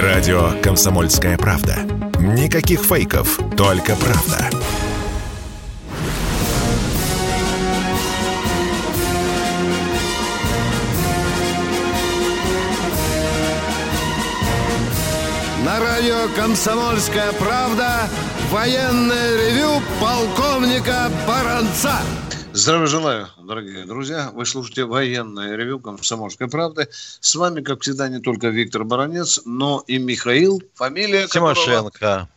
Радио 0.00 0.52
«Комсомольская 0.62 1.36
правда». 1.36 1.76
Никаких 2.18 2.80
фейков, 2.80 3.38
только 3.58 3.94
правда. 3.94 4.48
На 15.62 15.78
радио 15.78 16.26
«Комсомольская 16.34 17.32
правда» 17.32 18.08
военное 18.50 19.36
ревю 19.36 19.82
полковника 20.00 21.10
Баранца. 21.28 21.96
Здравия 22.54 22.86
желаю, 22.86 23.28
дорогие 23.38 23.86
друзья. 23.86 24.30
Вы 24.34 24.44
слушаете 24.44 24.84
военное 24.84 25.56
ревю 25.56 25.80
«Комсомольской 25.80 26.48
правды». 26.48 26.86
С 26.90 27.34
вами, 27.34 27.62
как 27.62 27.80
всегда, 27.80 28.08
не 28.10 28.20
только 28.20 28.48
Виктор 28.48 28.84
Баранец, 28.84 29.40
но 29.46 29.82
и 29.86 29.96
Михаил, 29.96 30.62
фамилия 30.74 31.26
Тимошенко. 31.28 31.90
Которого... 31.90 32.28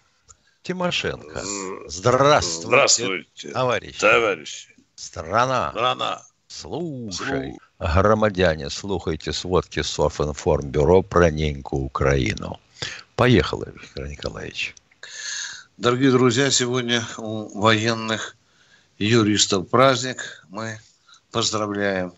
Тимошенко. 0.63 1.43
Здравствуйте, 1.87 2.67
Здравствуйте, 2.67 3.49
товарищи. 3.49 3.99
товарищи. 3.99 4.75
Страна. 4.95 5.71
Страна. 5.71 6.21
Слушай, 6.47 7.57
громадяне, 7.77 8.70
слухайте 8.70 9.34
сводки 9.34 9.81
Софинформбюро 9.81 11.01
про 11.01 11.29
неньку 11.29 11.77
Украину. 11.77 12.57
Поехали, 13.17 13.73
Виктор 13.81 14.07
Николаевич. 14.07 14.75
Дорогие 15.77 16.11
друзья, 16.11 16.49
сегодня 16.51 17.05
у 17.17 17.59
военных 17.59 18.37
юристов 18.98 19.70
праздник. 19.70 20.45
Мы 20.49 20.80
поздравляем 21.31 22.13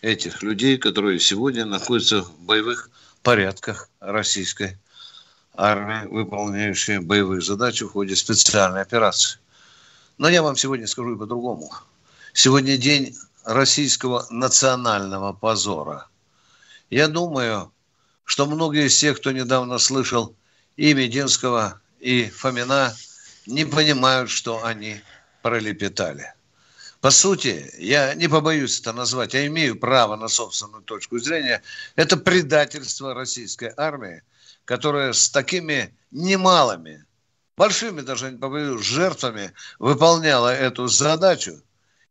этих 0.00 0.42
людей, 0.42 0.78
которые 0.78 1.18
сегодня 1.18 1.64
находятся 1.64 2.22
в 2.22 2.38
боевых 2.40 2.90
порядках 3.22 3.88
российской 4.00 4.78
армии, 5.56 6.06
выполняющие 6.06 7.00
боевые 7.00 7.40
задачи 7.40 7.84
в 7.84 7.92
ходе 7.92 8.14
специальной 8.14 8.82
операции. 8.82 9.38
Но 10.18 10.28
я 10.28 10.42
вам 10.42 10.56
сегодня 10.56 10.86
скажу 10.86 11.14
и 11.14 11.18
по-другому. 11.18 11.72
Сегодня 12.32 12.76
день 12.76 13.16
российского 13.44 14.26
национального 14.30 15.32
позора. 15.32 16.06
Я 16.90 17.08
думаю, 17.08 17.72
что 18.24 18.46
многие 18.46 18.86
из 18.86 18.98
тех, 18.98 19.18
кто 19.18 19.32
недавно 19.32 19.78
слышал 19.78 20.34
и 20.76 20.94
Мединского, 20.94 21.80
и 21.98 22.28
Фомина, 22.28 22.94
не 23.46 23.64
понимают, 23.64 24.30
что 24.30 24.64
они 24.64 25.00
пролепетали. 25.44 26.32
По 27.02 27.10
сути, 27.10 27.70
я 27.78 28.14
не 28.14 28.28
побоюсь 28.28 28.80
это 28.80 28.94
назвать, 28.94 29.34
я 29.34 29.46
имею 29.46 29.78
право 29.78 30.16
на 30.16 30.28
собственную 30.28 30.82
точку 30.82 31.18
зрения, 31.18 31.62
это 31.96 32.16
предательство 32.16 33.12
российской 33.12 33.70
армии, 33.76 34.22
которая 34.64 35.12
с 35.12 35.28
такими 35.28 35.94
немалыми, 36.10 37.04
большими 37.58 38.00
даже 38.00 38.30
не 38.30 38.38
побоюсь, 38.38 38.80
жертвами 38.86 39.52
выполняла 39.78 40.48
эту 40.48 40.86
задачу. 40.86 41.62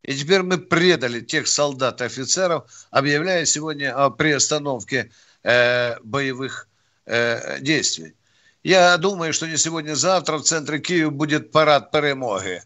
И 0.04 0.16
теперь 0.16 0.44
мы 0.44 0.60
предали 0.60 1.22
тех 1.22 1.48
солдат 1.48 2.02
и 2.02 2.04
офицеров, 2.04 2.66
объявляя 2.92 3.46
сегодня 3.46 3.96
о 3.96 4.12
приостановке 4.12 5.10
э, 5.42 5.98
боевых 6.04 6.68
э, 7.08 7.60
действий. 7.62 8.14
Я 8.62 8.96
думаю, 8.98 9.34
что 9.34 9.48
не 9.48 9.58
сегодня-завтра 9.58 10.38
в 10.38 10.44
центре 10.44 10.78
Киева 10.78 11.10
будет 11.10 11.52
парад 11.52 11.90
перемоги. 11.90 12.62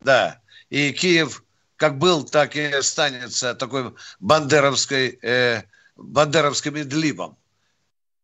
Да. 0.00 0.40
И 0.70 0.92
Киев 0.92 1.42
как 1.76 1.98
был, 1.98 2.24
так 2.24 2.56
и 2.56 2.64
останется 2.64 3.54
такой 3.54 3.94
бандеровской, 4.20 5.18
э, 5.22 5.62
бандеровским 5.96 6.76
идлибом. 6.76 7.36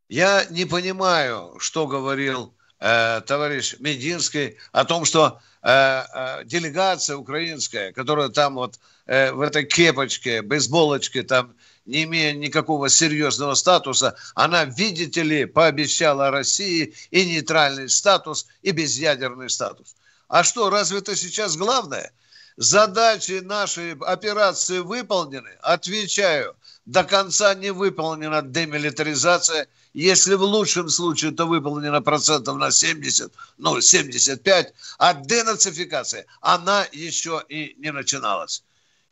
Я 0.09 0.45
не 0.51 0.65
понимаю, 0.65 1.55
что 1.59 1.87
говорил 1.87 2.53
э, 2.81 3.21
товарищ 3.27 3.77
Мединский 3.79 4.59
о 4.73 4.85
том, 4.85 5.05
что 5.05 5.41
э, 5.63 5.71
э, 5.71 6.45
делегация 6.45 7.17
украинская, 7.17 7.93
которая 7.93 8.29
там 8.29 8.55
вот 8.55 8.79
э, 9.07 9.33
в 9.33 9.41
этой 9.41 9.65
кепочке, 9.65 10.43
бейсболочке, 10.43 11.23
там 11.23 11.55
не 11.87 12.05
имея 12.05 12.33
никакого 12.33 12.89
серьезного 12.89 13.55
статуса, 13.55 14.17
она, 14.35 14.65
видите 14.65 15.23
ли, 15.23 15.45
пообещала 15.45 16.31
России 16.31 16.95
и 17.11 17.25
нейтральный 17.25 17.89
статус, 17.89 18.47
и 18.63 18.73
безъядерный 18.73 19.49
статус. 19.49 19.95
А 20.35 20.43
что, 20.43 20.69
разве 20.69 20.99
это 20.99 21.15
сейчас 21.15 21.57
главное? 21.57 22.13
Задачи 22.57 23.39
нашей 23.39 23.93
операции 23.93 24.81
выполнены? 24.81 25.51
Отвечаю, 25.63 26.57
до 26.87 27.05
конца 27.05 27.55
не 27.55 27.71
выполнена 27.71 28.43
демилитаризация. 28.43 29.69
Если 29.93 30.35
в 30.35 30.43
лучшем 30.43 30.89
случае 30.89 31.31
это 31.31 31.47
выполнено 31.47 32.03
процентов 32.03 32.57
на 32.57 32.73
70, 32.73 33.33
ну 33.59 33.81
75, 33.81 34.75
а 34.99 35.15
денацификация, 35.15 36.27
она 36.41 36.85
еще 36.91 37.41
и 37.49 37.77
не 37.79 37.93
начиналась. 37.93 38.65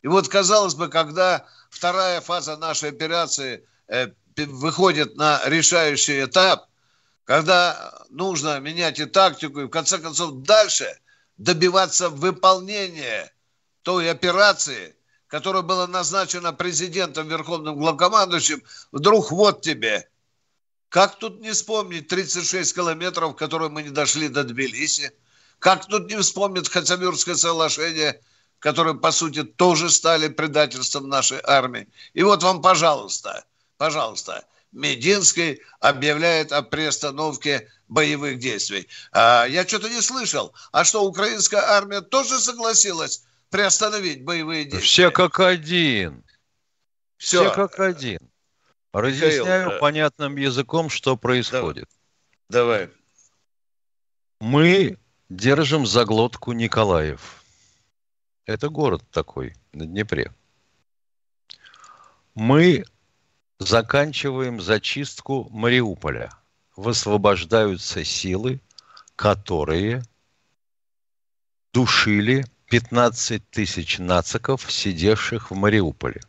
И 0.03 0.09
вот, 0.09 0.27
казалось 0.27 0.75
бы, 0.75 0.89
когда 0.89 1.47
вторая 1.71 2.21
фаза 2.21 2.57
нашей 2.57 2.89
операции 2.89 3.65
э, 3.87 4.09
выходит 4.37 5.15
на 5.15 5.41
решающий 5.45 6.25
этап, 6.25 6.67
когда 7.23 7.95
нужно 8.11 8.59
менять 8.59 8.99
и 8.99 9.05
тактику, 9.05 9.61
и 9.61 9.65
в 9.67 9.71
конце 9.71 9.99
концов 9.99 10.43
дальше 10.43 10.99
добиваться 11.43 12.09
выполнения 12.09 13.33
той 13.83 14.11
операции, 14.11 14.95
которая 15.27 15.63
была 15.63 15.87
назначена 15.87 16.53
президентом, 16.53 17.29
верховным 17.29 17.77
главкомандующим, 17.77 18.63
вдруг 18.93 19.33
вот 19.33 19.63
тебе. 19.63 20.09
Как 20.89 21.19
тут 21.19 21.41
не 21.41 21.51
вспомнить 21.53 22.07
36 22.09 22.75
километров, 22.75 23.35
которые 23.35 23.71
мы 23.71 23.83
не 23.83 23.91
дошли 23.91 24.29
до 24.29 24.45
Тбилиси? 24.45 25.11
Как 25.59 25.87
тут 25.87 26.09
не 26.09 26.17
вспомнить 26.19 26.69
Хацамюрское 26.69 27.35
соглашение, 27.35 28.21
которые, 28.59 28.95
по 28.95 29.11
сути, 29.11 29.43
тоже 29.43 29.91
стали 29.91 30.29
предательством 30.29 31.09
нашей 31.09 31.41
армии? 31.43 31.89
И 32.15 32.23
вот 32.23 32.43
вам, 32.43 32.63
пожалуйста, 32.63 33.45
пожалуйста, 33.79 34.45
Мединский 34.73 35.61
объявляет 35.81 36.51
о 36.51 36.63
приостановке 36.63 37.69
боевых 37.89 38.39
действий. 38.39 38.89
А, 39.13 39.45
я 39.45 39.67
что-то 39.67 39.89
не 39.89 40.01
слышал. 40.01 40.55
А 40.73 40.85
что, 40.85 41.05
украинская 41.05 41.61
армия 41.61 42.01
тоже 42.01 42.39
согласилась 42.41 43.25
приостановить 43.51 44.25
боевые 44.25 44.65
действия? 44.65 44.81
Все 44.81 45.11
как 45.11 45.41
один. 45.41 46.25
Все, 47.19 47.43
Все 47.43 47.55
как 47.55 47.79
один. 47.79 48.21
Разъясняю 48.93 49.65
Михаил, 49.67 49.81
понятным 49.81 50.37
языком, 50.37 50.89
что 50.89 51.17
происходит. 51.17 51.89
Давай. 52.49 52.91
Мы 54.41 54.99
держим 55.29 55.87
заглотку 55.87 56.53
Николаев. 56.53 57.43
Это 58.45 58.69
город 58.71 59.03
такой 59.11 59.55
на 59.73 59.87
Днепре. 59.87 60.35
Мы 62.35 62.85
заканчиваем 63.67 64.61
зачистку 64.61 65.49
Мариуполя. 65.51 66.33
Высвобождаются 66.77 68.05
силы, 68.05 68.61
которые 69.17 70.03
душили 71.73 72.45
15 72.67 73.51
тысяч 73.51 73.99
нациков, 73.99 74.71
сидевших 74.71 75.51
в 75.51 75.55
Мариуполе. 75.55 76.21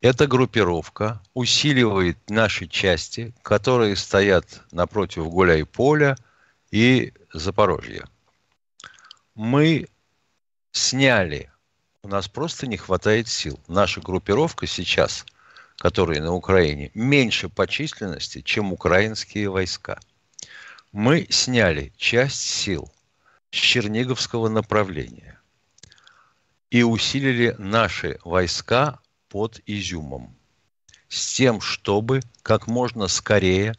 Эта 0.00 0.28
группировка 0.28 1.20
усиливает 1.34 2.18
наши 2.30 2.68
части, 2.68 3.34
которые 3.42 3.96
стоят 3.96 4.62
напротив 4.70 5.26
Гуляй-Поля 5.26 6.16
и 6.70 7.12
Запорожья. 7.32 8.06
Мы 9.34 9.88
сняли 10.70 11.50
у 12.02 12.08
нас 12.08 12.28
просто 12.28 12.66
не 12.66 12.76
хватает 12.76 13.28
сил. 13.28 13.58
Наша 13.66 14.00
группировка 14.00 14.66
сейчас, 14.66 15.26
которая 15.76 16.20
на 16.20 16.32
Украине, 16.32 16.90
меньше 16.94 17.48
по 17.48 17.66
численности, 17.66 18.40
чем 18.40 18.72
украинские 18.72 19.50
войска. 19.50 19.98
Мы 20.92 21.26
сняли 21.30 21.92
часть 21.96 22.40
сил 22.40 22.90
с 23.50 23.56
Черниговского 23.56 24.48
направления 24.48 25.40
и 26.70 26.82
усилили 26.82 27.54
наши 27.58 28.18
войска 28.24 29.00
под 29.28 29.60
Изюмом 29.66 30.34
с 31.08 31.34
тем, 31.34 31.60
чтобы 31.60 32.20
как 32.42 32.66
можно 32.66 33.08
скорее 33.08 33.74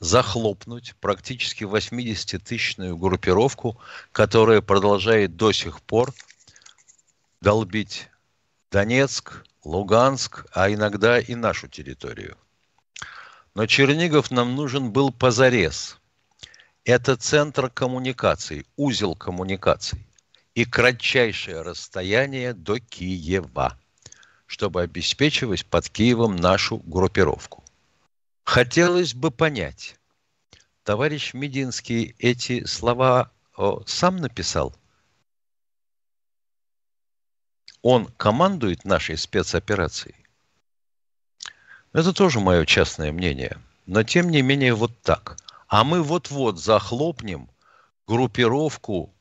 захлопнуть 0.00 0.94
практически 1.00 1.64
80-тысячную 1.64 2.96
группировку, 2.96 3.80
которая 4.12 4.60
продолжает 4.60 5.36
до 5.36 5.52
сих 5.52 5.80
пор 5.80 6.12
долбить 7.44 8.08
Донецк, 8.70 9.44
Луганск, 9.64 10.46
а 10.52 10.72
иногда 10.72 11.20
и 11.20 11.34
нашу 11.34 11.68
территорию. 11.68 12.38
Но 13.54 13.66
Чернигов 13.66 14.30
нам 14.30 14.56
нужен 14.56 14.90
был 14.90 15.12
позарез. 15.12 15.98
Это 16.84 17.16
центр 17.16 17.68
коммуникаций, 17.68 18.66
узел 18.76 19.14
коммуникаций 19.14 20.06
и 20.54 20.64
кратчайшее 20.64 21.60
расстояние 21.60 22.54
до 22.54 22.80
Киева, 22.80 23.78
чтобы 24.46 24.80
обеспечивать 24.80 25.66
под 25.66 25.90
Киевом 25.90 26.36
нашу 26.36 26.78
группировку. 26.78 27.62
Хотелось 28.44 29.14
бы 29.14 29.30
понять, 29.30 29.96
товарищ 30.82 31.34
Мединский 31.34 32.16
эти 32.18 32.64
слова 32.64 33.30
о, 33.54 33.82
сам 33.86 34.16
написал? 34.16 34.74
Он 37.84 38.06
командует 38.16 38.86
нашей 38.86 39.18
спецоперацией? 39.18 40.14
Это 41.92 42.14
тоже 42.14 42.40
мое 42.40 42.64
частное 42.64 43.12
мнение. 43.12 43.58
Но 43.84 44.02
тем 44.02 44.30
не 44.30 44.40
менее 44.40 44.72
вот 44.72 44.90
так. 45.02 45.36
А 45.68 45.84
мы 45.84 46.02
вот-вот 46.02 46.58
захлопнем 46.58 47.46
группировку 48.06 49.12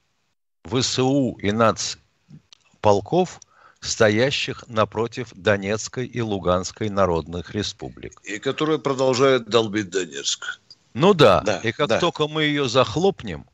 ВСУ 0.63 1.37
и 1.41 1.51
нацполков, 1.51 3.41
стоящих 3.81 4.63
напротив 4.69 5.33
Донецкой 5.35 6.05
и 6.05 6.21
Луганской 6.21 6.89
народных 6.89 7.53
республик. 7.53 8.17
И 8.23 8.39
которые 8.39 8.79
продолжают 8.79 9.49
долбить 9.49 9.89
Донецк. 9.89 10.61
Ну 10.93 11.13
да, 11.13 11.41
да 11.41 11.59
и 11.59 11.73
как 11.73 11.89
да. 11.89 11.99
только 11.99 12.29
мы 12.29 12.43
ее 12.43 12.69
захлопнем, 12.69 13.45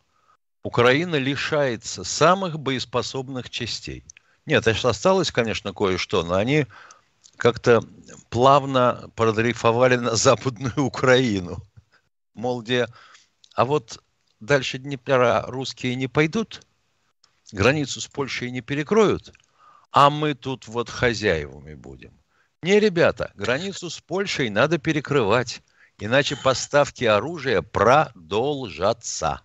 Украина 0.62 1.16
лишается 1.16 2.04
самых 2.04 2.60
боеспособных 2.60 3.50
частей. 3.50 4.04
Нет, 4.50 4.68
осталось, 4.68 5.32
конечно, 5.32 5.76
кое-что, 5.76 6.24
но 6.24 6.34
они 6.34 6.66
как-то 7.38 7.84
плавно 8.32 9.12
продрейфовали 9.16 9.96
на 9.96 10.16
Западную 10.16 10.74
Украину. 10.84 11.64
Мол, 12.34 12.64
где... 12.64 12.88
А 13.54 13.66
вот 13.66 14.04
дальше 14.40 14.80
Днепра 14.80 15.44
русские 15.46 15.94
не 15.94 16.08
пойдут, 16.08 16.66
границу 17.52 18.02
с 18.02 18.08
Польшей 18.08 18.50
не 18.50 18.62
перекроют, 18.62 19.32
а 19.92 20.10
мы 20.10 20.34
тут 20.34 20.68
вот 20.68 20.90
хозяевами 20.90 21.76
будем. 21.76 22.20
Не, 22.64 22.80
ребята, 22.80 23.32
границу 23.36 23.92
с 23.92 24.00
Польшей 24.00 24.50
надо 24.50 24.80
перекрывать, 24.80 25.62
иначе 26.00 26.36
поставки 26.36 27.04
оружия 27.04 27.62
продолжатся. 27.62 29.42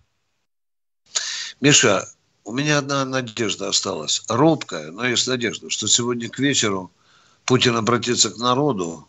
Миша, 1.61 2.07
у 2.45 2.53
меня 2.53 2.77
одна 2.77 3.03
надежда 3.05 3.69
осталась, 3.69 4.23
робкая, 4.29 4.91
но 4.91 5.05
есть 5.05 5.27
надежда, 5.27 5.69
что 5.69 5.87
сегодня 5.87 6.29
к 6.29 6.37
вечеру 6.37 6.91
Путин 7.43 7.75
обратится 7.75 8.29
к 8.29 8.37
народу 8.37 9.07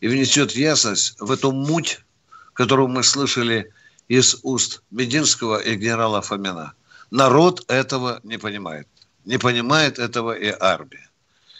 и 0.00 0.08
внесет 0.08 0.52
ясность 0.52 1.16
в 1.18 1.30
эту 1.32 1.50
муть, 1.50 2.00
которую 2.52 2.88
мы 2.88 3.02
слышали 3.02 3.72
из 4.08 4.36
уст 4.42 4.82
Мединского 4.90 5.58
и 5.58 5.76
генерала 5.76 6.20
Фомина. 6.20 6.74
Народ 7.10 7.64
этого 7.68 8.20
не 8.22 8.38
понимает. 8.38 8.86
Не 9.24 9.38
понимает 9.38 9.98
этого 9.98 10.32
и 10.32 10.54
армия. 10.60 11.08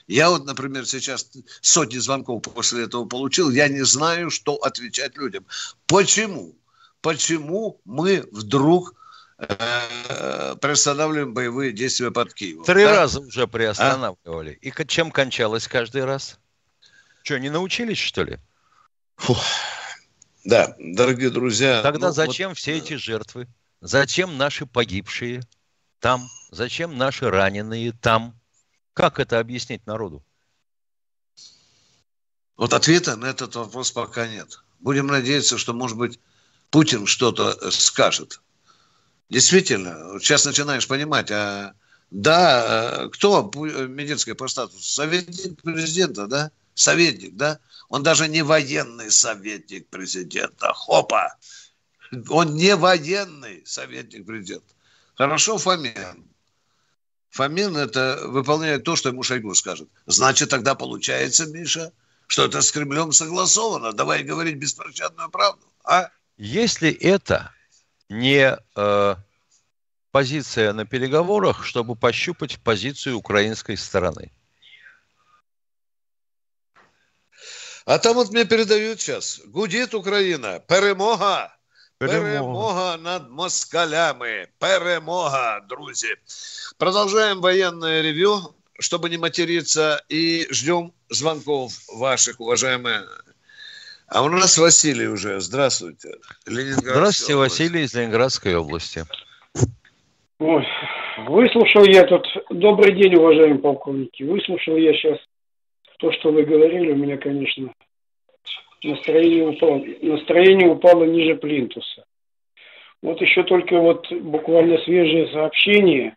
Я 0.06 0.28
вот, 0.28 0.44
например, 0.44 0.86
сейчас 0.86 1.30
сотни 1.62 1.96
звонков 1.96 2.42
после 2.42 2.84
этого 2.84 3.06
получил. 3.06 3.50
Я 3.50 3.68
не 3.68 3.82
знаю, 3.86 4.28
что 4.28 4.56
отвечать 4.56 5.16
людям. 5.16 5.46
Почему? 5.86 6.54
Почему 7.00 7.80
мы 7.86 8.28
вдруг 8.30 8.94
приостанавливаем 10.60 11.34
боевые 11.34 11.72
действия 11.72 12.10
под 12.10 12.34
Киевом? 12.34 12.64
Три 12.64 12.84
да? 12.84 12.96
раза 12.96 13.20
уже 13.20 13.46
приостанавливали. 13.46 14.58
А? 14.62 14.66
И 14.66 14.86
чем 14.86 15.10
кончалось 15.10 15.68
каждый 15.68 16.04
раз? 16.04 16.38
Что, 17.22 17.38
не 17.38 17.50
научились, 17.50 17.98
что 17.98 18.22
ли? 18.22 18.38
Фух. 19.16 19.42
Да, 20.44 20.74
дорогие 20.78 21.30
друзья. 21.30 21.80
Тогда 21.82 22.08
ну, 22.08 22.12
зачем 22.12 22.50
вот... 22.50 22.58
все 22.58 22.76
эти 22.76 22.94
жертвы? 22.94 23.48
Зачем 23.80 24.36
наши 24.36 24.66
погибшие 24.66 25.42
там? 26.00 26.28
Зачем 26.50 26.98
наши 26.98 27.30
раненые 27.30 27.92
там? 27.92 28.38
Как 28.92 29.18
это 29.18 29.40
объяснить 29.40 29.86
народу? 29.86 30.22
Вот 32.56 32.72
ответа 32.72 33.16
на 33.16 33.26
этот 33.26 33.56
вопрос 33.56 33.90
пока 33.90 34.26
нет. 34.28 34.60
Будем 34.80 35.06
надеяться, 35.06 35.58
что, 35.58 35.72
может 35.72 35.96
быть, 35.96 36.20
Путин 36.70 37.06
что-то 37.06 37.70
скажет. 37.70 38.40
Действительно, 39.30 40.18
сейчас 40.20 40.44
начинаешь 40.44 40.86
понимать, 40.86 41.30
а 41.30 41.74
да, 42.10 43.08
кто 43.12 43.50
Мединский 43.54 44.34
по 44.34 44.48
статусу? 44.48 44.82
Советник 44.82 45.60
президента, 45.62 46.26
да? 46.26 46.50
Советник, 46.74 47.36
да? 47.36 47.58
Он 47.88 48.02
даже 48.02 48.28
не 48.28 48.42
военный 48.42 49.10
советник 49.10 49.88
президента. 49.88 50.72
Хопа! 50.72 51.36
Он 52.28 52.54
не 52.54 52.76
военный 52.76 53.62
советник 53.66 54.26
президента. 54.26 54.74
Хорошо, 55.16 55.58
Фомин. 55.58 56.28
Фомин 57.30 57.76
это 57.76 58.20
выполняет 58.26 58.84
то, 58.84 58.94
что 58.94 59.08
ему 59.08 59.22
Шойгу 59.22 59.54
скажет. 59.54 59.88
Значит, 60.06 60.50
тогда 60.50 60.74
получается, 60.74 61.46
Миша, 61.46 61.92
что 62.26 62.44
это 62.44 62.62
с 62.62 62.70
Кремлем 62.70 63.12
согласовано. 63.12 63.92
Давай 63.92 64.22
говорить 64.22 64.56
беспощадную 64.56 65.30
правду. 65.30 65.66
А? 65.84 66.10
Если 66.36 66.90
это 66.90 67.52
не 68.08 68.56
э, 68.76 69.16
позиция 70.10 70.72
на 70.72 70.84
переговорах, 70.84 71.64
чтобы 71.64 71.96
пощупать 71.96 72.60
позицию 72.60 73.18
украинской 73.18 73.76
стороны– 73.76 74.32
А 77.86 77.98
там 77.98 78.14
вот 78.14 78.30
мне 78.30 78.44
передают 78.44 79.00
сейчас. 79.00 79.40
Гудит 79.44 79.94
Украина. 79.94 80.60
Перемога. 80.60 81.54
Перемога. 81.98 82.24
Перемога 82.24 82.96
над 82.96 83.28
москалями. 83.28 84.48
Перемога, 84.58 85.62
друзья. 85.68 86.14
Продолжаем 86.78 87.42
военное 87.42 88.00
ревю, 88.00 88.56
чтобы 88.78 89.10
не 89.10 89.18
материться, 89.18 90.02
и 90.08 90.46
ждем 90.50 90.94
звонков 91.10 91.74
ваших, 91.88 92.40
уважаемые. 92.40 93.06
А 94.14 94.22
у 94.22 94.28
нас 94.28 94.56
Василий 94.58 95.08
уже. 95.08 95.40
Здравствуйте. 95.40 96.10
Здравствуйте, 96.46 97.34
область. 97.34 97.58
Василий 97.58 97.82
из 97.82 97.96
Ленинградской 97.96 98.54
области. 98.54 99.02
Ой, 100.38 100.64
выслушал 101.26 101.84
я 101.84 102.04
тут. 102.04 102.24
Добрый 102.48 102.94
день, 102.94 103.16
уважаемые 103.16 103.58
полковники. 103.58 104.22
Выслушал 104.22 104.76
я 104.76 104.94
сейчас 104.94 105.18
то, 105.98 106.12
что 106.12 106.30
вы 106.30 106.44
говорили, 106.44 106.92
у 106.92 106.96
меня, 106.96 107.16
конечно, 107.16 107.74
настроение 108.84 109.48
упало, 109.48 109.82
настроение 110.00 110.68
упало 110.68 111.02
ниже 111.04 111.34
плинтуса. 111.34 112.04
Вот 113.02 113.20
еще 113.20 113.42
только 113.42 113.80
вот 113.80 114.12
буквально 114.12 114.78
свежее 114.84 115.26
сообщение 115.32 116.16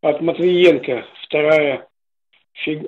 от 0.00 0.22
Матвиенко, 0.22 1.04
вторая, 1.24 1.86
фиг, 2.54 2.80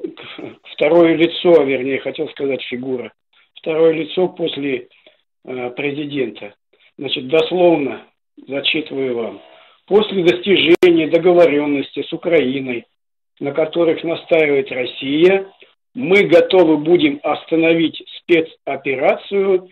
второе 0.72 1.14
лицо, 1.16 1.62
вернее, 1.62 2.00
хотел 2.00 2.26
сказать 2.30 2.62
фигура, 2.62 3.12
второе 3.60 3.92
лицо 3.92 4.28
после 4.28 4.88
э, 5.44 5.70
президента. 5.70 6.54
Значит, 6.98 7.28
дословно 7.28 8.06
зачитываю 8.48 9.16
вам. 9.16 9.42
После 9.86 10.24
достижения 10.24 11.08
договоренности 11.08 12.02
с 12.02 12.12
Украиной, 12.12 12.86
на 13.38 13.52
которых 13.52 14.04
настаивает 14.04 14.70
Россия, 14.70 15.50
мы 15.94 16.24
готовы 16.24 16.78
будем 16.78 17.20
остановить 17.22 18.02
спецоперацию 18.18 19.68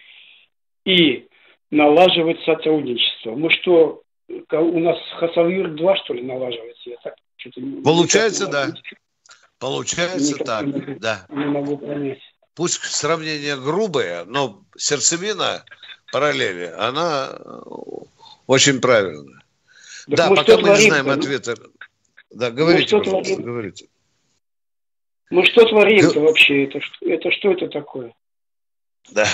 и 0.85 1.26
налаживать 1.71 2.40
сотрудничество. 2.45 3.35
Мы 3.37 3.50
что, 3.50 4.02
у 4.28 4.78
нас 4.80 4.99
Хасавюр-2, 5.21 5.97
что 6.04 6.14
ли, 6.14 6.23
налаживается? 6.23 6.90
Я 6.90 6.97
так, 7.02 7.14
Получается, 7.85 8.49
да. 8.49 8.66
Получается 9.61 10.35
Никак 10.35 10.47
так, 10.47 10.66
не, 10.66 10.95
да. 10.97 11.26
Не 11.30 11.45
могу 11.45 11.78
понять. 11.78 12.21
Пусть 12.58 12.82
сравнение 12.82 13.54
грубое, 13.54 14.24
но 14.24 14.64
сердцевина 14.76 15.64
параллели, 16.10 16.74
она 16.76 17.38
очень 18.48 18.80
правильная. 18.80 19.44
Так 20.08 20.16
да, 20.16 20.28
пока 20.30 20.58
мы 20.58 20.70
не 20.70 20.88
знаем 20.88 21.08
ответа. 21.08 21.54
Да, 22.32 22.50
говорите, 22.50 22.96
ну, 22.96 23.04
пожалуйста, 23.04 23.40
говорите. 23.40 23.86
Ну 25.30 25.44
что 25.44 25.66
творится 25.66 26.18
вообще? 26.18 26.64
Это, 26.64 26.80
это 27.02 27.30
что 27.30 27.52
это 27.52 27.68
такое? 27.68 28.12
Да. 29.12 29.28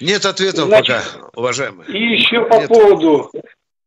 Нет 0.00 0.26
ответов 0.26 0.66
значит, 0.66 0.94
пока, 0.94 1.30
уважаемые. 1.34 1.88
И 1.88 2.18
еще 2.18 2.44
по 2.44 2.56
Нет. 2.56 2.68
поводу, 2.68 3.32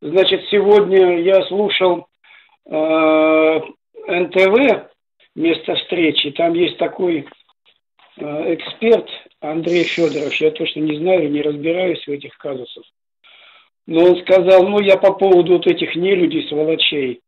значит, 0.01 0.41
сегодня 0.49 1.21
я 1.21 1.45
слушал 1.45 2.07
э, 2.65 3.59
НТВ 4.07 4.90
место 5.35 5.75
встречи. 5.75 6.31
Там 6.31 6.53
есть 6.53 6.77
такой 6.77 7.25
э, 8.17 8.53
эксперт 8.55 9.09
Андрей 9.39 9.83
Федоров. 9.83 10.33
Я 10.35 10.51
точно 10.51 10.81
не 10.81 10.97
знаю, 10.97 11.31
не 11.31 11.41
разбираюсь 11.41 12.05
в 12.05 12.11
этих 12.11 12.37
казусах. 12.37 12.83
Но 13.87 14.03
он 14.03 14.21
сказал, 14.21 14.67
ну 14.67 14.79
я 14.79 14.97
по 14.97 15.13
поводу 15.13 15.53
вот 15.53 15.67
этих 15.67 15.95
нелюдей, 15.95 16.47
сволочей, 16.47 17.21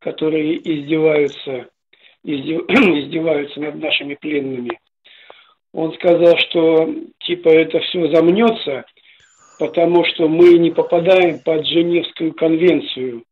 которые 0.00 0.56
издеваются 0.56 1.68
издеваются 2.24 3.60
над 3.60 3.76
нашими 3.76 4.14
пленными. 4.14 4.78
Он 5.72 5.92
сказал, 5.94 6.36
что 6.38 6.88
типа 7.18 7.48
это 7.48 7.80
все 7.80 8.10
замнется, 8.14 8.84
потому 9.58 10.04
что 10.04 10.28
мы 10.28 10.56
не 10.58 10.70
попадаем 10.70 11.40
под 11.40 11.66
Женевскую 11.66 12.32
конвенцию. 12.32 13.24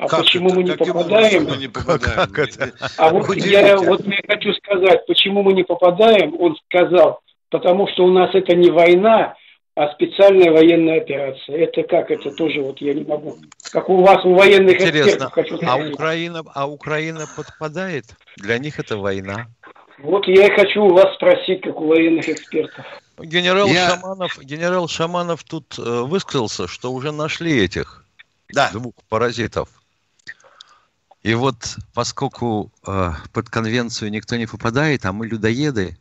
А 0.00 0.08
как 0.08 0.20
почему 0.20 0.48
это? 0.48 0.56
мы 0.56 0.62
не 0.64 0.70
Каким 0.70 0.94
попадаем? 0.94 1.44
Мы 1.44 1.56
не 1.58 1.68
попадаем? 1.68 2.16
Как 2.16 2.38
это? 2.38 2.72
А 2.96 3.10
вот 3.10 3.36
я, 3.36 3.76
вот 3.76 4.06
я 4.06 4.22
хочу 4.26 4.54
сказать, 4.54 5.06
почему 5.06 5.42
мы 5.42 5.52
не 5.52 5.62
попадаем, 5.62 6.40
он 6.40 6.56
сказал, 6.66 7.20
потому 7.50 7.86
что 7.88 8.04
у 8.04 8.10
нас 8.10 8.34
это 8.34 8.56
не 8.56 8.70
война, 8.70 9.34
а 9.76 9.92
специальная 9.92 10.50
военная 10.52 11.02
операция. 11.02 11.64
Это 11.64 11.82
как? 11.82 12.10
Это 12.10 12.30
тоже 12.32 12.62
вот 12.62 12.80
я 12.80 12.94
не 12.94 13.04
могу. 13.04 13.36
Как 13.72 13.88
у 13.90 14.02
вас 14.02 14.24
у 14.24 14.34
военных 14.34 14.80
Интересно, 14.80 15.28
экспертов 15.28 15.32
хочу 15.32 15.58
а 15.66 15.76
Украина, 15.76 16.42
а 16.54 16.66
Украина 16.66 17.26
подпадает? 17.36 18.06
Для 18.36 18.58
них 18.58 18.78
это 18.78 18.96
война. 18.96 19.48
Вот 19.98 20.26
я 20.26 20.46
и 20.46 20.58
хочу 20.58 20.82
у 20.82 20.94
вас 20.94 21.14
спросить, 21.16 21.60
как 21.60 21.78
у 21.78 21.88
военных 21.88 22.26
экспертов. 22.26 22.86
Генерал 23.18 23.68
я... 23.68 23.90
Шаманов, 23.90 24.38
генерал 24.42 24.88
Шаманов 24.88 25.44
тут 25.44 25.78
э, 25.78 25.82
высказался, 25.82 26.66
что 26.66 26.90
уже 26.90 27.12
нашли 27.12 27.62
этих 27.62 28.06
да. 28.48 28.70
двух 28.72 28.94
паразитов. 29.08 29.68
И 31.22 31.34
вот 31.34 31.76
поскольку 31.92 32.72
э, 32.86 33.10
под 33.32 33.50
конвенцию 33.50 34.10
никто 34.10 34.36
не 34.36 34.46
попадает, 34.46 35.04
а 35.04 35.12
мы 35.12 35.26
людоеды, 35.26 35.98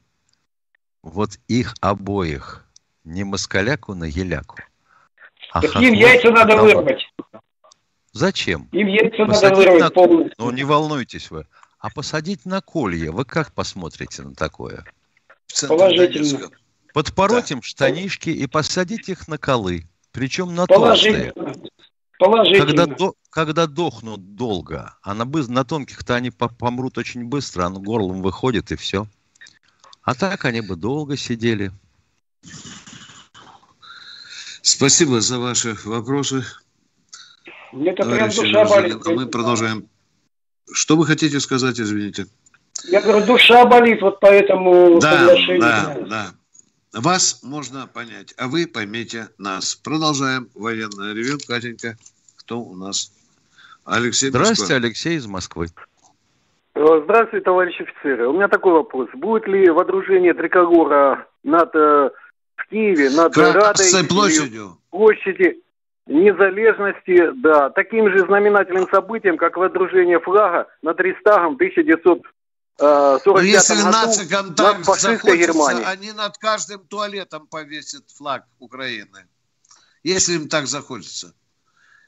вот 1.02 1.32
их 1.48 1.76
обоих, 1.82 2.66
не 3.04 3.24
москаляку 3.24 3.96
на 3.96 4.06
еляку, 4.06 4.58
а 5.52 5.62
так 5.62 5.76
им 5.82 5.94
яйца 5.94 6.32
надо 6.32 6.56
вырвать. 6.58 7.02
Зачем? 8.14 8.70
Им 8.72 8.88
яйца 8.88 9.26
посадить 9.26 9.44
надо 9.44 9.56
вырвать 9.56 9.82
на... 9.82 9.90
полностью. 9.90 10.36
Ну, 10.38 10.52
не 10.52 10.64
волнуйтесь 10.64 11.32
вы. 11.32 11.46
А 11.80 11.90
посадить 11.90 12.46
на 12.46 12.62
колье, 12.62 13.12
вы 13.12 13.26
как 13.26 13.54
посмотрите 13.54 14.22
на 14.22 14.36
такое? 14.36 14.86
Положительно. 15.68 16.50
Подпороть 16.94 17.50
да. 17.50 17.56
им 17.56 17.62
штанишки 17.62 18.30
и 18.30 18.48
посадить 18.48 19.10
их 19.10 19.28
на 19.28 19.38
колы. 19.38 19.86
Причем 20.12 20.56
на 20.56 20.66
толстые. 20.66 21.34
Положительно. 22.20 22.66
Когда, 22.66 22.86
до, 22.86 23.14
когда 23.30 23.66
дохнут 23.66 24.36
долго, 24.36 24.94
а 25.02 25.14
на, 25.14 25.24
на 25.24 25.64
тонких-то 25.64 26.16
они 26.16 26.32
помрут 26.32 26.98
очень 26.98 27.24
быстро, 27.24 27.64
оно 27.64 27.80
горлом 27.80 28.22
выходит 28.22 28.74
и 28.74 28.76
все. 28.76 29.08
А 30.04 30.14
так 30.16 30.44
они 30.44 30.60
бы 30.60 30.76
долго 30.76 31.16
сидели. 31.16 31.72
Спасибо 34.62 35.22
за 35.22 35.40
ваши 35.40 35.78
вопросы. 35.86 36.44
Мне-то 37.72 38.04
прям 38.04 38.30
душа 38.30 38.66
болит. 38.66 39.06
Мы 39.06 39.26
продолжаем. 39.28 39.88
Что 40.74 40.98
вы 40.98 41.06
хотите 41.06 41.40
сказать, 41.40 41.80
извините? 41.80 42.28
Я 42.84 43.02
говорю, 43.02 43.26
душа 43.26 43.66
болит 43.66 44.02
вот 44.02 44.20
по 44.20 44.26
этому 44.26 45.00
да, 45.00 45.12
соглашению. 45.12 45.60
Да, 45.62 45.98
да. 46.10 46.32
Вас 46.94 47.42
можно 47.44 47.88
понять, 47.88 48.34
а 48.38 48.48
вы 48.48 48.66
поймите 48.66 49.28
нас. 49.38 49.76
Продолжаем 49.76 50.50
военное 50.56 51.14
ревю. 51.14 51.38
Катенька, 51.48 51.96
кто 52.38 52.60
у 52.60 52.76
нас? 52.76 53.12
Алексей 53.86 54.30
Здравствуйте, 54.30 54.74
Москва. 54.74 54.88
Алексей 54.88 55.16
из 55.18 55.28
Москвы. 55.28 55.68
Э, 56.76 57.02
здравствуйте, 57.04 57.44
товарищи 57.44 57.84
офицеры. 57.84 58.28
У 58.28 58.34
меня 58.34 58.48
такой 58.48 58.74
вопрос. 58.74 59.08
Будет 59.14 59.48
ли 59.48 59.70
водружение 59.70 60.34
триколора 60.34 61.28
над 61.44 61.76
э, 61.76 62.10
в 62.56 62.70
Киеве, 62.70 63.12
над 63.12 63.38
Радой, 63.38 64.08
площадью. 64.08 64.78
площади 64.90 65.62
незалежности, 66.08 67.32
да, 67.36 67.70
таким 67.70 68.10
же 68.10 68.26
знаменательным 68.26 68.88
событием, 68.90 69.38
как 69.38 69.58
водружение 69.58 70.20
флага 70.20 70.68
над 70.82 71.00
Рейхстагом 71.00 71.54
1900 71.54 72.24
45 72.80 73.44
э, 73.44 73.48
если 73.48 73.76
году 73.76 73.92
нацикам 73.92 74.56
так 74.56 74.86
захочется, 74.86 75.38
Германии. 75.38 75.84
они 75.84 76.12
над 76.14 76.38
каждым 76.38 76.80
туалетом 76.88 77.48
повесят 77.48 78.10
флаг 78.10 78.46
Украины. 78.60 79.28
Если 80.04 80.34
им 80.34 80.48
так 80.48 80.68
захочется. 80.68 81.34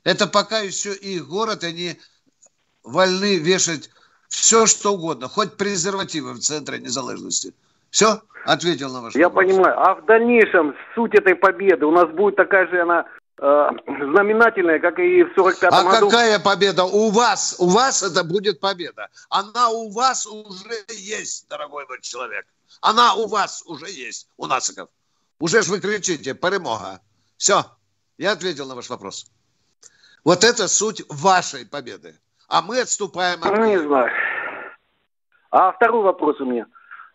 Это 0.04 0.28
пока 0.28 0.60
еще 0.60 0.94
их 0.94 1.28
город, 1.28 1.64
они 1.64 2.00
вольны 2.84 3.38
вешать 3.38 3.90
все, 4.30 4.66
что 4.66 4.94
угодно, 4.94 5.28
хоть 5.28 5.58
презервативы 5.58 6.34
в 6.34 6.40
центре 6.40 6.80
незалежности. 6.80 7.54
Все? 7.90 8.22
Ответил 8.46 8.92
на 8.92 9.02
ваш 9.02 9.16
Я 9.16 9.28
вопрос. 9.28 9.46
понимаю. 9.46 9.78
А 9.78 9.96
в 9.96 10.06
дальнейшем 10.06 10.74
суть 10.96 11.14
этой 11.14 11.36
победы 11.36 11.86
у 11.86 11.92
нас 11.92 12.10
будет 12.10 12.38
такая 12.38 12.68
же 12.68 12.82
она 12.82 13.06
знаменательная, 13.42 14.80
как 14.80 15.00
и 15.00 15.24
в 15.24 15.34
45 15.34 15.74
а 15.74 15.84
году. 15.84 16.08
А 16.08 16.10
какая 16.12 16.40
победа? 16.40 16.84
У 16.84 17.10
вас, 17.10 17.56
у 17.60 17.68
вас 17.70 18.04
это 18.04 18.24
будет 18.24 18.60
победа. 18.60 19.08
Она 19.30 19.70
у 19.70 19.90
вас 19.90 20.28
уже 20.28 20.76
есть, 20.90 21.50
дорогой 21.50 21.86
мой 21.88 22.00
человек. 22.02 22.46
Она 22.82 23.16
у 23.16 23.28
вас 23.28 23.64
уже 23.66 23.90
есть, 23.90 24.30
у 24.38 24.46
нациков. 24.46 24.90
Уже 25.40 25.64
ж 25.64 25.70
вы 25.70 25.80
кричите, 25.80 26.36
перемога. 26.36 27.02
Все, 27.38 27.66
я 28.20 28.34
ответил 28.34 28.68
на 28.68 28.76
ваш 28.76 28.90
вопрос. 28.90 29.26
Вот 30.24 30.44
это 30.44 30.68
суть 30.68 31.04
вашей 31.10 31.66
победы. 31.66 32.14
А 32.48 32.62
мы 32.62 32.82
отступаем 32.82 33.44
от... 33.44 33.58
Ну, 33.58 33.66
не 33.66 33.80
знаю. 33.80 34.12
А 35.50 35.72
второй 35.72 36.04
вопрос 36.04 36.40
у 36.42 36.46
меня. 36.46 36.68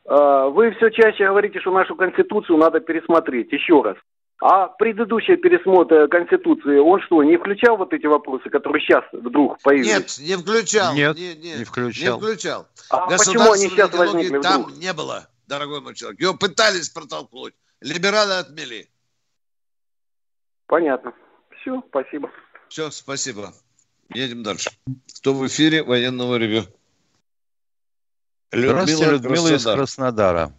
А, 0.06 0.48
вы 0.48 0.72
все 0.72 0.90
чаще 0.90 1.28
говорите, 1.28 1.60
что 1.60 1.70
нашу 1.70 1.94
Конституцию 1.94 2.58
надо 2.58 2.80
пересмотреть. 2.80 3.52
Еще 3.52 3.80
раз. 3.80 3.96
А 4.38 4.68
предыдущий 4.68 5.36
пересмотр 5.36 6.08
Конституции, 6.08 6.78
он 6.78 7.00
что, 7.02 7.22
не 7.22 7.38
включал 7.38 7.78
вот 7.78 7.92
эти 7.94 8.04
вопросы, 8.04 8.50
которые 8.50 8.82
сейчас 8.82 9.02
вдруг 9.12 9.58
появились? 9.62 10.18
Нет, 10.18 10.28
не 10.28 10.36
включал. 10.36 10.94
Нет, 10.94 11.16
не, 11.16 11.34
не, 11.34 11.54
не 11.58 11.64
включал. 11.64 12.20
Не 12.20 12.26
включал. 12.26 12.66
А 12.90 13.06
почему 13.06 13.52
они 13.52 13.68
сейчас 13.68 13.94
возникли 13.94 14.40
Там 14.40 14.64
вдруг? 14.64 14.76
не 14.76 14.92
было, 14.92 15.26
дорогой 15.46 15.80
мой 15.80 15.94
человек. 15.94 16.20
Его 16.20 16.34
пытались 16.34 16.90
протолкнуть. 16.90 17.54
Либералы 17.80 18.34
отмели. 18.34 18.90
Понятно. 20.66 21.14
Все, 21.60 21.82
спасибо. 21.88 22.30
Все, 22.68 22.90
спасибо. 22.90 23.54
Едем 24.10 24.42
дальше. 24.42 24.70
Кто 25.18 25.32
в 25.32 25.46
эфире 25.46 25.82
военного 25.82 26.36
ревю? 26.36 26.64
Людмила, 28.52 28.82
Здравствуйте, 28.84 29.10
Людмила 29.12 29.48
из 29.54 29.64
Краснодара. 29.64 30.52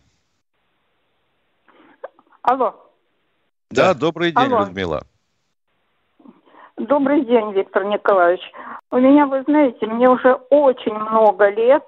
Алло. 2.41 2.86
Да, 3.69 3.93
добрый 3.93 4.31
день, 4.31 4.45
Алло. 4.45 4.59
Людмила. 4.59 5.03
Добрый 6.77 7.25
день, 7.25 7.51
Виктор 7.53 7.83
Николаевич. 7.85 8.41
У 8.91 8.97
меня, 8.97 9.25
вы 9.25 9.43
знаете, 9.43 9.85
мне 9.87 10.09
уже 10.09 10.33
очень 10.49 10.93
много 10.93 11.49
лет. 11.49 11.83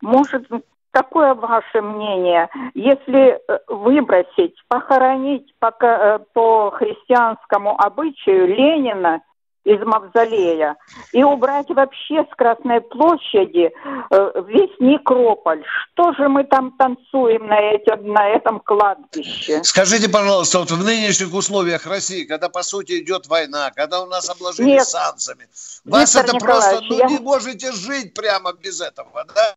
Может, 0.00 0.46
какое 0.90 1.34
ваше 1.34 1.82
мнение, 1.82 2.48
если 2.74 3.38
э, 3.38 3.58
выбросить, 3.68 4.54
похоронить 4.68 5.52
по, 5.58 5.74
э, 5.80 6.18
по 6.32 6.70
христианскому 6.70 7.78
обычаю 7.78 8.48
Ленина 8.48 9.20
из 9.64 9.80
мавзолея 9.84 10.76
и 11.12 11.22
убрать 11.22 11.68
вообще 11.70 12.24
с 12.30 12.34
Красной 12.36 12.80
площади 12.80 13.72
э, 14.10 14.42
весь 14.46 14.78
некрополь. 14.78 15.62
Что 15.92 16.12
же 16.12 16.28
мы 16.28 16.44
там 16.44 16.72
танцуем 16.76 17.46
на, 17.46 17.58
эти, 17.58 17.90
на 18.02 18.28
этом 18.28 18.60
кладбище? 18.60 19.64
Скажите, 19.64 20.08
пожалуйста, 20.08 20.58
вот 20.60 20.70
в 20.70 20.84
нынешних 20.84 21.32
условиях 21.32 21.86
России, 21.86 22.24
когда 22.24 22.48
по 22.48 22.62
сути 22.62 23.02
идет 23.02 23.26
война, 23.26 23.70
когда 23.74 24.02
у 24.02 24.06
нас 24.06 24.28
обложили 24.28 24.66
Нет. 24.66 24.86
санкциями, 24.86 25.48
вас 25.84 26.14
Виктор 26.14 26.36
это 26.36 26.44
просто, 26.44 26.80
ну 26.82 26.98
я... 26.98 27.06
не 27.06 27.18
можете 27.18 27.72
жить 27.72 28.14
прямо 28.14 28.52
без 28.52 28.80
этого, 28.80 29.24
да? 29.34 29.54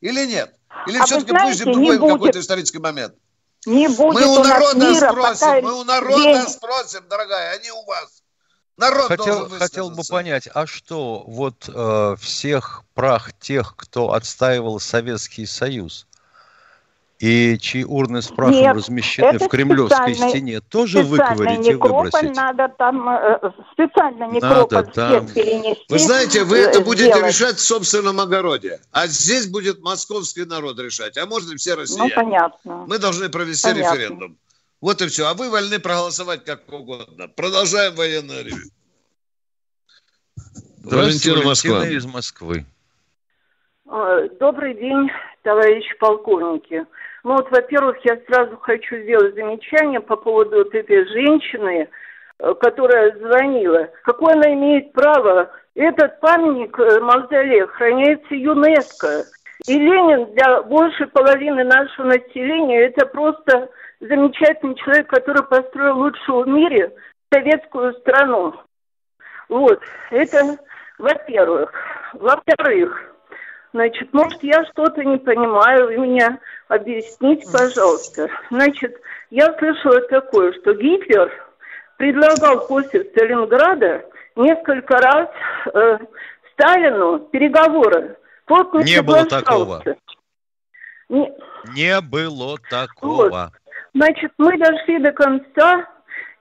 Или 0.00 0.26
нет? 0.26 0.54
Или 0.86 0.98
а 0.98 1.04
все-таки 1.04 1.30
знаете, 1.30 1.64
пусть 1.64 1.76
будет 1.76 2.12
какой-то 2.12 2.40
исторический 2.40 2.78
момент? 2.78 3.14
Не 3.66 3.88
будет 3.88 4.14
мы 4.14 4.26
у, 4.26 4.40
у 4.40 4.44
народа 4.44 4.90
мира, 4.90 5.10
спросим, 5.10 5.64
мы 5.64 5.80
у 5.80 5.84
народа 5.84 6.22
день... 6.22 6.48
спросим, 6.48 7.00
дорогая, 7.08 7.56
а 7.56 7.62
не 7.62 7.70
у 7.70 7.84
вас. 7.84 8.23
Народ 8.76 9.06
хотел, 9.06 9.48
хотел 9.48 9.90
бы 9.90 10.02
понять, 10.08 10.48
а 10.52 10.66
что 10.66 11.22
вот 11.26 11.68
э, 11.72 12.16
всех 12.20 12.82
прах 12.94 13.32
тех, 13.38 13.74
кто 13.76 14.12
отстаивал 14.12 14.80
Советский 14.80 15.46
Союз 15.46 16.06
и 17.20 17.56
чьи 17.58 17.84
урны 17.84 18.20
с 18.20 18.26
прахом 18.28 18.54
Нет, 18.54 18.76
размещены 18.76 19.38
в 19.38 19.48
Кремлевской 19.48 20.14
стене, 20.14 20.60
тоже 20.60 21.02
выковырить 21.02 21.66
и 21.66 21.74
выбросить? 21.74 22.34
надо 22.34 22.68
там 22.76 23.08
э, 23.08 23.50
специально 23.72 24.24
некрополь 24.24 24.76
надо 24.76 24.90
там... 24.90 25.28
перенести. 25.28 25.84
Вы 25.88 25.98
знаете, 26.00 26.42
вы 26.42 26.58
это 26.58 26.80
будете 26.80 27.10
сделать. 27.10 27.28
решать 27.28 27.56
в 27.56 27.64
собственном 27.64 28.18
огороде, 28.18 28.80
а 28.90 29.06
здесь 29.06 29.46
будет 29.46 29.80
московский 29.82 30.44
народ 30.44 30.78
решать, 30.80 31.16
а 31.16 31.26
можно 31.26 31.56
все 31.56 31.74
россияне. 31.74 32.12
Ну, 32.14 32.22
понятно. 32.22 32.84
Мы 32.88 32.98
должны 32.98 33.28
провести 33.28 33.68
понятно. 33.68 33.94
референдум. 33.94 34.38
Вот 34.84 35.00
и 35.00 35.06
все. 35.06 35.24
А 35.28 35.32
вы 35.32 35.48
вольны 35.48 35.80
проголосовать 35.80 36.44
как 36.44 36.70
угодно. 36.70 37.26
Продолжаем 37.34 37.94
военное 37.94 38.42
ревю. 38.42 38.68
Валентина 40.84 41.42
Москва. 41.42 41.86
из 41.86 42.04
Москвы. 42.04 42.66
А, 43.88 44.28
добрый 44.38 44.74
день, 44.74 45.08
товарищи 45.42 45.88
полковники. 45.98 46.84
Ну 47.22 47.32
вот, 47.32 47.50
во-первых, 47.50 47.96
я 48.04 48.20
сразу 48.26 48.58
хочу 48.58 48.96
сделать 48.98 49.34
замечание 49.34 50.00
по 50.00 50.16
поводу 50.16 50.56
вот 50.56 50.74
этой 50.74 51.08
женщины, 51.08 51.88
э, 52.40 52.54
которая 52.60 53.16
звонила. 53.16 53.88
Какое 54.02 54.34
она 54.34 54.52
имеет 54.52 54.92
право? 54.92 55.50
Этот 55.74 56.20
памятник 56.20 56.78
э, 56.78 57.00
мавзолея 57.00 57.66
храняется 57.68 58.34
ЮНЕСКО. 58.34 59.24
И 59.66 59.78
Ленин 59.78 60.34
для 60.34 60.62
большей 60.62 61.06
половины 61.06 61.64
нашего 61.64 62.08
населения 62.08 62.82
это 62.82 63.06
просто 63.06 63.70
замечательный 64.08 64.74
человек, 64.76 65.08
который 65.08 65.42
построил 65.42 65.98
лучшую 65.98 66.44
в 66.44 66.48
мире 66.48 66.92
советскую 67.32 67.94
страну. 67.94 68.54
Вот, 69.48 69.80
это 70.10 70.58
во-первых. 70.98 71.72
Во-вторых, 72.14 73.10
Значит, 73.72 74.12
может, 74.12 74.40
я 74.44 74.64
что-то 74.66 75.02
не 75.02 75.18
понимаю, 75.18 75.86
вы 75.86 75.96
меня 75.96 76.38
объясните, 76.68 77.44
пожалуйста. 77.52 78.28
Значит, 78.48 78.96
я 79.30 79.52
слышала 79.58 80.00
такое, 80.02 80.52
что 80.52 80.74
Гитлер 80.74 81.28
предлагал 81.96 82.68
после 82.68 83.02
Сталинграда 83.02 84.04
несколько 84.36 84.96
раз 84.98 85.28
э, 85.74 85.98
Сталину 86.52 87.18
переговоры. 87.18 88.16
Тот 88.44 88.72
не, 88.74 88.94
не 88.94 89.02
было 89.02 89.24
такого. 89.24 89.82
Не... 91.08 91.32
не 91.74 92.00
было 92.00 92.56
такого. 92.70 93.28
Вот. 93.28 93.50
Значит, 93.94 94.32
мы 94.38 94.58
дошли 94.58 94.98
до 94.98 95.12
конца, 95.12 95.88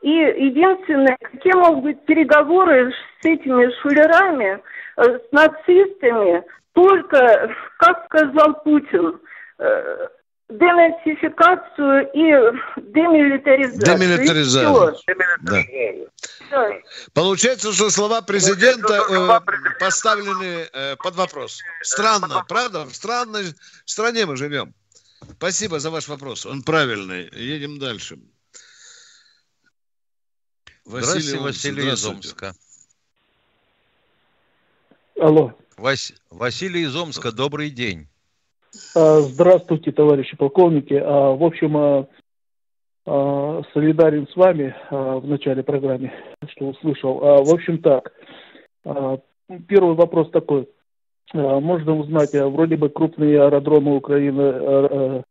и 0.01 0.09
единственное, 0.09 1.17
какие 1.21 1.53
могут 1.53 1.83
быть 1.83 2.05
переговоры 2.05 2.91
с 2.91 3.25
этими 3.25 3.71
шулерами, 3.81 4.59
э, 4.97 5.19
с 5.19 5.31
нацистами, 5.31 6.43
только, 6.73 7.55
как 7.77 8.05
сказал 8.05 8.61
Путин, 8.63 9.19
э, 9.59 10.07
денацификацию 10.49 12.09
и 12.13 12.81
демилитаризацию. 12.81 13.97
Демилитаризацию. 13.97 14.95
Да. 15.41 15.61
да. 16.51 16.69
Получается, 17.13 17.71
что 17.71 17.89
слова 17.89 18.21
президента 18.21 18.99
э, 19.09 19.79
поставлены 19.79 20.67
э, 20.73 20.95
под 20.97 21.15
вопрос. 21.15 21.59
Странно, 21.81 22.43
правда? 22.47 22.85
В 22.85 22.93
странной 22.93 23.45
стране 23.85 24.25
мы 24.25 24.37
живем. 24.37 24.73
Спасибо 25.31 25.79
за 25.79 25.89
ваш 25.91 26.07
вопрос. 26.07 26.45
Он 26.45 26.61
правильный. 26.61 27.29
Едем 27.33 27.79
дальше. 27.79 28.17
Василий 30.85 31.21
Здравствуйте, 31.21 31.39
Василий 31.39 31.93
из 31.93 32.05
Омска. 32.05 32.53
Алло. 35.19 35.53
Вас... 35.77 36.13
Василий 36.29 36.81
из 36.83 36.95
Омска, 36.95 37.31
добрый 37.31 37.69
день. 37.69 38.07
А, 38.95 39.21
здравствуйте, 39.21 39.91
товарищи 39.91 40.35
полковники. 40.35 40.93
А, 40.93 41.31
в 41.31 41.43
общем, 41.43 41.77
а, 41.77 43.63
солидарен 43.73 44.27
с 44.27 44.35
вами 44.35 44.75
в 44.89 45.27
начале 45.27 45.63
программы, 45.63 46.11
что 46.49 46.69
услышал. 46.69 47.19
В 47.19 47.53
общем, 47.53 47.81
так. 47.81 48.11
Первый 49.67 49.95
вопрос 49.95 50.31
такой. 50.31 50.67
Можно 51.33 51.95
узнать, 51.95 52.33
вроде 52.33 52.77
бы 52.77 52.89
крупные 52.89 53.41
аэродромы 53.41 53.95
Украины 53.95 55.23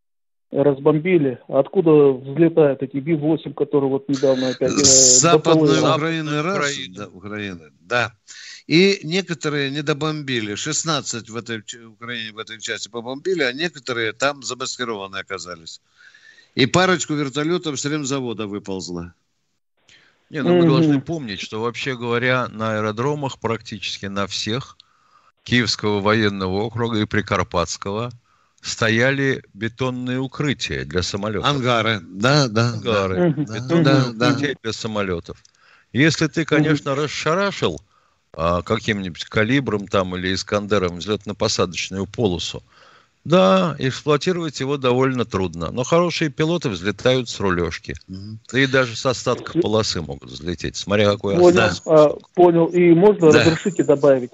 разбомбили. 0.53 1.41
Откуда 1.49 2.13
взлетают 2.13 2.83
эти 2.83 2.99
Би-8, 2.99 3.55
которые 3.55 3.91
вот 3.91 4.09
недавно 4.09 4.51
опять... 4.51 4.71
Э, 4.71 4.75
Западной 4.75 5.81
Украины 5.81 6.43
раз, 6.43 6.77
да, 6.91 7.09
Украины, 7.09 7.73
да. 7.81 8.13
И 8.67 9.01
некоторые 9.03 9.71
не 9.71 9.83
добомбили. 9.83 10.55
16 10.55 11.31
в 11.31 11.37
этой 11.37 11.63
Украине 11.87 12.33
в 12.33 12.39
этой 12.39 12.61
части 12.61 12.89
побомбили, 12.89 13.43
а 13.43 13.53
некоторые 13.53 14.13
там 14.13 14.43
замаскированы 14.43 15.17
оказались. 15.17 15.81
И 16.55 16.67
парочку 16.67 17.15
вертолетов 17.15 17.81
с 17.81 17.85
ремзавода 17.87 18.47
выползла. 18.47 19.15
Не, 20.29 20.43
ну 20.43 20.59
мы 20.59 20.67
должны 20.67 21.01
помнить, 21.01 21.41
что 21.41 21.61
вообще 21.61 21.97
говоря, 21.97 22.49
на 22.49 22.77
аэродромах 22.77 23.39
практически 23.39 24.07
на 24.07 24.27
всех 24.27 24.77
Киевского 25.45 26.01
военного 26.01 26.63
округа 26.63 27.01
и 27.01 27.05
Прикарпатского 27.05 28.13
стояли 28.61 29.43
бетонные 29.55 30.19
укрытия 30.21 30.85
для 30.85 31.03
самолетов. 31.03 31.49
Ангары, 31.49 32.01
да, 32.03 32.49
да. 32.49 32.75
Ангары, 32.75 33.35
да, 33.37 33.55
бетонные 33.55 33.85
да, 33.85 34.29
укрытия 34.29 34.55
да. 34.55 34.61
для 34.63 34.73
самолетов. 34.73 35.43
Если 35.93 36.27
ты, 36.29 36.45
конечно, 36.45 36.95
расшарашил 36.95 37.81
а, 38.33 38.63
каким-нибудь 38.63 39.25
калибром 39.25 39.89
там 39.89 40.17
или 40.17 40.33
Искандером 40.33 40.99
взлетно-посадочную 40.99 42.07
полосу, 42.07 42.63
да, 43.25 43.77
эксплуатировать 43.79 44.59
его 44.59 44.79
довольно 44.79 45.25
трудно. 45.25 45.71
Но 45.71 45.85
хорошие 45.85 46.29
пилоты 46.31 46.71
взлетают 46.71 47.29
с 47.29 47.39
рулежки. 47.39 47.95
Да 48.09 48.59
и 48.59 48.67
даже 48.67 48.97
с 48.97 49.07
остатков 49.07 49.61
полосы 49.61 50.01
могут 50.01 50.31
взлететь, 50.31 50.77
смотря 50.77 51.13
какой 51.13 51.37
понял, 51.37 51.61
остаток. 51.61 51.83
А, 51.87 52.17
понял. 52.35 52.67
И 52.67 52.93
можно, 52.95 53.31
да. 53.31 53.41
разрешите 53.41 53.85
добавить. 53.85 54.33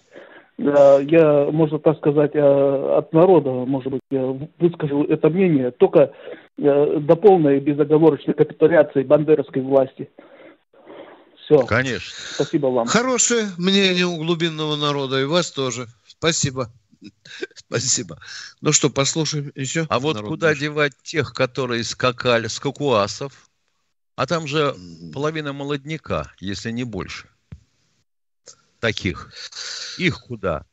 Я, 0.58 1.48
можно 1.52 1.78
так 1.78 1.98
сказать, 1.98 2.32
а, 2.34 2.98
от 2.98 3.12
народа, 3.12 3.50
может 3.50 3.92
быть, 3.92 4.00
я 4.10 4.24
выскажу 4.58 5.04
это 5.04 5.30
мнение, 5.30 5.70
только 5.70 6.12
а, 6.60 6.98
до 6.98 7.14
полной 7.14 7.60
безоговорочной 7.60 8.34
капитуляции 8.34 9.04
бандеровской 9.04 9.62
власти. 9.62 10.10
Все. 11.36 11.64
Конечно. 11.64 12.12
Спасибо 12.34 12.66
вам. 12.66 12.88
Хорошее 12.88 13.46
мнение 13.56 14.04
у 14.04 14.16
глубинного 14.16 14.74
народа, 14.74 15.20
и 15.20 15.24
вас 15.24 15.52
тоже. 15.52 15.86
Спасибо. 16.08 16.68
Спасибо. 17.54 18.18
Ну 18.60 18.72
что, 18.72 18.90
послушаем 18.90 19.52
еще? 19.54 19.86
А 19.88 20.00
вот 20.00 20.20
куда 20.20 20.48
наш. 20.48 20.58
девать 20.58 20.92
тех, 21.04 21.32
которые 21.34 21.84
скакали 21.84 22.48
с 22.48 22.58
кокуасов? 22.58 23.48
А 24.16 24.26
там 24.26 24.48
же 24.48 24.74
половина 25.14 25.52
молодняка, 25.52 26.32
если 26.40 26.72
не 26.72 26.82
больше. 26.82 27.28
Таких. 28.80 29.32
Их 29.98 30.20
куда? 30.20 30.64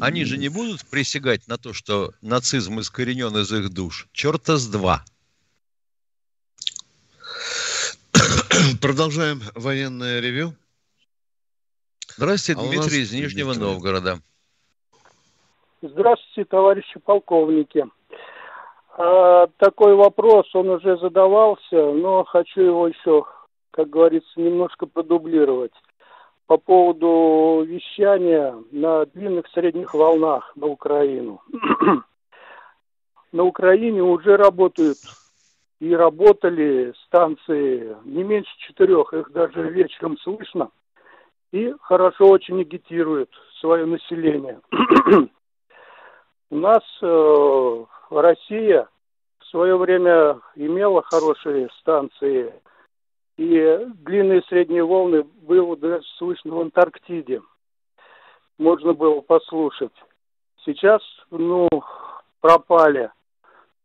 Они 0.00 0.24
же 0.24 0.38
не 0.38 0.48
будут 0.48 0.86
присягать 0.86 1.46
на 1.48 1.58
то, 1.58 1.72
что 1.72 2.12
нацизм 2.22 2.80
искоренен 2.80 3.36
из 3.36 3.52
их 3.52 3.70
душ. 3.70 4.08
Черта 4.12 4.56
с 4.56 4.66
два. 4.66 5.04
Продолжаем 8.80 9.42
военное 9.54 10.20
ревю. 10.20 10.54
Здравствуйте, 12.16 12.60
а 12.60 12.64
Дмитрий 12.64 13.00
из 13.00 13.12
Нижнего 13.12 13.54
Дмитрий. 13.54 13.72
Новгорода. 13.72 14.18
Здравствуйте, 15.82 16.48
товарищи 16.48 17.00
полковники. 17.00 17.84
А, 18.96 19.48
такой 19.58 19.94
вопрос, 19.94 20.46
он 20.54 20.68
уже 20.68 20.96
задавался, 20.98 21.92
но 21.92 22.24
хочу 22.24 22.60
его 22.60 22.88
еще, 22.88 23.24
как 23.72 23.90
говорится, 23.90 24.30
немножко 24.36 24.86
продублировать. 24.86 25.72
По 26.52 26.58
поводу 26.58 27.64
вещания 27.66 28.54
на 28.72 29.06
длинных 29.06 29.48
средних 29.54 29.94
волнах 29.94 30.52
на 30.54 30.66
Украину. 30.66 31.40
на 33.32 33.44
Украине 33.44 34.02
уже 34.02 34.36
работают 34.36 34.98
и 35.80 35.96
работали 35.96 36.92
станции 37.06 37.96
не 38.04 38.22
меньше 38.22 38.50
четырех, 38.58 39.14
их 39.14 39.32
даже 39.32 39.62
вечером 39.70 40.18
слышно, 40.18 40.68
и 41.52 41.72
хорошо 41.80 42.28
очень 42.28 42.60
агитируют 42.60 43.30
свое 43.58 43.86
население. 43.86 44.60
У 46.50 46.56
нас 46.56 46.82
э, 47.00 47.84
Россия 48.10 48.88
в 49.38 49.46
свое 49.46 49.78
время 49.78 50.38
имела 50.56 51.00
хорошие 51.00 51.70
станции, 51.80 52.52
и 53.36 53.86
длинные 54.04 54.42
средние 54.42 54.84
волны 54.84 55.24
было 55.42 55.76
даже 55.76 56.04
слышно 56.18 56.54
в 56.54 56.60
Антарктиде. 56.60 57.42
Можно 58.58 58.92
было 58.92 59.20
послушать. 59.20 59.92
Сейчас, 60.64 61.02
ну, 61.30 61.68
пропали. 62.40 63.10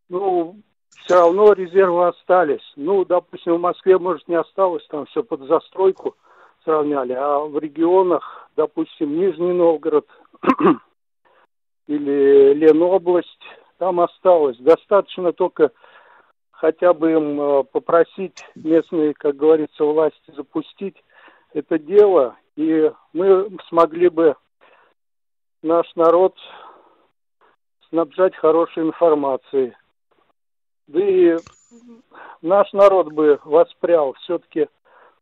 Ну, 0.10 0.58
все 0.90 1.16
равно 1.16 1.54
резервы 1.54 2.08
остались. 2.08 2.74
Ну, 2.76 3.06
допустим, 3.06 3.56
в 3.56 3.62
Москве, 3.62 3.98
может, 3.98 4.28
не 4.28 4.36
осталось, 4.36 4.86
там 4.88 5.06
все 5.06 5.24
под 5.24 5.42
застройку 5.42 6.16
сравняли, 6.64 7.14
а 7.14 7.40
в 7.40 7.58
регионах, 7.58 8.50
допустим, 8.58 9.18
Нижний 9.18 9.54
Новгород 9.54 10.06
или 11.88 12.54
Ленобласть, 12.54 13.44
там 13.78 14.02
осталось. 14.02 14.58
Достаточно 14.58 15.32
только 15.32 15.72
хотя 16.58 16.94
бы 16.94 17.12
им 17.12 17.40
э, 17.40 17.64
попросить 17.66 18.44
местные, 18.56 19.14
как 19.14 19.36
говорится, 19.36 19.84
власти 19.84 20.32
запустить 20.36 20.96
это 21.54 21.78
дело, 21.78 22.36
и 22.56 22.92
мы 23.14 23.48
смогли 23.70 24.10
бы 24.10 24.36
наш 25.62 25.88
народ 25.96 26.36
снабжать 27.90 28.36
хорошей 28.36 28.84
информацией. 28.84 29.74
Да 30.88 31.00
и 31.00 31.38
наш 32.42 32.74
народ 32.74 33.14
бы 33.14 33.40
воспрял 33.44 34.14
все-таки 34.14 34.68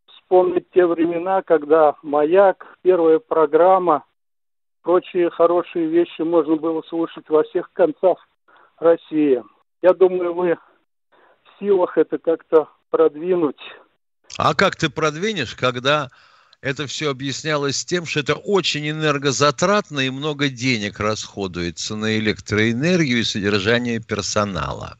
вспомнить 0.06 0.70
те 0.70 0.86
времена, 0.86 1.42
когда 1.42 1.96
«Маяк», 2.02 2.78
первая 2.82 3.18
программа, 3.18 4.04
прочие 4.82 5.28
хорошие 5.30 5.86
вещи 5.86 6.22
можно 6.22 6.56
было 6.56 6.82
слушать 6.82 7.28
во 7.28 7.42
всех 7.42 7.70
концах 7.74 8.26
России. 8.78 9.42
Я 9.82 9.92
думаю, 9.92 10.32
вы 10.32 10.56
силах 11.58 11.98
это 11.98 12.18
как-то 12.18 12.68
продвинуть. 12.90 13.60
А 14.38 14.54
как 14.54 14.76
ты 14.76 14.90
продвинешь, 14.90 15.54
когда 15.54 16.08
это 16.60 16.86
все 16.86 17.10
объяснялось 17.10 17.84
тем, 17.84 18.06
что 18.06 18.20
это 18.20 18.34
очень 18.34 18.88
энергозатратно 18.90 20.00
и 20.00 20.10
много 20.10 20.48
денег 20.48 21.00
расходуется 21.00 21.96
на 21.96 22.18
электроэнергию 22.18 23.20
и 23.20 23.24
содержание 23.24 24.00
персонала? 24.00 24.98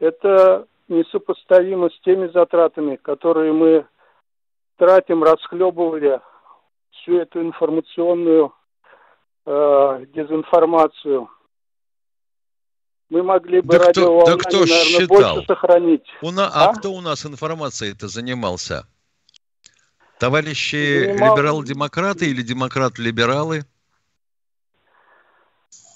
это 0.00 0.66
несопоставимо 0.88 1.90
с 1.90 2.00
теми 2.00 2.28
затратами, 2.28 2.96
которые 2.96 3.52
мы 3.52 3.86
тратим, 4.76 5.22
расхлебывали 5.22 6.20
всю 6.90 7.18
эту 7.18 7.42
информационную 7.42 8.52
э, 9.46 10.06
дезинформацию. 10.14 11.28
Мы 13.10 13.24
могли 13.24 13.60
бы 13.60 13.76
да 13.76 13.90
кто, 13.90 14.24
да 14.24 14.36
кто 14.36 14.60
наверное, 14.60 14.84
считал? 14.84 15.34
больше 15.34 15.46
сохранить. 15.46 16.04
У 16.22 16.30
на, 16.30 16.46
а? 16.46 16.70
а 16.70 16.74
кто 16.74 16.92
у 16.92 17.00
нас 17.00 17.26
информацией 17.26 17.90
это 17.90 18.06
занимался? 18.06 18.86
Товарищи 20.18 21.06
Занимал... 21.06 21.34
либерал-демократы 21.34 22.30
или 22.30 22.42
демократ-либералы? 22.42 23.64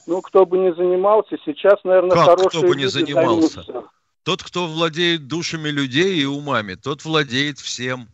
Ну, 0.07 0.21
кто 0.23 0.45
бы 0.45 0.59
не 0.59 0.75
занимался, 0.75 1.37
сейчас, 1.45 1.83
наверное, 1.85 2.17
как 2.17 2.25
хорошие 2.25 2.49
кто 2.49 2.63
бы 2.63 2.77
не 2.77 2.87
занимался? 2.87 3.63
Займутся. 3.63 3.91
Тот, 4.25 4.43
кто 4.43 4.67
владеет 4.67 5.29
душами 5.29 5.69
людей 5.69 6.19
и 6.19 6.25
умами, 6.25 6.75
тот 6.75 7.05
владеет 7.05 7.59
всем. 7.59 8.09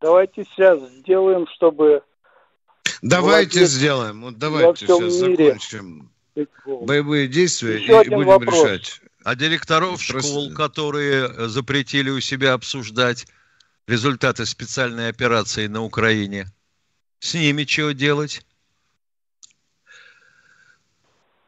Давайте 0.00 0.44
сейчас 0.44 0.80
сделаем, 0.90 1.46
чтобы... 1.54 2.02
Давайте 3.02 3.58
владеть 3.58 3.70
сделаем. 3.70 4.22
Вот 4.22 4.38
давайте 4.38 4.86
сейчас 4.86 5.20
мире. 5.20 5.46
закончим 5.46 6.13
боевые 6.64 7.28
действия 7.28 7.80
Еще 7.80 8.02
и 8.02 8.08
будем 8.08 8.26
вопрос. 8.26 8.64
решать. 8.64 9.00
А 9.24 9.34
директоров 9.34 10.06
Просто... 10.06 10.30
школ, 10.30 10.52
которые 10.52 11.48
запретили 11.48 12.10
у 12.10 12.20
себя 12.20 12.52
обсуждать 12.52 13.26
результаты 13.86 14.44
специальной 14.46 15.08
операции 15.08 15.66
на 15.66 15.82
Украине, 15.82 16.46
с 17.20 17.34
ними 17.34 17.64
чего 17.64 17.92
делать? 17.92 18.44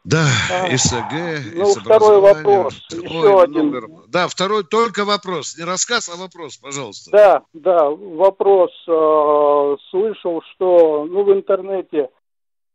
Да, 0.05 0.25
а, 0.53 0.77
СГ, 0.77 1.13
ну, 1.57 1.75
второй 1.75 2.21
вопрос, 2.21 2.75
еще 2.93 3.43
один. 3.43 3.73
Номер. 3.73 3.89
Да, 4.07 4.29
второй 4.29 4.63
только 4.63 5.05
вопрос, 5.05 5.59
не 5.59 5.65
рассказ, 5.65 6.09
а 6.09 6.17
вопрос, 6.17 6.59
пожалуйста. 6.59 7.11
Да, 7.11 7.43
да, 7.53 7.91
вопрос. 7.91 8.71
Э, 8.87 9.77
слышал, 9.91 10.43
что, 10.53 11.07
ну, 11.11 11.25
в 11.25 11.33
интернете 11.33 11.99
э, 11.99 12.09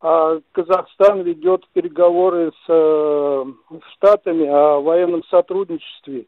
Казахстан 0.02 1.22
ведет 1.22 1.68
переговоры 1.74 2.52
с 2.66 2.70
э, 2.70 3.46
Штатами 3.94 4.48
о 4.48 4.82
военном 4.82 5.24
сотрудничестве 5.26 6.26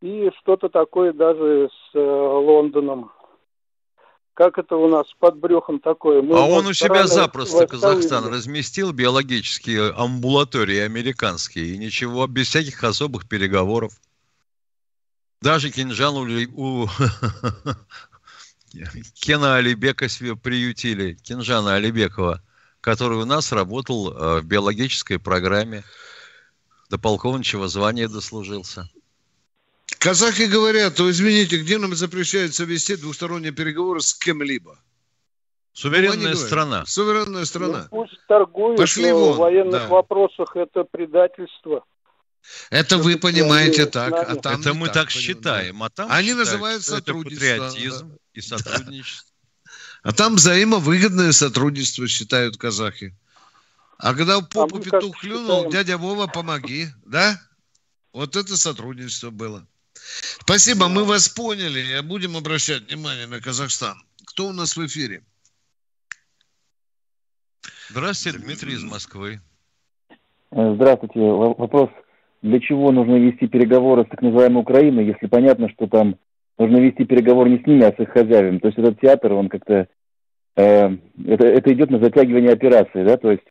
и 0.00 0.30
что-то 0.40 0.68
такое 0.68 1.12
даже 1.12 1.68
с 1.68 1.94
Лондоном 1.94 3.10
как 4.40 4.56
это 4.56 4.74
у 4.76 4.88
нас 4.88 5.04
под 5.18 5.36
брюхом 5.36 5.80
такое. 5.80 6.22
Мы 6.22 6.34
а 6.34 6.46
он 6.46 6.66
у 6.66 6.72
себя 6.72 7.06
запросто 7.06 7.66
Казахстан 7.66 8.32
разместил 8.32 8.90
биологические 8.92 9.90
амбулатории 9.90 10.78
американские, 10.78 11.74
и 11.74 11.76
ничего, 11.76 12.26
без 12.26 12.48
всяких 12.48 12.82
особых 12.82 13.28
переговоров. 13.28 13.92
Даже 15.42 15.70
кинжал 15.70 16.16
у, 16.16 16.26
у 16.54 16.88
Кена 19.20 19.56
Алибека 19.56 20.08
себе 20.08 20.36
приютили, 20.36 21.18
Кинжана 21.22 21.74
Алибекова, 21.74 22.42
который 22.80 23.18
у 23.18 23.24
нас 23.24 23.52
работал 23.52 24.12
э, 24.12 24.40
в 24.40 24.44
биологической 24.44 25.18
программе, 25.18 25.84
до 26.88 26.98
полковничего 26.98 27.68
звания 27.68 28.08
дослужился. 28.08 28.88
Казахи 29.98 30.42
говорят, 30.42 30.96
то 30.96 31.10
извините, 31.10 31.58
где 31.58 31.78
нам 31.78 31.94
запрещается 31.94 32.64
вести 32.64 32.96
двусторонние 32.96 33.52
переговоры 33.52 34.00
с 34.00 34.14
кем-либо? 34.14 34.78
Суверенная 35.72 36.34
страна. 36.34 36.84
Суверенная 36.86 37.44
страна. 37.44 37.88
Ну, 37.90 38.04
пусть 38.04 38.20
торгуют, 38.26 38.78
Пошли 38.78 39.10
но 39.10 39.18
вон. 39.18 39.34
в 39.34 39.38
военных 39.38 39.82
да. 39.82 39.88
вопросах 39.88 40.56
это 40.56 40.84
предательство. 40.84 41.84
Это 42.70 42.98
вы 42.98 43.18
понимаете 43.18 43.86
так, 43.86 44.12
а 44.12 44.36
там 44.36 44.60
Это 44.60 44.74
мы 44.74 44.86
так, 44.86 44.94
так 44.94 45.10
считаем, 45.10 45.82
а 45.82 45.90
там 45.90 46.10
Они 46.10 46.32
называют 46.32 46.82
сотрудничество. 46.82 47.66
патриотизм 47.66 48.08
да. 48.08 48.16
и 48.32 48.40
сотрудничество. 48.40 49.29
А 50.02 50.12
там 50.12 50.36
взаимовыгодное 50.36 51.32
сотрудничество 51.32 52.08
считают 52.08 52.56
казахи. 52.56 53.14
А 53.98 54.14
когда 54.14 54.40
попу 54.40 54.78
а 54.78 54.80
петух 54.80 55.20
клюнул, 55.20 55.64
считаем... 55.64 55.70
дядя 55.70 55.98
Вова, 55.98 56.26
помоги, 56.26 56.86
да? 57.04 57.38
Вот 58.12 58.34
это 58.34 58.56
сотрудничество 58.56 59.30
было. 59.30 59.66
Спасибо, 60.40 60.88
мы 60.88 61.04
вас 61.04 61.28
поняли. 61.28 62.00
Будем 62.00 62.36
обращать 62.36 62.88
внимание 62.88 63.26
на 63.26 63.40
Казахстан. 63.40 64.02
Кто 64.24 64.48
у 64.48 64.52
нас 64.52 64.76
в 64.76 64.86
эфире? 64.86 65.22
Здравствуйте, 67.90 68.38
Дмитрий 68.38 68.74
из 68.74 68.82
Москвы. 68.82 69.40
Здравствуйте. 70.50 71.20
Вопрос, 71.20 71.90
для 72.40 72.58
чего 72.60 72.90
нужно 72.92 73.16
вести 73.16 73.46
переговоры 73.48 74.04
с 74.04 74.08
так 74.08 74.22
называемой 74.22 74.62
Украиной, 74.62 75.06
если 75.06 75.26
понятно, 75.26 75.68
что 75.68 75.86
там 75.86 76.16
нужно 76.60 76.78
вести 76.78 77.04
переговоры 77.04 77.50
не 77.50 77.58
с 77.58 77.66
ними, 77.66 77.84
а 77.84 77.92
с 77.92 78.00
их 78.00 78.10
хозяевами. 78.10 78.58
То 78.58 78.68
есть 78.68 78.78
этот 78.78 79.00
театр, 79.00 79.32
он 79.32 79.48
как-то... 79.48 79.88
Э, 80.56 80.90
это, 81.26 81.46
это 81.46 81.72
идет 81.72 81.90
на 81.90 81.98
затягивание 81.98 82.52
операции, 82.52 83.04
да? 83.04 83.16
То 83.16 83.30
есть 83.32 83.44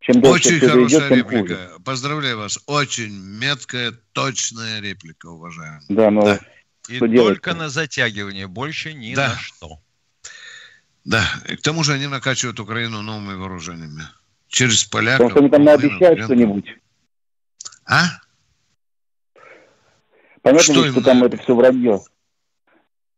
чем 0.00 0.20
дольше 0.20 0.48
Очень 0.48 0.60
хорошая 0.60 0.86
идет, 0.86 1.08
тем 1.08 1.16
реплика. 1.18 1.54
Хуже. 1.54 1.82
Поздравляю 1.84 2.38
вас. 2.38 2.58
Очень 2.66 3.12
меткая, 3.40 3.92
точная 4.12 4.80
реплика, 4.80 5.26
уважаемый. 5.26 5.80
Да, 5.88 6.10
но 6.10 6.22
да. 6.22 6.40
И 6.88 6.98
только 6.98 7.54
на 7.54 7.70
затягивание, 7.70 8.46
больше 8.46 8.92
ни 8.92 9.14
да. 9.14 9.28
на 9.28 9.34
что. 9.36 9.78
Да, 11.04 11.24
и 11.48 11.56
к 11.56 11.62
тому 11.62 11.84
же 11.84 11.92
они 11.92 12.06
накачивают 12.06 12.60
Украину 12.60 13.02
новыми 13.02 13.34
вооружениями. 13.34 14.02
Через 14.48 14.84
поляков. 14.84 15.28
Потому 15.28 15.30
что 15.30 15.40
они 15.40 15.50
там 15.50 15.64
наобещают 15.64 16.24
что-нибудь. 16.24 16.66
А? 17.86 18.04
Понятно, 20.42 20.74
что, 20.74 20.90
что 20.90 21.02
там 21.02 21.24
это 21.24 21.38
все 21.38 21.54
вранье. 21.54 22.00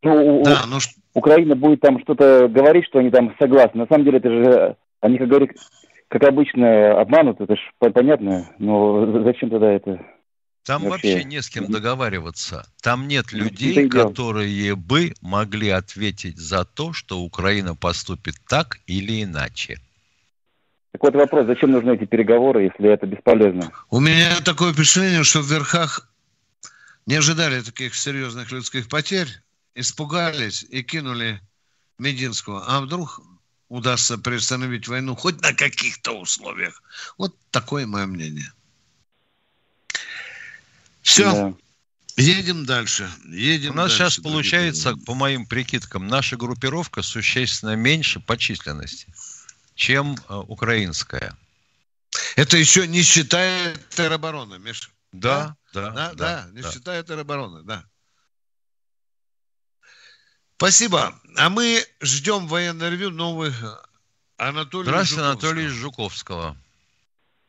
Ну, 0.03 0.43
да, 0.43 0.63
у, 0.65 0.67
ну, 0.67 0.77
Украина 1.13 1.55
будет 1.55 1.81
там 1.81 1.99
что-то 2.01 2.47
говорить, 2.47 2.85
что 2.85 2.99
они 2.99 3.09
там 3.09 3.35
согласны. 3.39 3.81
На 3.81 3.87
самом 3.87 4.05
деле 4.05 4.19
это 4.19 4.29
же, 4.29 4.75
они, 5.01 5.17
как 5.17 5.27
говорят, 5.27 5.49
как 6.07 6.23
обычно, 6.23 6.99
обманут, 6.99 7.41
это 7.41 7.55
же 7.55 7.61
понятно, 7.79 8.49
но 8.59 9.23
зачем 9.23 9.49
тогда 9.49 9.71
это? 9.71 9.99
Там 10.67 10.83
вообще, 10.83 11.13
вообще 11.13 11.23
не 11.23 11.41
с 11.41 11.49
кем 11.49 11.71
договариваться. 11.71 12.67
Там 12.81 13.07
нет 13.07 13.27
ну, 13.31 13.39
людей, 13.39 13.87
которые 13.87 14.75
бы 14.75 15.13
могли 15.21 15.69
ответить 15.69 16.37
за 16.37 16.65
то, 16.65 16.91
что 16.91 17.21
Украина 17.21 17.73
поступит 17.73 18.35
так 18.47 18.79
или 18.85 19.23
иначе. 19.23 19.79
Так 20.91 21.03
вот 21.03 21.15
вопрос, 21.15 21.45
зачем 21.45 21.71
нужны 21.71 21.95
эти 21.95 22.05
переговоры, 22.05 22.63
если 22.63 22.89
это 22.89 23.05
бесполезно? 23.05 23.71
У 23.89 23.99
меня 24.01 24.41
такое 24.43 24.73
впечатление, 24.73 25.23
что 25.23 25.41
в 25.41 25.49
верхах 25.49 26.09
не 27.05 27.15
ожидали 27.15 27.61
таких 27.61 27.95
серьезных 27.95 28.51
людских 28.51 28.89
потерь, 28.89 29.29
испугались 29.77 30.65
и 30.69 30.83
кинули 30.83 31.41
Мединского. 31.97 32.65
А 32.67 32.81
вдруг 32.81 33.21
удастся 33.69 34.17
приостановить 34.17 34.87
войну 34.87 35.15
хоть 35.15 35.41
на 35.41 35.53
каких-то 35.53 36.11
условиях. 36.11 36.81
Вот 37.17 37.37
такое 37.51 37.85
мое 37.85 38.05
мнение. 38.05 38.51
Все. 41.01 41.31
Да. 41.31 41.53
Едем 42.17 42.65
дальше. 42.65 43.09
Едем 43.25 43.71
У 43.71 43.75
нас 43.75 43.91
дальше, 43.91 44.15
сейчас 44.15 44.23
получается, 44.23 44.95
по 45.05 45.13
моим 45.13 45.45
прикидкам, 45.45 46.07
наша 46.07 46.35
группировка 46.35 47.03
существенно 47.03 47.75
меньше 47.75 48.19
по 48.19 48.35
численности, 48.37 49.07
чем 49.75 50.17
э, 50.27 50.35
украинская. 50.35 51.37
Это 52.35 52.57
еще 52.57 52.87
не 52.87 53.03
считая 53.03 53.75
теробороны, 53.89 54.57
Миша. 54.57 54.89
Да, 55.11 55.55
да, 55.73 55.81
да, 55.81 55.91
да, 55.91 55.93
да, 55.93 56.13
да 56.15 56.49
не 56.53 56.61
да. 56.61 56.71
считая 56.71 57.03
теробороны, 57.03 57.61
да. 57.63 57.85
Спасибо. 60.57 61.13
А 61.37 61.49
мы 61.49 61.83
ждем 62.01 62.47
военное 62.47 62.89
ревю 62.89 63.11
новых 63.11 63.53
Анатолий 64.37 64.85
Здравствуйте, 64.85 65.23
Анатолий 65.23 65.65
из 65.65 65.71
Жуковского. 65.71 66.55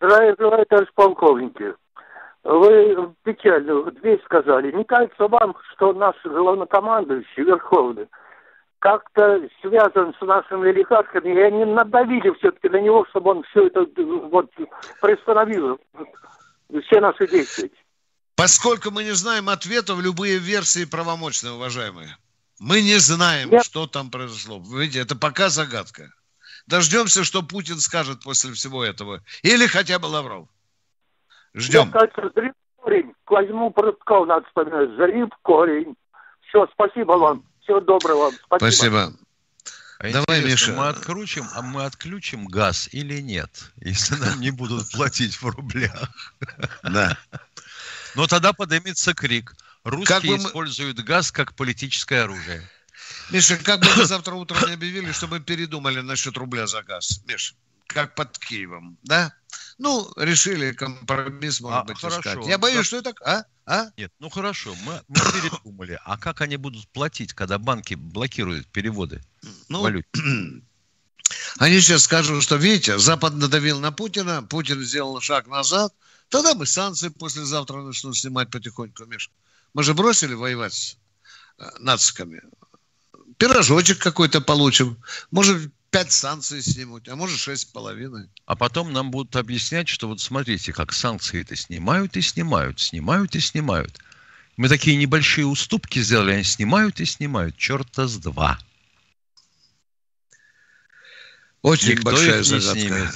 Здравия 0.00 0.34
товарищ 0.34 0.88
полковники. 0.94 1.74
Вы 2.44 3.14
печальную 3.24 3.94
вещь 4.02 4.22
сказали. 4.24 4.72
Не 4.72 4.84
кажется 4.84 5.26
вам, 5.26 5.56
что 5.72 5.94
наш 5.94 6.16
главнокомандующий 6.22 7.44
Верховный 7.44 8.08
как-то 8.78 9.40
связан 9.60 10.14
с 10.14 10.24
нашими 10.24 10.68
олигархами, 10.68 11.34
и 11.34 11.40
они 11.40 11.64
надавили 11.64 12.30
все-таки 12.38 12.68
на 12.68 12.80
него, 12.80 13.06
чтобы 13.10 13.30
он 13.30 13.42
все 13.44 13.66
это 13.66 13.86
вот 14.30 14.50
приостановил, 15.00 15.80
все 16.86 17.00
наши 17.00 17.26
действия. 17.26 17.70
Поскольку 18.36 18.90
мы 18.90 19.02
не 19.02 19.12
знаем 19.12 19.48
ответов, 19.48 20.00
любые 20.00 20.38
версии 20.38 20.84
правомочны, 20.84 21.50
уважаемые. 21.50 22.16
Мы 22.58 22.82
не 22.82 22.98
знаем, 22.98 23.50
Нет. 23.50 23.64
что 23.64 23.86
там 23.86 24.10
произошло. 24.10 24.58
Вы 24.58 24.82
видите, 24.82 25.00
это 25.00 25.14
пока 25.16 25.48
загадка. 25.48 26.12
Дождемся, 26.66 27.24
что 27.24 27.42
Путин 27.42 27.78
скажет 27.78 28.22
после 28.22 28.52
всего 28.52 28.84
этого. 28.84 29.22
Или 29.42 29.66
хотя 29.66 29.98
бы 29.98 30.06
Лавров. 30.06 30.48
Ждем. 31.54 31.92
Зрив 32.34 32.52
корень. 32.76 33.14
Козьму 33.24 33.70
Прытков 33.70 34.26
надо 34.26 34.46
вспоминать. 34.46 34.90
Зрив 34.96 35.28
корень. 35.42 35.96
Все, 36.48 36.66
спасибо 36.72 37.12
вам. 37.12 37.44
Всего 37.62 37.80
доброго 37.80 38.24
вам. 38.24 38.32
Спасибо. 38.46 38.70
спасибо. 38.70 39.12
А 40.00 40.12
Давай, 40.12 40.44
Миша. 40.44 40.72
Мы 40.72 40.88
отключим, 40.88 41.44
а 41.54 41.62
мы 41.62 41.84
отключим 41.84 42.46
газ 42.46 42.88
или 42.92 43.20
нет, 43.20 43.72
если 43.76 44.14
нам 44.14 44.40
не 44.40 44.50
будут 44.52 44.90
платить 44.92 45.34
в 45.34 45.44
рублях? 45.48 46.08
Да. 46.84 47.18
Но 48.14 48.26
тогда 48.26 48.52
поднимется 48.52 49.12
крик. 49.12 49.54
Русские 49.88 50.36
как 50.36 50.46
используют 50.46 50.98
мы... 50.98 51.04
газ 51.04 51.32
как 51.32 51.54
политическое 51.54 52.22
оружие. 52.22 52.68
Миша, 53.30 53.56
как 53.56 53.80
бы 53.80 53.88
мы 53.96 54.04
завтра 54.04 54.34
утром 54.34 54.68
не 54.68 54.74
объявили, 54.74 55.12
чтобы 55.12 55.40
передумали 55.40 56.00
насчет 56.00 56.36
рубля 56.36 56.66
за 56.66 56.82
газ? 56.82 57.22
Миша, 57.26 57.54
как 57.86 58.14
под 58.14 58.38
Киевом, 58.38 58.98
да? 59.02 59.34
Ну, 59.78 60.12
решили 60.16 60.72
компромисс, 60.72 61.60
может 61.60 61.78
а, 61.78 61.84
быть, 61.84 61.98
хорошо. 61.98 62.20
искать. 62.20 62.46
Я 62.46 62.58
боюсь, 62.58 62.78
как... 62.78 62.86
что 62.86 62.96
это... 62.98 63.14
А? 63.24 63.44
А? 63.64 63.90
Нет, 63.96 64.12
ну 64.18 64.28
хорошо, 64.28 64.74
мы, 64.84 65.02
мы 65.08 65.20
передумали. 65.32 65.98
А 66.04 66.18
как 66.18 66.42
они 66.42 66.56
будут 66.56 66.86
платить, 66.88 67.32
когда 67.32 67.58
банки 67.58 67.94
блокируют 67.94 68.66
переводы 68.68 69.22
ну, 69.68 69.82
валют? 69.82 70.06
Они 71.58 71.80
сейчас 71.80 72.04
скажут, 72.04 72.42
что, 72.42 72.56
видите, 72.56 72.98
Запад 72.98 73.34
надавил 73.34 73.80
на 73.80 73.92
Путина, 73.92 74.42
Путин 74.42 74.80
сделал 74.80 75.20
шаг 75.20 75.46
назад, 75.46 75.94
тогда 76.28 76.54
мы 76.54 76.66
санкции 76.66 77.08
послезавтра 77.08 77.82
начнут 77.82 78.16
снимать 78.16 78.50
потихоньку, 78.50 79.04
Миша. 79.04 79.30
Мы 79.74 79.82
же 79.82 79.94
бросили 79.94 80.34
воевать 80.34 80.74
с 80.74 80.96
э, 81.58 81.64
нациками. 81.78 82.42
Пирожочек 83.36 83.98
какой-то 83.98 84.40
получим. 84.40 84.98
Может, 85.30 85.72
пять 85.90 86.12
санкций 86.12 86.62
снимут, 86.62 87.08
а 87.08 87.16
может 87.16 87.38
шесть 87.38 87.62
с 87.62 87.64
половиной. 87.66 88.28
А 88.46 88.56
потом 88.56 88.92
нам 88.92 89.10
будут 89.10 89.36
объяснять, 89.36 89.88
что 89.88 90.08
вот 90.08 90.20
смотрите, 90.20 90.72
как 90.72 90.92
санкции 90.92 91.42
это 91.42 91.56
снимают 91.56 92.16
и 92.16 92.20
снимают, 92.20 92.80
снимают 92.80 93.34
и 93.36 93.40
снимают. 93.40 93.98
Мы 94.56 94.68
такие 94.68 94.96
небольшие 94.96 95.46
уступки 95.46 96.00
сделали, 96.00 96.32
они 96.32 96.44
снимают 96.44 97.00
и 97.00 97.04
снимают. 97.04 97.56
Черта 97.56 98.08
с 98.08 98.16
два. 98.16 98.58
Очень 101.62 101.90
Никто 101.90 102.10
большая 102.10 102.40
их 102.40 102.50
не 102.50 102.60
загадка. 102.60 102.80
снимет. 102.80 103.14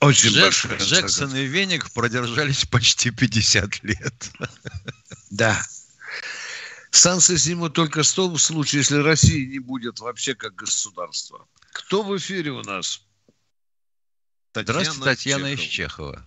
Очень 0.00 0.30
Джек, 0.30 0.44
большая 0.44 0.78
Джексон 0.78 1.28
загадка. 1.28 1.38
и 1.38 1.46
Веник 1.46 1.90
продержались 1.92 2.64
почти 2.64 3.10
50 3.10 3.82
лет. 3.84 4.32
Да. 5.30 5.60
Санкции 6.90 7.36
снимут 7.36 7.74
только 7.74 8.02
в 8.02 8.12
том 8.12 8.36
случае, 8.38 8.80
если 8.80 8.96
России 8.96 9.44
не 9.46 9.58
будет 9.58 10.00
вообще 10.00 10.34
как 10.34 10.54
государства. 10.54 11.46
Кто 11.72 12.02
в 12.02 12.16
эфире 12.16 12.50
у 12.50 12.62
нас? 12.62 13.04
Татьяна 14.52 14.80
Здравствуйте, 14.80 15.04
Татьяна 15.04 15.56
Чехова. 15.56 15.62
из 15.62 15.70
Чехова. 15.70 16.26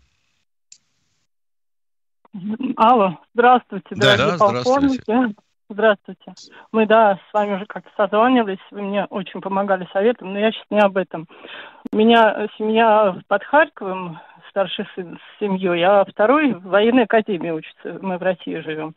Алло, 2.78 3.20
здравствуйте, 3.34 3.96
дорогие 3.96 4.26
да, 4.26 4.38
полковники. 4.38 5.36
Здравствуйте. 5.74 6.34
Мы, 6.72 6.86
да, 6.86 7.16
с 7.16 7.34
вами 7.34 7.56
уже 7.56 7.66
как-то 7.66 7.90
созванивались, 7.98 8.60
вы 8.70 8.84
мне 8.84 9.06
очень 9.06 9.42
помогали 9.42 9.88
советом, 9.92 10.32
но 10.32 10.40
я 10.40 10.52
сейчас 10.52 10.66
не 10.70 10.80
об 10.80 10.98
этом. 10.98 11.28
У 11.92 11.98
меня 11.98 12.48
семья 12.60 13.18
под 13.28 13.44
Харьковом, 13.44 14.20
старший 14.50 14.86
сын 14.94 15.18
с 15.18 15.40
семьей, 15.40 15.82
а 15.84 16.06
второй 16.06 16.54
в 16.54 16.68
военной 16.68 17.06
академии 17.06 17.50
учится, 17.50 17.98
мы 18.04 18.20
в 18.20 18.22
России 18.22 18.60
живем. 18.60 18.94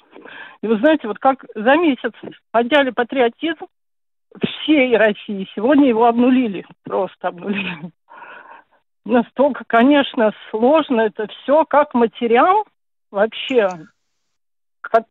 И 0.60 0.66
вы 0.66 0.76
знаете, 0.76 1.08
вот 1.08 1.18
как 1.18 1.46
за 1.54 1.76
месяц 1.76 2.12
подняли 2.50 2.90
патриотизм 2.90 3.68
всей 4.44 4.94
России, 4.98 5.48
сегодня 5.54 5.88
его 5.88 6.04
обнулили, 6.04 6.66
просто 6.84 7.28
обнулили. 7.28 7.90
Настолько, 9.06 9.64
конечно, 9.66 10.32
сложно 10.50 11.00
это 11.00 11.26
все, 11.28 11.64
как 11.64 11.94
матерям 11.94 12.64
вообще, 13.10 13.70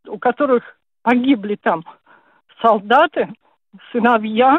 у 0.06 0.19
которых 0.19 0.78
погибли 1.06 1.56
там 1.56 1.84
солдаты, 2.62 3.30
сыновья, 3.91 4.58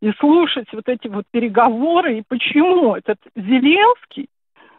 и 0.00 0.12
слушать 0.18 0.66
вот 0.72 0.88
эти 0.88 1.06
вот 1.08 1.24
переговоры, 1.30 2.18
и 2.18 2.24
почему 2.26 2.96
этот 2.96 3.18
Зеленский 3.36 4.28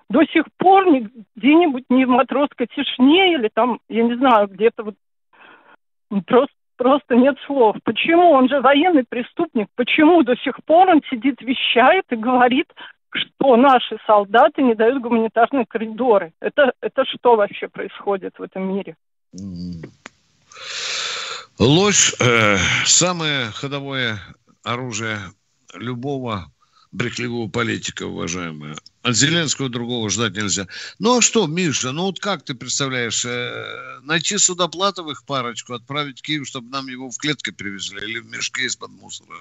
до 0.09 0.25
сих 0.25 0.43
пор 0.57 0.85
где-нибудь 1.35 1.85
не 1.89 2.05
в 2.05 2.09
матросской 2.09 2.67
тишине 2.67 3.33
или 3.33 3.49
там, 3.53 3.79
я 3.87 4.03
не 4.03 4.15
знаю, 4.15 4.47
где-то 4.47 4.83
вот 4.83 4.95
просто, 6.25 6.55
просто 6.77 7.15
нет 7.15 7.37
слов. 7.45 7.77
Почему? 7.83 8.31
Он 8.31 8.49
же 8.49 8.59
военный 8.59 9.05
преступник. 9.07 9.67
Почему 9.75 10.23
до 10.23 10.35
сих 10.37 10.55
пор 10.65 10.89
он 10.89 11.01
сидит, 11.09 11.41
вещает 11.41 12.05
и 12.09 12.15
говорит, 12.15 12.67
что 13.11 13.55
наши 13.55 13.97
солдаты 14.05 14.63
не 14.63 14.73
дают 14.73 15.01
гуманитарные 15.01 15.65
коридоры? 15.65 16.33
Это, 16.41 16.73
это 16.81 17.05
что 17.05 17.35
вообще 17.35 17.67
происходит 17.67 18.37
в 18.37 18.43
этом 18.43 18.67
мире? 18.67 18.95
Ложь 21.59 22.13
э, 22.21 22.57
самое 22.85 23.51
ходовое 23.51 24.21
оружие 24.63 25.19
любого 25.73 26.49
брехливого 26.93 27.49
политика, 27.49 28.03
уважаемые. 28.03 28.77
От 29.03 29.15
Зеленского 29.17 29.67
другого 29.67 30.09
ждать 30.09 30.37
нельзя. 30.37 30.67
Ну 30.99 31.17
а 31.17 31.21
что, 31.21 31.47
Миша, 31.47 31.91
ну 31.91 32.03
вот 32.03 32.19
как 32.21 32.43
ты 32.43 32.55
представляешь, 32.55 33.25
э, 33.25 33.99
найти 34.03 34.37
судоплатовых 34.37 35.25
парочку, 35.25 35.73
отправить 35.73 36.19
в 36.19 36.21
Киев, 36.21 36.47
чтобы 36.47 36.69
нам 36.69 36.87
его 36.87 37.09
в 37.09 37.17
клетке 37.17 37.51
привезли 37.51 38.09
или 38.09 38.19
в 38.19 38.27
мешке 38.27 38.63
из-под 38.63 38.91
мусора? 38.91 39.35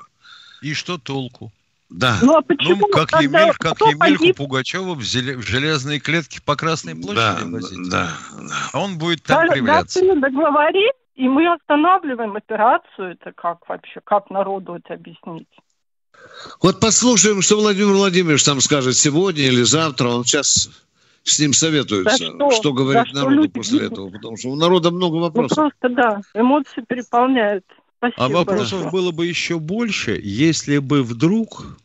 И 0.61 0.75
что 0.75 0.99
толку? 0.99 1.53
Да. 1.89 2.19
Ну, 2.21 2.37
а 2.37 2.43
почему? 2.43 2.81
Ну, 2.81 2.89
как 2.89 3.11
Тогда 3.11 3.43
Емель, 3.43 3.55
как 3.57 3.81
Емельку 3.81 4.35
Пугачева 4.35 4.95
в, 4.95 5.03
зеле, 5.05 5.37
в 5.37 5.43
железной 5.43 6.01
клетке 6.01 6.41
по 6.43 6.57
Красной 6.57 6.97
площади 6.97 7.17
да, 7.17 7.47
возить. 7.47 7.91
Да, 7.91 8.13
да. 8.33 8.71
А 8.73 8.81
он 8.81 8.99
будет 8.99 9.23
там 9.23 9.47
да, 9.47 9.55
кривляться. 9.55 10.01
Да, 10.01 10.15
договорились, 10.17 10.93
и 11.19 11.29
мы 11.29 11.53
останавливаем 11.53 12.37
операцию. 12.37 13.13
Это 13.13 13.33
как 13.33 13.69
вообще? 13.69 14.01
Как 14.05 14.31
народу 14.31 14.77
это 14.77 14.95
объяснить? 14.95 15.49
Вот 16.63 16.81
послушаем, 16.81 17.43
что 17.43 17.57
Владимир 17.57 17.93
Владимирович 17.93 18.45
там 18.45 18.61
скажет 18.61 18.97
сегодня 18.97 19.43
или 19.43 19.63
завтра. 19.63 20.09
Он 20.09 20.25
сейчас 20.25 20.71
с 21.25 21.39
ним 21.41 21.53
советуется, 21.53 22.33
да 22.33 22.51
что, 22.51 22.51
что 22.53 22.73
говорить 22.73 23.13
да 23.13 23.25
народу 23.25 23.43
что 23.43 23.53
после 23.53 23.87
этого, 23.87 24.11
потому 24.11 24.37
что 24.37 24.51
у 24.51 24.57
народа 24.57 24.93
много 24.93 25.17
ну, 25.17 25.23
вопросов. 25.23 25.59
Ну, 25.59 25.71
просто 25.71 25.89
да, 25.89 26.41
эмоции 26.41 26.85
переполняют. 26.89 27.65
Спасибо. 27.99 28.25
А 28.25 28.29
вопросов 28.29 28.83
большое. 28.85 28.91
было 28.91 29.11
бы 29.11 29.27
еще 29.27 29.59
больше, 29.59 30.21
если 30.23 30.79
бы 30.79 31.03
вдруг 31.03 31.79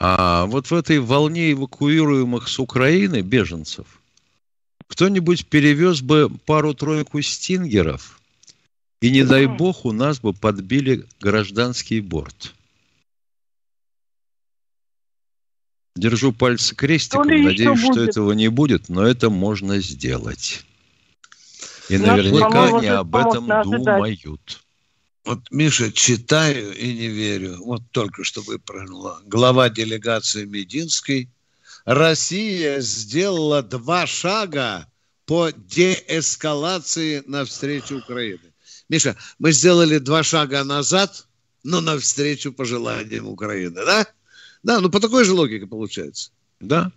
а 0.00 0.46
вот 0.46 0.70
в 0.70 0.74
этой 0.74 0.98
волне 0.98 1.52
эвакуируемых 1.52 2.48
с 2.48 2.58
Украины 2.58 3.20
беженцев 3.20 3.86
кто-нибудь 4.86 5.46
перевез 5.46 6.00
бы 6.00 6.30
пару-тройку 6.46 7.20
стингеров, 7.22 8.20
и 9.00 9.10
не 9.10 9.24
дай 9.24 9.46
бог 9.46 9.84
у 9.84 9.92
нас 9.92 10.20
бы 10.20 10.32
подбили 10.32 11.06
гражданский 11.20 12.00
борт. 12.00 12.54
Держу 15.96 16.32
пальцы 16.32 16.74
крестиком, 16.74 17.28
надеюсь, 17.28 17.80
что 17.80 18.02
этого 18.02 18.32
не 18.32 18.48
будет, 18.48 18.88
но 18.88 19.06
это 19.06 19.30
можно 19.30 19.78
сделать. 19.78 20.64
И 21.88 21.98
наверняка 21.98 22.78
они 22.78 22.86
об 22.88 23.14
этом 23.14 23.46
думают. 23.62 24.60
Вот, 25.24 25.50
Миша, 25.50 25.92
читаю 25.92 26.76
и 26.76 26.92
не 26.92 27.08
верю. 27.08 27.56
Вот 27.62 27.82
только 27.92 28.24
что 28.24 28.42
выпрыгнула. 28.42 29.22
Глава 29.24 29.70
делегации 29.70 30.44
Мединской. 30.44 31.30
Россия 31.84 32.80
сделала 32.80 33.62
два 33.62 34.06
шага 34.06 34.86
по 35.26 35.50
деэскалации 35.52 37.22
навстречу 37.26 37.98
Украины. 37.98 38.52
Миша, 38.88 39.16
мы 39.38 39.52
сделали 39.52 39.98
два 39.98 40.22
шага 40.22 40.64
назад, 40.64 41.26
но 41.62 41.80
навстречу 41.80 42.52
пожеланиям 42.52 43.26
Украины, 43.26 43.84
да? 43.84 44.06
Да, 44.62 44.80
ну 44.80 44.90
по 44.90 45.00
такой 45.00 45.24
же 45.24 45.32
логике 45.32 45.66
получается. 45.66 46.30
Да. 46.60 46.90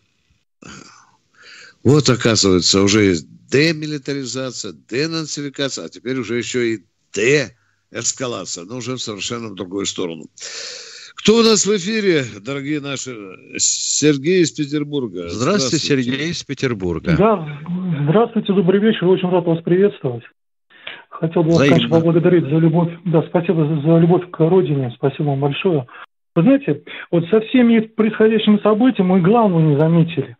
Вот, 1.83 2.09
оказывается, 2.09 2.81
уже 2.81 3.03
есть 3.05 3.25
демилитаризация, 3.49 4.73
денацификация, 4.73 5.85
а 5.85 5.89
теперь 5.89 6.17
уже 6.17 6.37
еще 6.37 6.73
и 6.73 6.85
деэскалация, 7.13 8.65
но 8.65 8.77
уже 8.77 8.97
совершенно 8.97 9.49
в 9.49 9.55
другую 9.55 9.85
сторону. 9.85 10.29
Кто 11.27 11.39
у 11.39 11.43
нас 11.43 11.65
в 11.65 11.75
эфире, 11.75 12.23
дорогие 12.41 12.79
наши? 12.79 13.11
Сергей 13.57 14.43
из 14.43 14.51
Петербурга. 14.53 15.27
Здравствуйте, 15.27 15.75
здравствуйте. 15.75 15.85
Сергей 15.85 16.29
из 16.31 16.41
Петербурга. 16.41 17.17
Да, 17.17 17.45
здравствуйте, 18.03 18.53
добрый 18.53 18.79
вечер. 18.79 19.05
Очень 19.07 19.29
рад 19.29 19.45
вас 19.45 19.61
приветствовать. 19.61 20.23
Хотел 21.09 21.43
бы 21.43 21.49
вас, 21.49 21.57
Взаимно. 21.57 21.75
конечно, 21.75 21.97
поблагодарить 21.97 22.45
за 22.45 22.55
любовь. 22.55 22.93
Да, 23.03 23.23
спасибо 23.23 23.67
за, 23.67 23.97
любовь 23.97 24.31
к 24.31 24.39
родине. 24.39 24.93
Спасибо 24.95 25.27
вам 25.27 25.41
большое. 25.41 25.85
Вы 26.33 26.43
знаете, 26.43 26.83
вот 27.11 27.25
со 27.27 27.41
всеми 27.41 27.81
происходящими 27.81 28.59
событиями 28.63 29.07
мы 29.09 29.19
главного 29.21 29.59
не 29.59 29.77
заметили. 29.77 30.36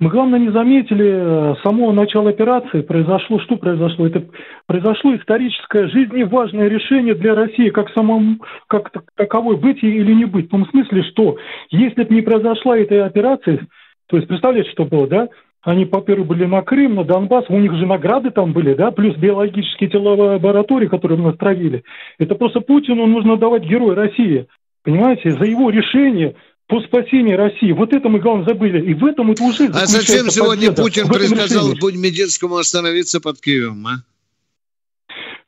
Мы, 0.00 0.10
главное, 0.10 0.38
не 0.38 0.50
заметили 0.50 1.06
э, 1.08 1.54
самого 1.64 1.90
начала 1.90 2.30
операции. 2.30 2.82
Произошло, 2.82 3.40
что 3.40 3.56
произошло? 3.56 4.06
Это 4.06 4.24
произошло 4.66 5.16
историческое, 5.16 5.88
жизненно 5.88 6.68
решение 6.68 7.14
для 7.14 7.34
России, 7.34 7.70
как 7.70 7.90
самому, 7.90 8.36
как 8.68 8.92
таковой, 9.16 9.56
быть 9.56 9.82
или 9.82 10.12
не 10.12 10.24
быть. 10.24 10.46
В 10.46 10.50
том 10.50 10.68
смысле, 10.68 11.02
что 11.02 11.36
если 11.70 12.04
бы 12.04 12.14
не 12.14 12.22
произошла 12.22 12.78
эта 12.78 13.06
операция, 13.06 13.66
то 14.08 14.16
есть 14.16 14.28
представляете, 14.28 14.70
что 14.70 14.84
было, 14.84 15.08
да? 15.08 15.28
Они, 15.62 15.84
по-первых, 15.84 16.28
были 16.28 16.44
на 16.44 16.62
Крым, 16.62 16.94
на 16.94 17.04
Донбасс, 17.04 17.46
у 17.48 17.58
них 17.58 17.74
же 17.74 17.84
награды 17.84 18.30
там 18.30 18.52
были, 18.52 18.74
да, 18.74 18.92
плюс 18.92 19.16
биологические 19.16 19.90
тела 19.90 20.14
лаборатории, 20.14 20.86
которые 20.86 21.18
мы 21.18 21.32
травили. 21.32 21.82
Это 22.20 22.36
просто 22.36 22.60
Путину 22.60 23.06
нужно 23.06 23.36
давать 23.36 23.64
герой 23.64 23.96
России. 23.96 24.46
Понимаете, 24.84 25.32
за 25.32 25.44
его 25.44 25.70
решение 25.70 26.36
по 26.68 26.82
спасению 26.82 27.38
России. 27.38 27.72
Вот 27.72 27.92
это 27.92 28.08
мы, 28.08 28.20
главное, 28.20 28.44
забыли. 28.46 28.90
И 28.90 28.94
в 28.94 29.04
этом 29.04 29.30
это 29.30 29.42
уже 29.42 29.66
А 29.68 29.86
зачем 29.86 30.30
сегодня 30.30 30.70
Путин 30.72 31.08
предсказал 31.08 31.68
Мединскому 31.72 32.56
остановиться 32.56 33.20
под 33.20 33.40
Киевом, 33.40 33.86
а? 33.86 33.96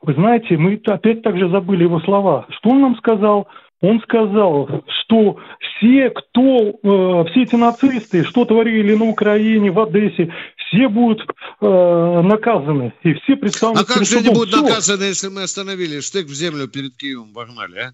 Вы 0.00 0.14
знаете, 0.14 0.56
мы 0.56 0.80
опять 0.86 1.22
также 1.22 1.50
забыли 1.50 1.82
его 1.84 2.00
слова. 2.00 2.46
Что 2.58 2.70
он 2.70 2.80
нам 2.80 2.96
сказал? 2.96 3.48
Он 3.82 4.00
сказал, 4.00 4.84
что 5.04 5.38
все, 5.58 6.10
кто, 6.10 6.78
э, 6.82 7.30
все 7.30 7.42
эти 7.42 7.54
нацисты, 7.54 8.24
что 8.24 8.44
творили 8.44 8.94
на 8.94 9.04
Украине, 9.04 9.70
в 9.70 9.80
Одессе, 9.80 10.32
все 10.56 10.88
будут 10.88 11.20
э, 11.60 12.20
наказаны. 12.22 12.92
И 13.02 13.14
все 13.14 13.36
представлены 13.36 13.80
А 13.80 13.84
как 13.84 14.04
же 14.04 14.18
они 14.18 14.30
будут 14.30 14.50
все. 14.50 14.62
наказаны, 14.62 15.04
если 15.04 15.28
мы 15.28 15.42
остановили 15.42 16.00
штык 16.00 16.26
в 16.26 16.34
землю 16.34 16.68
перед 16.68 16.96
Киевом 16.96 17.32
вогнали, 17.32 17.78
а? 17.78 17.92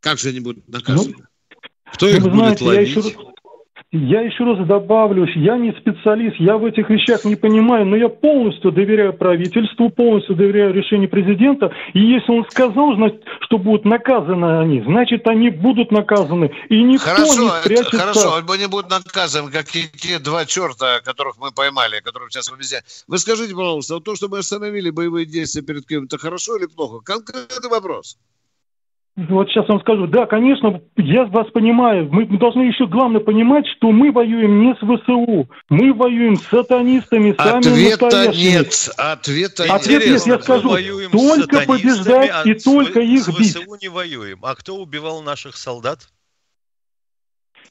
Как 0.00 0.18
же 0.18 0.30
они 0.30 0.40
будут 0.40 0.68
наказаны? 0.68 1.14
Ну, 1.18 1.24
Кто 1.94 2.08
их 2.08 2.24
ну, 2.24 2.30
будет 2.30 2.58
знаете, 2.58 2.64
ловить? 2.64 2.96
Я 2.96 3.02
еще... 3.02 3.34
Я 3.96 4.22
еще 4.22 4.42
раз 4.42 4.66
добавлю, 4.66 5.24
я 5.36 5.56
не 5.56 5.70
специалист, 5.70 6.34
я 6.40 6.56
в 6.56 6.64
этих 6.64 6.90
вещах 6.90 7.24
не 7.24 7.36
понимаю, 7.36 7.86
но 7.86 7.94
я 7.94 8.08
полностью 8.08 8.72
доверяю 8.72 9.12
правительству, 9.12 9.88
полностью 9.88 10.34
доверяю 10.34 10.74
решению 10.74 11.08
президента. 11.08 11.72
И 11.92 12.00
если 12.00 12.32
он 12.32 12.44
сказал, 12.50 12.96
значит, 12.96 13.22
что 13.42 13.56
будут 13.56 13.84
наказаны 13.84 14.58
они, 14.58 14.82
значит, 14.82 15.24
они 15.28 15.50
будут 15.50 15.92
наказаны. 15.92 16.50
И 16.70 16.82
никто 16.82 17.06
хорошо, 17.06 17.42
не 17.42 17.48
спрячется. 17.60 17.96
хорошо, 17.96 18.42
они 18.52 18.66
будут 18.66 18.90
наказаны, 18.90 19.52
как 19.52 19.66
и 19.76 19.84
те 19.96 20.18
два 20.18 20.44
черта, 20.44 20.98
которых 21.00 21.36
мы 21.38 21.52
поймали, 21.52 22.00
которых 22.00 22.32
сейчас 22.32 22.50
везде. 22.50 22.82
Вы 23.06 23.18
скажите, 23.18 23.54
пожалуйста, 23.54 23.94
вот 23.94 24.02
то, 24.02 24.16
что 24.16 24.26
мы 24.26 24.38
остановили 24.38 24.90
боевые 24.90 25.24
действия 25.24 25.62
перед 25.62 25.86
Киевом, 25.86 26.06
это 26.06 26.18
хорошо 26.18 26.56
или 26.56 26.66
плохо? 26.66 26.98
Конкретный 26.98 27.70
вопрос. 27.70 28.18
Вот 29.16 29.48
сейчас 29.48 29.68
вам 29.68 29.80
скажу, 29.80 30.08
да, 30.08 30.26
конечно, 30.26 30.80
я 30.96 31.24
вас 31.26 31.48
понимаю. 31.52 32.08
Мы 32.10 32.26
должны 32.26 32.62
еще 32.62 32.88
главное 32.88 33.20
понимать, 33.20 33.64
что 33.76 33.92
мы 33.92 34.10
воюем 34.10 34.62
не 34.62 34.74
с 34.74 34.78
ВСУ, 34.78 35.48
мы 35.68 35.92
воюем 35.92 36.34
с 36.34 36.42
сатанистами, 36.46 37.32
сами 37.38 37.58
Ответа 37.58 38.32
нет, 38.34 38.90
ответа, 38.96 39.72
Ответ 39.72 40.04
нет, 40.04 40.26
я 40.26 40.38
скажу, 40.40 40.76
только 41.12 41.60
побеждать 41.60 42.30
а 42.34 42.42
и 42.48 42.54
только 42.54 43.00
их 43.00 43.22
с 43.22 43.28
бить. 43.28 43.52
С 43.52 43.60
ВСУ 43.60 43.76
не 43.80 43.88
воюем. 43.88 44.40
А 44.42 44.56
кто 44.56 44.76
убивал 44.78 45.22
наших 45.22 45.56
солдат? 45.56 46.08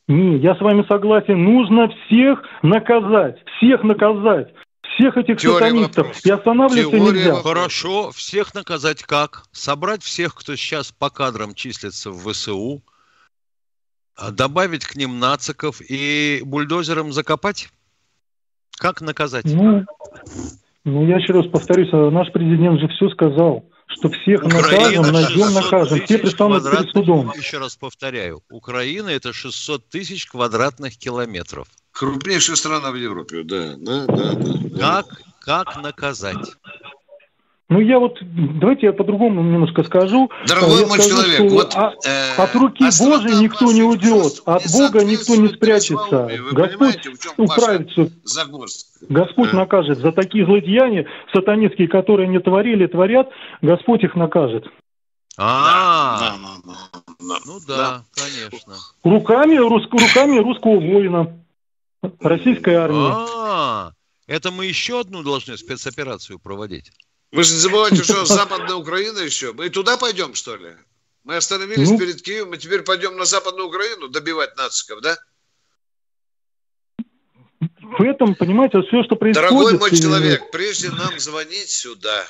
Не, 0.08 0.38
я 0.38 0.56
с 0.56 0.62
вами 0.62 0.86
согласен. 0.88 1.44
Нужно 1.44 1.90
всех 1.90 2.42
наказать, 2.62 3.38
всех 3.58 3.84
наказать 3.84 4.54
всех 4.96 5.18
этих 5.18 5.38
Теория 5.38 5.66
сатанистов. 5.66 6.08
Вопрос. 6.08 6.26
И 6.26 6.30
останавливаться 6.30 6.98
Теория 6.98 7.12
нельзя. 7.12 7.36
Хорошо, 7.36 8.12
всех 8.12 8.54
наказать 8.54 9.04
как? 9.04 9.44
Собрать 9.52 10.04
всех, 10.04 10.36
кто 10.36 10.56
сейчас 10.56 10.92
по 10.92 11.10
кадрам 11.10 11.54
числится 11.54 12.12
в 12.12 12.32
ВСУ, 12.32 12.82
а 14.16 14.32
добавить 14.32 14.86
к 14.86 14.96
ним 14.96 15.20
нациков 15.20 15.82
и 15.82 16.42
бульдозером 16.46 17.12
закопать? 17.12 17.70
Как 18.78 19.02
наказать? 19.02 19.46
Ну, 19.46 19.86
ну, 20.84 21.08
я 21.08 21.18
еще 21.18 21.34
раз 21.34 21.48
повторюсь, 21.48 21.90
а 21.94 22.10
наш 22.10 22.32
президент 22.32 22.80
же 22.80 22.88
все 22.90 23.10
сказал 23.10 23.66
что 23.88 24.10
всех 24.10 24.44
Украина 24.44 25.02
накажем, 25.02 25.14
найдем, 25.14 25.54
накажем. 25.54 26.02
Все 26.06 26.18
предстанут 26.18 26.64
перед 26.64 26.90
судом. 26.92 27.32
Еще 27.36 27.60
раз 27.60 27.76
повторяю, 27.76 28.42
Украина 28.50 29.10
это 29.10 29.34
600 29.34 29.88
тысяч 29.90 30.26
квадратных 30.26 30.98
километров. 30.98 31.68
Крупнейшая 31.94 32.56
страна 32.56 32.92
в 32.92 32.96
Европе, 32.96 33.44
да, 33.44 33.76
да, 33.78 34.06
да. 34.06 34.34
да. 34.34 34.80
Как, 34.80 35.06
как 35.40 35.82
наказать? 35.82 36.58
Ну, 37.70 37.80
я 37.80 37.98
вот, 37.98 38.20
давайте 38.22 38.88
я 38.88 38.94
по-другому 38.94 39.42
немножко 39.42 39.84
скажу. 39.84 40.30
Дорогой 40.48 40.82
я 40.82 40.88
мой 40.88 41.00
скажу, 41.00 41.10
человек, 41.10 41.52
вот... 41.52 41.76
Э, 41.76 42.36
от 42.38 42.54
руки 42.56 42.84
Божией 42.84 43.42
никто 43.42 43.72
не 43.72 43.82
уйдет, 43.82 44.42
от 44.46 44.64
Бога 44.72 45.04
никто 45.04 45.36
не 45.36 45.48
спрячется. 45.48 46.30
Господь 46.52 47.00
управится. 47.38 48.12
Господь 49.10 49.54
накажет 49.54 50.00
за 50.00 50.12
такие 50.12 50.46
злодеяния 50.46 51.08
сатанистские, 51.34 51.88
которые 51.88 52.28
не 52.28 52.40
творили, 52.40 52.86
творят, 52.86 53.30
Господь 53.62 54.04
их 54.04 54.16
накажет. 54.16 54.66
А, 55.36 56.20
да, 56.20 56.36
да, 56.64 56.74
да, 57.20 57.36
ну 57.46 57.54
да, 57.68 58.04
конечно. 58.14 58.74
Руками, 59.04 59.56
рус, 59.56 59.84
руками 59.90 60.38
русского 60.38 60.80
воина, 60.80 61.43
российской 62.20 62.74
армии. 62.76 63.10
А, 63.12 63.94
это 64.28 64.52
мы 64.52 64.66
еще 64.66 65.00
одну 65.00 65.24
должны 65.24 65.58
спецоперацию 65.58 66.40
проводить. 66.40 66.92
Вы 67.32 67.44
же 67.44 67.54
не 67.54 67.60
забывайте, 67.60 68.04
что 68.04 68.26
Западная 68.26 68.76
Украина 68.76 69.20
еще. 69.20 69.54
Мы 69.54 69.70
туда 69.70 69.98
пойдем, 69.98 70.34
что 70.36 70.56
ли? 70.56 70.76
Мы 71.24 71.38
остановились 71.38 71.90
ну, 71.90 71.98
перед 71.98 72.22
Киевом, 72.22 72.50
мы 72.50 72.58
теперь 72.58 72.82
пойдем 72.82 73.18
на 73.18 73.26
Западную 73.26 73.70
Украину 73.70 74.10
добивать 74.10 74.56
нациков, 74.58 75.02
да? 75.02 75.18
В 77.82 78.02
этом, 78.02 78.36
понимаете, 78.36 78.82
все, 78.82 79.04
что 79.04 79.16
происходит... 79.16 79.50
Дорогой 79.50 79.78
мой 79.78 79.96
человек, 79.96 80.52
прежде 80.52 80.90
нам 80.90 81.18
звонить 81.20 81.70
сюда, 81.70 82.28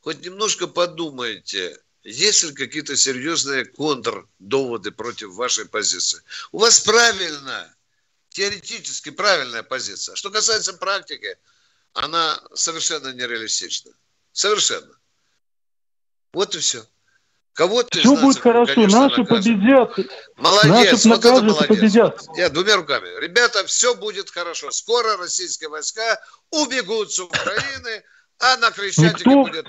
хоть 0.00 0.24
немножко 0.24 0.66
подумайте, 0.66 1.78
есть 2.04 2.44
ли 2.44 2.52
какие-то 2.52 2.96
серьезные 2.96 3.64
контрдоводы 3.64 4.90
против 4.90 5.34
вашей 5.34 5.68
позиции. 5.68 6.20
У 6.52 6.58
вас 6.58 6.80
правильно, 6.80 7.74
теоретически 8.32 9.10
правильная 9.10 9.62
позиция. 9.62 10.14
Что 10.14 10.30
касается 10.30 10.74
практики, 10.74 11.36
она 11.92 12.40
совершенно 12.54 13.12
нереалистична. 13.12 13.92
Совершенно. 14.32 14.94
Вот 16.32 16.54
и 16.54 16.58
все. 16.58 16.84
Кого-то 17.54 17.98
Все 17.98 18.16
будет 18.16 18.40
хорошо, 18.40 18.74
конечно, 18.74 19.00
наши 19.00 19.20
накажут. 19.20 19.44
победят. 19.44 19.98
Молодец, 20.36 21.04
наши 21.04 21.08
вот 21.08 21.24
это 21.24 21.42
молодец. 21.42 21.68
Победят. 21.68 22.22
Я 22.34 22.48
двумя 22.48 22.76
руками. 22.76 23.20
Ребята, 23.20 23.66
все 23.66 23.94
будет 23.94 24.30
хорошо. 24.30 24.70
Скоро 24.70 25.18
российские 25.18 25.68
войска 25.68 26.18
убегут 26.50 27.12
с 27.12 27.18
Украины, 27.18 28.02
а 28.38 28.56
на 28.56 28.70
Крещатике 28.70 29.28
Никто... 29.28 29.42
будет 29.42 29.66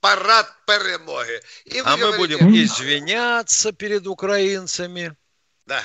парад 0.00 0.50
перемоги. 0.66 1.42
И 1.66 1.78
а 1.80 1.96
мы 1.96 2.12
говорите, 2.12 2.38
будем 2.38 2.54
извиняться 2.54 3.72
перед 3.72 4.06
украинцами. 4.06 5.14
Да. 5.66 5.82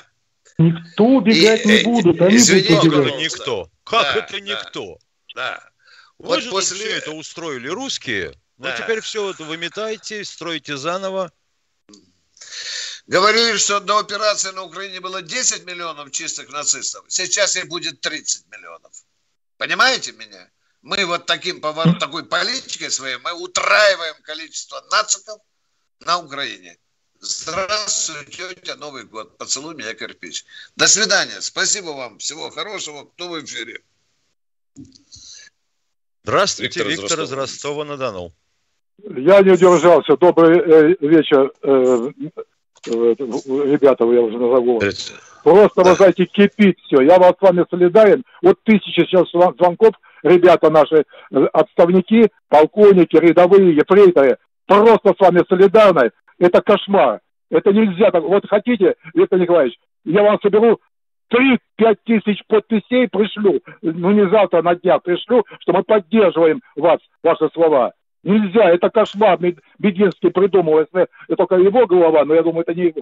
Никто 0.62 1.04
убегать 1.06 1.66
и, 1.66 1.68
не 1.68 1.84
будут. 1.84 2.22
Они 2.22 2.38
извините, 2.38 2.90
будут 2.90 3.18
никто. 3.18 3.70
Как 3.84 4.04
да, 4.04 4.16
это 4.16 4.40
никто? 4.40 4.98
Да. 5.36 5.58
да. 5.58 5.70
Вы 6.18 6.28
вот 6.28 6.44
же 6.44 6.50
после... 6.52 6.78
все 6.78 6.98
это 6.98 7.12
устроили 7.12 7.68
русские. 7.68 8.34
Ну, 8.58 8.66
да. 8.66 8.78
теперь 8.78 9.02
все 9.02 9.32
это 9.32 9.44
выметайте, 9.44 10.24
стройте 10.24 10.78
заново. 10.78 11.32
Говорили, 13.08 13.58
что 13.58 13.80
до 13.80 13.98
операции 13.98 14.52
на 14.52 14.64
Украине 14.64 15.00
было 15.00 15.22
10 15.22 15.66
миллионов 15.66 16.12
чистых 16.12 16.50
нацистов. 16.50 17.06
Сейчас 17.08 17.56
их 17.56 17.68
будет 17.68 18.00
30 18.02 18.46
миллионов. 18.52 18.94
Понимаете 19.58 20.12
меня? 20.12 20.50
Мы 20.82 21.06
вот 21.06 21.26
таким 21.26 21.62
поворот, 21.62 22.00
такой 22.00 22.26
политикой 22.26 22.90
своей, 22.90 23.18
мы 23.18 23.34
утраиваем 23.34 24.16
количество 24.24 24.82
нациков 24.92 25.40
на 26.00 26.20
Украине. 26.20 26.78
Здравствуйте, 27.22 28.56
тетя, 28.56 28.76
Новый 28.78 29.04
год. 29.04 29.38
Поцелуй 29.38 29.76
меня, 29.76 29.94
кирпич. 29.94 30.44
До 30.76 30.88
свидания. 30.88 31.40
Спасибо 31.40 31.92
вам. 31.92 32.18
Всего 32.18 32.50
хорошего. 32.50 33.06
Кто 33.06 33.30
в 33.30 33.40
эфире? 33.44 33.82
Здравствуйте, 36.24 36.84
Виктор, 36.84 37.04
Виктор 37.04 37.22
из 37.22 37.32
Ростова-на-Дону. 37.32 38.32
Я 39.04 39.42
не 39.42 39.52
удержался. 39.52 40.18
Добрый 40.18 40.60
э, 40.60 40.96
вечер, 41.02 41.52
э, 41.62 42.10
э, 42.88 42.90
ребята, 42.90 44.06
я 44.06 44.22
уже 44.22 44.38
назову. 44.40 44.82
Просто, 45.44 45.84
да. 45.84 45.92
вы 45.92 45.96
знаете, 45.96 46.26
кипит 46.26 46.80
все. 46.88 47.02
Я 47.02 47.20
вас 47.20 47.36
с 47.38 47.42
вами 47.42 47.66
солидарен. 47.70 48.24
Вот 48.42 48.58
тысячи 48.64 49.02
сейчас 49.02 49.30
звонков, 49.30 49.94
ребята 50.24 50.72
наши, 50.72 51.06
отставники, 51.54 52.32
полковники, 52.50 53.16
рядовые, 53.16 53.76
ефрейторы, 53.76 54.38
просто 54.66 55.14
с 55.16 55.20
вами 55.20 55.44
солидарны. 55.48 56.12
Это 56.42 56.60
кошмар. 56.64 57.20
Это 57.52 57.72
нельзя 57.72 58.10
так. 58.10 58.24
Вот 58.24 58.48
хотите, 58.50 58.96
Виктор 59.14 59.40
Николаевич, 59.40 59.78
я 60.04 60.24
вам 60.24 60.40
соберу 60.42 60.80
три-пять 61.30 62.04
тысяч 62.04 62.42
подписей 62.48 63.08
пришлю, 63.08 63.62
ну 63.82 64.12
не 64.12 64.28
завтра, 64.28 64.64
на 64.64 64.76
днях 64.76 65.04
пришлю, 65.04 65.46
что 65.60 65.74
мы 65.74 65.84
поддерживаем 65.84 66.62
вас, 66.76 67.00
ваши 67.24 67.48
слова. 67.54 67.94
Нельзя, 68.24 68.72
это 68.72 68.90
кошмар 68.90 69.38
Бединский 69.78 70.32
придумал, 70.32 70.80
это 70.80 71.08
только 71.38 71.56
его 71.56 71.86
голова, 71.86 72.26
но 72.26 72.34
я 72.34 72.42
думаю, 72.42 72.62
это 72.62 72.74
не 72.74 72.88
его. 72.88 73.02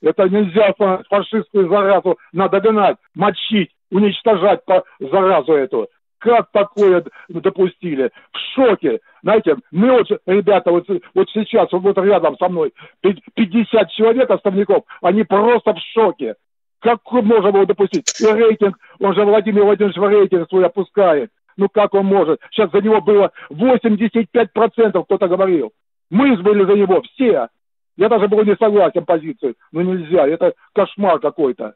Это 0.00 0.28
нельзя 0.28 0.72
фашистскую 1.08 1.68
заразу 1.68 2.18
надо 2.32 2.60
гнать, 2.60 2.98
мочить, 3.14 3.70
уничтожать 3.90 4.60
заразу 5.00 5.52
эту. 5.54 5.88
Как 6.18 6.50
такое 6.50 7.04
допустили? 7.28 8.10
В 8.32 8.38
шоке. 8.54 9.00
Знаете, 9.22 9.56
мы 9.70 9.92
вот, 9.92 10.08
ребята, 10.26 10.70
вот, 10.70 10.86
вот 11.14 11.28
сейчас, 11.32 11.68
вот 11.72 11.98
рядом 11.98 12.36
со 12.38 12.48
мной, 12.48 12.72
50 13.02 13.90
человек 13.90 14.30
островников, 14.30 14.84
они 15.02 15.24
просто 15.24 15.74
в 15.74 15.78
шоке. 15.92 16.36
Как 16.80 17.00
можно 17.10 17.52
было 17.52 17.66
допустить? 17.66 18.20
И 18.20 18.26
рейтинг, 18.26 18.78
он 19.00 19.14
же 19.14 19.24
Владимир 19.24 19.64
Владимирович 19.64 19.96
рейтинг 19.96 20.48
свой 20.48 20.66
опускает. 20.66 21.30
Ну 21.56 21.68
как 21.68 21.94
он 21.94 22.06
может? 22.06 22.40
Сейчас 22.50 22.70
за 22.70 22.80
него 22.80 23.00
было 23.00 23.32
85% 23.50 25.04
кто-то 25.04 25.28
говорил. 25.28 25.72
Мы 26.10 26.36
были 26.36 26.64
за 26.64 26.74
него, 26.74 27.02
все. 27.02 27.48
Я 27.96 28.08
даже 28.08 28.28
был 28.28 28.44
не 28.44 28.54
согласен 28.56 29.04
позицией. 29.04 29.54
Но 29.72 29.82
нельзя, 29.82 30.26
это 30.26 30.52
кошмар 30.74 31.18
какой-то. 31.18 31.74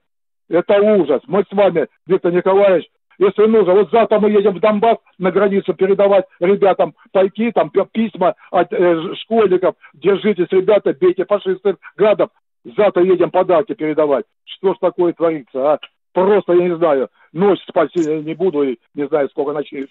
Это 0.48 0.80
ужас. 0.80 1.22
Мы 1.26 1.44
с 1.48 1.52
вами, 1.52 1.88
Виктор 2.06 2.32
Николаевич, 2.32 2.86
если 3.20 3.46
нужно. 3.46 3.74
Вот 3.74 3.90
завтра 3.92 4.18
мы 4.18 4.30
едем 4.30 4.54
в 4.54 4.60
Донбасс 4.60 4.96
на 5.18 5.30
границу 5.30 5.74
передавать 5.74 6.24
ребятам 6.40 6.94
пайки, 7.12 7.52
там 7.52 7.70
письма 7.92 8.34
от 8.50 8.72
э, 8.72 9.14
школьников. 9.22 9.74
Держитесь, 9.92 10.48
ребята, 10.50 10.94
бейте 10.94 11.26
фашистов, 11.26 11.76
гадов. 11.96 12.30
Завтра 12.64 13.04
едем 13.04 13.30
подарки 13.30 13.74
передавать. 13.74 14.24
Что 14.44 14.72
ж 14.74 14.78
такое 14.80 15.12
творится, 15.12 15.72
а? 15.72 15.78
Просто, 16.12 16.54
я 16.54 16.68
не 16.68 16.76
знаю, 16.76 17.08
ночь 17.32 17.60
спать 17.68 17.94
не 17.94 18.34
буду, 18.34 18.62
и 18.62 18.78
не 18.94 19.06
знаю, 19.06 19.28
сколько 19.28 19.52
ночей 19.52 19.86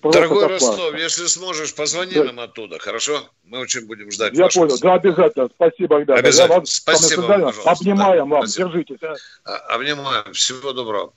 Просто 0.00 0.20
Дорогой 0.20 0.46
Ростов, 0.46 0.94
если 0.96 1.26
сможешь, 1.26 1.74
позвони 1.74 2.14
да. 2.14 2.24
нам 2.24 2.40
оттуда, 2.40 2.78
хорошо? 2.78 3.20
Мы 3.42 3.58
очень 3.58 3.84
будем 3.86 4.12
ждать. 4.12 4.32
Я 4.34 4.46
понял, 4.46 4.78
да, 4.80 4.94
обязательно. 4.94 5.48
Спасибо, 5.52 6.04
да. 6.04 6.14
Обязательно. 6.14 6.54
Я 6.54 6.60
вас, 6.60 6.70
Спасибо 6.70 7.20
вам, 7.22 7.28
пожалуйста. 7.40 7.70
Обнимаем 7.70 8.28
да, 8.28 8.36
вам, 8.36 8.46
спасибо. 8.46 8.68
держитесь. 8.68 8.98
А. 9.02 9.14
а. 9.44 9.74
Обнимаем. 9.74 10.32
Всего 10.32 10.72
доброго. 10.72 11.12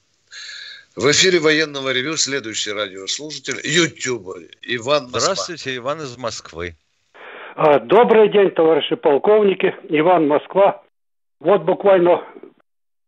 В 0.97 1.11
эфире 1.11 1.41
военного 1.41 1.93
ревю 1.93 2.17
следующий 2.17 2.73
радиослушатель 2.73 3.61
Ютуба 3.65 4.35
Иван 4.63 5.05
Москва. 5.05 5.21
Здравствуйте, 5.21 5.77
Иван 5.77 5.99
из 5.99 6.17
Москвы. 6.17 6.75
А, 7.55 7.79
добрый 7.79 8.29
день, 8.29 8.51
товарищи 8.51 8.97
полковники. 8.97 9.75
Иван 9.91 10.27
Москва. 10.27 10.83
Вот 11.41 11.63
буквально 11.63 12.25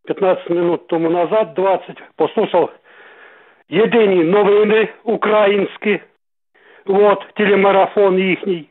15 0.07 0.51
минут 0.51 0.87
тому 0.87 1.11
назад, 1.11 1.55
20, 1.55 1.97
послушал 2.17 2.71
єдині 3.69 4.25
новини 4.25 4.89
українські, 5.05 6.01
вот, 6.87 7.19
телемарафон 7.37 8.19
їхній. 8.19 8.69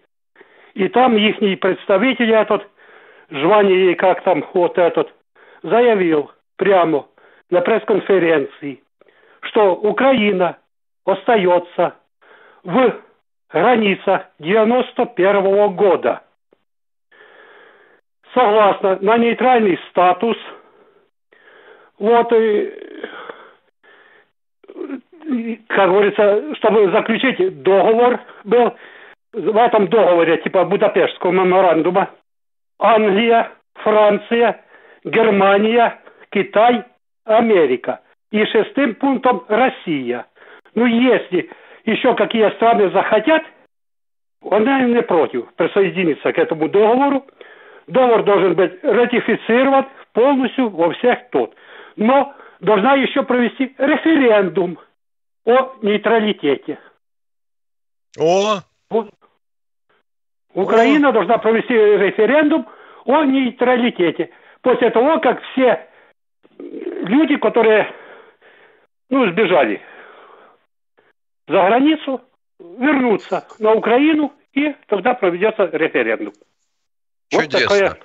И 0.75 0.89
там 0.89 1.17
ихний 1.17 1.55
представитель 1.55 2.31
этот, 2.31 2.61
звание 3.31 3.95
как 3.95 4.23
там, 4.23 4.43
вот 4.53 4.77
этот, 4.77 5.07
заявил 5.63 6.29
прямо 6.55 7.07
на 7.49 7.61
пресс-конференции, 7.61 8.79
что 9.43 9.74
Украина 9.74 10.59
остается 11.05 11.95
в 12.64 12.95
границах 13.51 14.26
91 14.38 15.36
-го 15.36 15.68
года. 15.70 16.22
Согласно 18.34 18.99
на 19.01 19.18
нейтральный 19.18 19.78
статус, 19.90 20.36
вот 21.99 22.32
и 22.32 22.72
как 25.68 25.88
говорится, 25.88 26.55
чтобы 26.57 26.90
заключить 26.90 27.62
договор 27.62 28.20
был, 28.45 28.74
в 29.32 29.57
этом 29.57 29.88
договоре, 29.88 30.38
типа 30.38 30.64
Будапештского 30.64 31.30
меморандума, 31.30 32.11
Англия, 32.78 33.51
Франция, 33.76 34.62
Германия, 35.05 36.01
Китай, 36.30 36.84
Америка. 37.24 38.01
И 38.32 38.44
шестым 38.46 38.96
пунктом 38.96 39.44
Россия. 39.48 40.26
Ну, 40.74 40.86
если 40.86 41.50
еще 41.84 42.14
какие 42.14 42.50
страны 42.56 42.90
захотят, 42.90 43.44
он 44.42 44.64
не 44.64 45.02
против 45.02 45.52
присоединиться 45.54 46.32
к 46.32 46.38
этому 46.38 46.68
договору. 46.68 47.24
Договор 47.86 48.24
должен 48.24 48.54
быть 48.54 48.82
ратифицирован 48.82 49.86
полностью 50.12 50.70
во 50.70 50.92
всех 50.92 51.30
тот. 51.30 51.54
Но 51.96 52.34
должна 52.60 52.94
еще 52.94 53.22
провести 53.22 53.74
референдум– 53.78 54.78
о 55.44 55.74
нейтралитете. 55.82 56.78
О! 58.18 58.60
Украина 60.54 61.08
о. 61.08 61.12
должна 61.12 61.38
провести 61.38 61.74
референдум 61.74 62.68
о 63.04 63.24
нейтралитете. 63.24 64.30
После 64.60 64.90
того, 64.90 65.18
как 65.20 65.42
все 65.52 65.88
люди, 66.58 67.36
которые 67.36 67.92
ну, 69.12 69.30
сбежали 69.30 69.82
за 71.46 71.54
границу, 71.54 72.22
вернутся 72.58 73.46
на 73.58 73.74
Украину, 73.74 74.32
и 74.54 74.74
тогда 74.88 75.12
проведется 75.12 75.66
референдум. 75.66 76.32
Чудесно. 77.28 77.58
Вот 77.60 77.98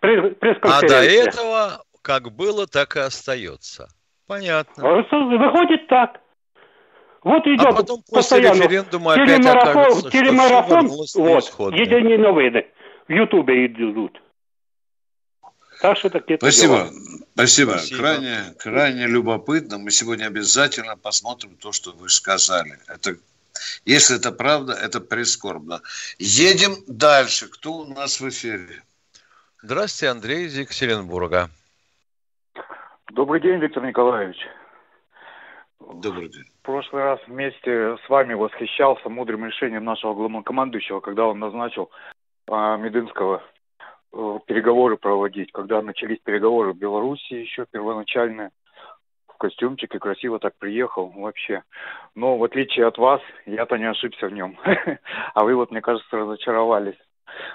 такая 0.00 0.58
а 0.62 0.80
до 0.82 1.02
этого 1.02 1.82
как 2.02 2.30
было, 2.30 2.68
так 2.68 2.94
и 2.94 3.00
остается. 3.00 3.88
Понятно. 4.28 5.02
Выходит 5.02 5.88
так. 5.88 6.20
Вот 7.24 7.44
идет 7.48 7.66
а 7.66 7.72
потом 7.72 8.00
после 8.08 8.42
референдума 8.42 9.14
опять 9.14 9.44
окажется, 9.44 10.10
телемарафон, 10.10 10.88
что 11.04 11.20
вот, 11.20 11.74
единые 11.74 12.16
новины 12.16 12.64
в 13.08 13.12
Ютубе 13.12 13.66
идут. 13.66 14.22
Так 15.80 15.96
что 15.96 16.10
такие 16.10 16.38
Спасибо. 16.38 16.86
Спасибо. 17.38 17.74
Спасибо. 17.74 18.00
Крайне, 18.00 18.36
крайне 18.58 19.06
любопытно. 19.06 19.78
Мы 19.78 19.92
сегодня 19.92 20.26
обязательно 20.26 20.96
посмотрим 20.96 21.54
то, 21.54 21.70
что 21.70 21.92
вы 21.92 22.08
сказали. 22.08 22.80
Это, 22.88 23.14
если 23.84 24.16
это 24.16 24.32
правда, 24.32 24.72
это 24.72 25.00
прискорбно. 25.00 25.80
Едем 26.18 26.72
дальше. 26.88 27.48
Кто 27.48 27.74
у 27.74 27.84
нас 27.84 28.20
в 28.20 28.28
эфире? 28.28 28.82
Здравствуйте, 29.62 30.10
Андрей 30.10 30.46
из 30.46 30.58
Екатеринбурга. 30.58 31.48
Добрый 33.12 33.40
день, 33.40 33.60
Виктор 33.60 33.84
Николаевич. 33.84 34.38
Добрый 35.78 36.30
день. 36.30 36.44
В 36.62 36.66
прошлый 36.66 37.04
раз 37.04 37.20
вместе 37.28 37.98
с 38.04 38.08
вами 38.08 38.34
восхищался 38.34 39.08
мудрым 39.08 39.44
решением 39.44 39.84
нашего 39.84 40.12
главнокомандующего, 40.12 40.98
когда 40.98 41.26
он 41.26 41.38
назначил 41.38 41.88
а, 42.48 42.76
Мединского 42.78 43.36
а, 43.36 43.42
переговоры 44.10 44.96
проводить. 44.96 45.52
Когда 45.52 45.82
начались 45.82 46.18
переговоры 46.22 46.72
в 46.72 46.76
Беларуси 46.76 47.34
еще 47.34 47.66
первоначальные, 47.70 48.50
в 49.26 49.36
костюмчике 49.38 49.98
красиво 49.98 50.38
так 50.38 50.56
приехал 50.58 51.08
вообще. 51.08 51.62
Но 52.14 52.36
в 52.36 52.44
отличие 52.44 52.86
от 52.86 52.98
вас, 52.98 53.20
я-то 53.46 53.76
не 53.76 53.88
ошибся 53.88 54.26
в 54.26 54.32
нем. 54.32 54.58
А 55.34 55.44
вы 55.44 55.54
вот, 55.54 55.70
мне 55.70 55.80
кажется, 55.80 56.16
разочаровались. 56.16 56.98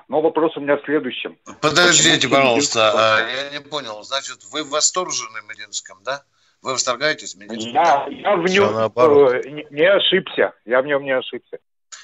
Но 0.07 0.21
вопрос 0.21 0.55
у 0.55 0.61
меня 0.61 0.77
в 0.77 0.85
следующем. 0.85 1.37
Подождите, 1.61 2.29
пожалуйста, 2.29 2.91
а, 2.93 3.19
я 3.19 3.59
не 3.59 3.59
понял. 3.59 4.01
Значит, 4.03 4.37
вы 4.51 4.63
восторжены 4.63 5.39
Мединском, 5.49 5.97
да? 6.05 6.21
Вы 6.61 6.73
восторгаетесь 6.73 7.35
Мединским? 7.35 7.73
Я, 7.73 8.07
я 8.09 8.35
в 8.37 8.45
нем 8.45 8.69
э, 8.77 9.49
не, 9.49 9.67
не 9.69 9.85
ошибся. 9.85 10.53
Я 10.63 10.81
в 10.81 10.85
нем 10.85 11.03
не 11.03 11.11
ошибся. 11.11 11.57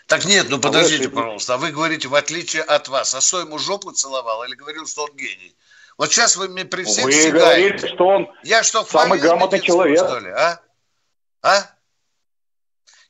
Так 0.09 0.25
нет, 0.25 0.47
ну 0.49 0.59
подождите, 0.59 1.05
а 1.05 1.09
пожалуйста. 1.11 1.53
А 1.53 1.57
вы 1.57 1.71
говорите, 1.71 2.07
в 2.07 2.15
отличие 2.15 2.63
от 2.63 2.87
вас, 2.87 3.13
а 3.13 3.21
что 3.21 3.41
ему 3.41 3.59
жопу 3.59 3.91
целовал 3.91 4.43
или 4.43 4.55
говорил, 4.55 4.87
что 4.87 5.03
он 5.03 5.15
гений? 5.15 5.55
Вот 5.99 6.11
сейчас 6.11 6.35
вы 6.35 6.47
мне 6.47 6.65
при 6.65 6.83
всех 6.83 7.05
Вы 7.05 7.31
говорите, 7.31 7.87
что 7.87 8.07
он 8.07 8.31
Я 8.43 8.63
что, 8.63 8.83
самый 8.83 9.19
грамотный 9.19 9.59
человек. 9.59 9.99
Что 9.99 10.17
ли, 10.17 10.31
а? 10.31 10.59
А? 11.43 11.69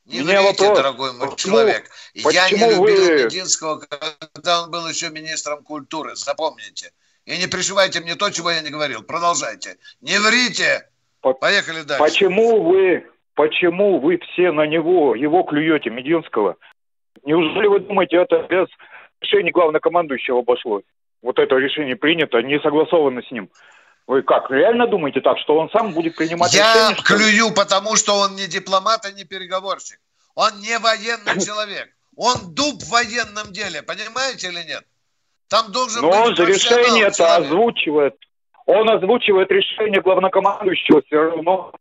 Не 0.04 0.20
Мне 0.20 0.42
вопрос, 0.42 0.76
дорогой 0.76 1.14
мой 1.14 1.30
почему, 1.30 1.56
человек. 1.56 1.90
Я 2.12 2.50
не 2.50 2.58
любил 2.58 2.82
вы... 2.82 3.24
Мединского, 3.24 3.78
когда 3.78 4.64
он 4.64 4.70
был 4.70 4.86
еще 4.86 5.08
министром 5.08 5.62
культуры. 5.62 6.16
Запомните. 6.16 6.92
И 7.24 7.38
не 7.38 7.46
пришивайте 7.46 8.00
мне 8.00 8.14
то, 8.14 8.28
чего 8.28 8.50
я 8.50 8.60
не 8.60 8.68
говорил. 8.68 9.02
Продолжайте. 9.02 9.78
Не 10.02 10.18
врите. 10.18 10.86
Поехали 11.22 11.82
дальше. 11.82 12.02
Почему 12.02 12.62
вы, 12.62 13.06
почему 13.34 14.00
вы 14.00 14.18
все 14.18 14.52
на 14.52 14.66
него, 14.66 15.14
его 15.14 15.44
клюете, 15.44 15.88
Мединского? 15.88 16.56
Неужели 17.24 17.66
вы 17.66 17.80
думаете, 17.80 18.16
это 18.16 18.46
без 18.48 18.66
решения 19.20 19.50
главнокомандующего 19.50 20.40
обошлось? 20.40 20.84
Вот 21.22 21.38
это 21.38 21.56
решение 21.56 21.96
принято, 21.96 22.40
не 22.42 22.58
согласовано 22.60 23.22
с 23.22 23.30
ним. 23.30 23.50
Вы 24.06 24.22
как, 24.22 24.50
реально 24.50 24.86
думаете 24.86 25.20
так, 25.20 25.38
что 25.38 25.56
он 25.56 25.70
сам 25.70 25.92
будет 25.92 26.16
принимать 26.16 26.52
Я 26.52 26.72
решение? 26.74 26.96
Я 26.96 27.02
клюю, 27.04 27.54
потому 27.54 27.96
что 27.96 28.14
он 28.14 28.34
не 28.34 28.46
дипломат, 28.46 29.04
а 29.04 29.12
не 29.12 29.24
переговорщик. 29.24 29.98
Он 30.34 30.50
не 30.60 30.78
военный 30.78 31.40
человек. 31.46 31.90
Он 32.16 32.54
дуб 32.54 32.82
в 32.82 32.90
военном 32.90 33.52
деле, 33.52 33.82
понимаете 33.82 34.48
или 34.48 34.62
нет? 34.66 34.84
Там 35.48 35.70
должен 35.72 36.02
Но 36.02 36.10
быть 36.10 36.20
он 36.20 36.36
же 36.36 36.46
решение 36.46 37.04
это 37.04 37.36
озвучивает. 37.36 38.14
Он 38.66 38.88
озвучивает 38.88 39.50
решение 39.50 40.00
главнокомандующего 40.00 41.02
все 41.02 41.16
равно 41.16 41.72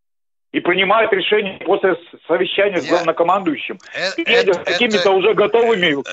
и 0.51 0.59
принимает 0.59 1.11
решение 1.13 1.59
после 1.59 1.95
совещания 2.27 2.81
с 2.81 2.87
главнокомандующим. 2.87 3.79
Э, 3.93 4.09
Едет 4.17 4.55
с 4.55 4.59
какими-то 4.59 5.11
уже 5.11 5.33
готовыми 5.33 6.03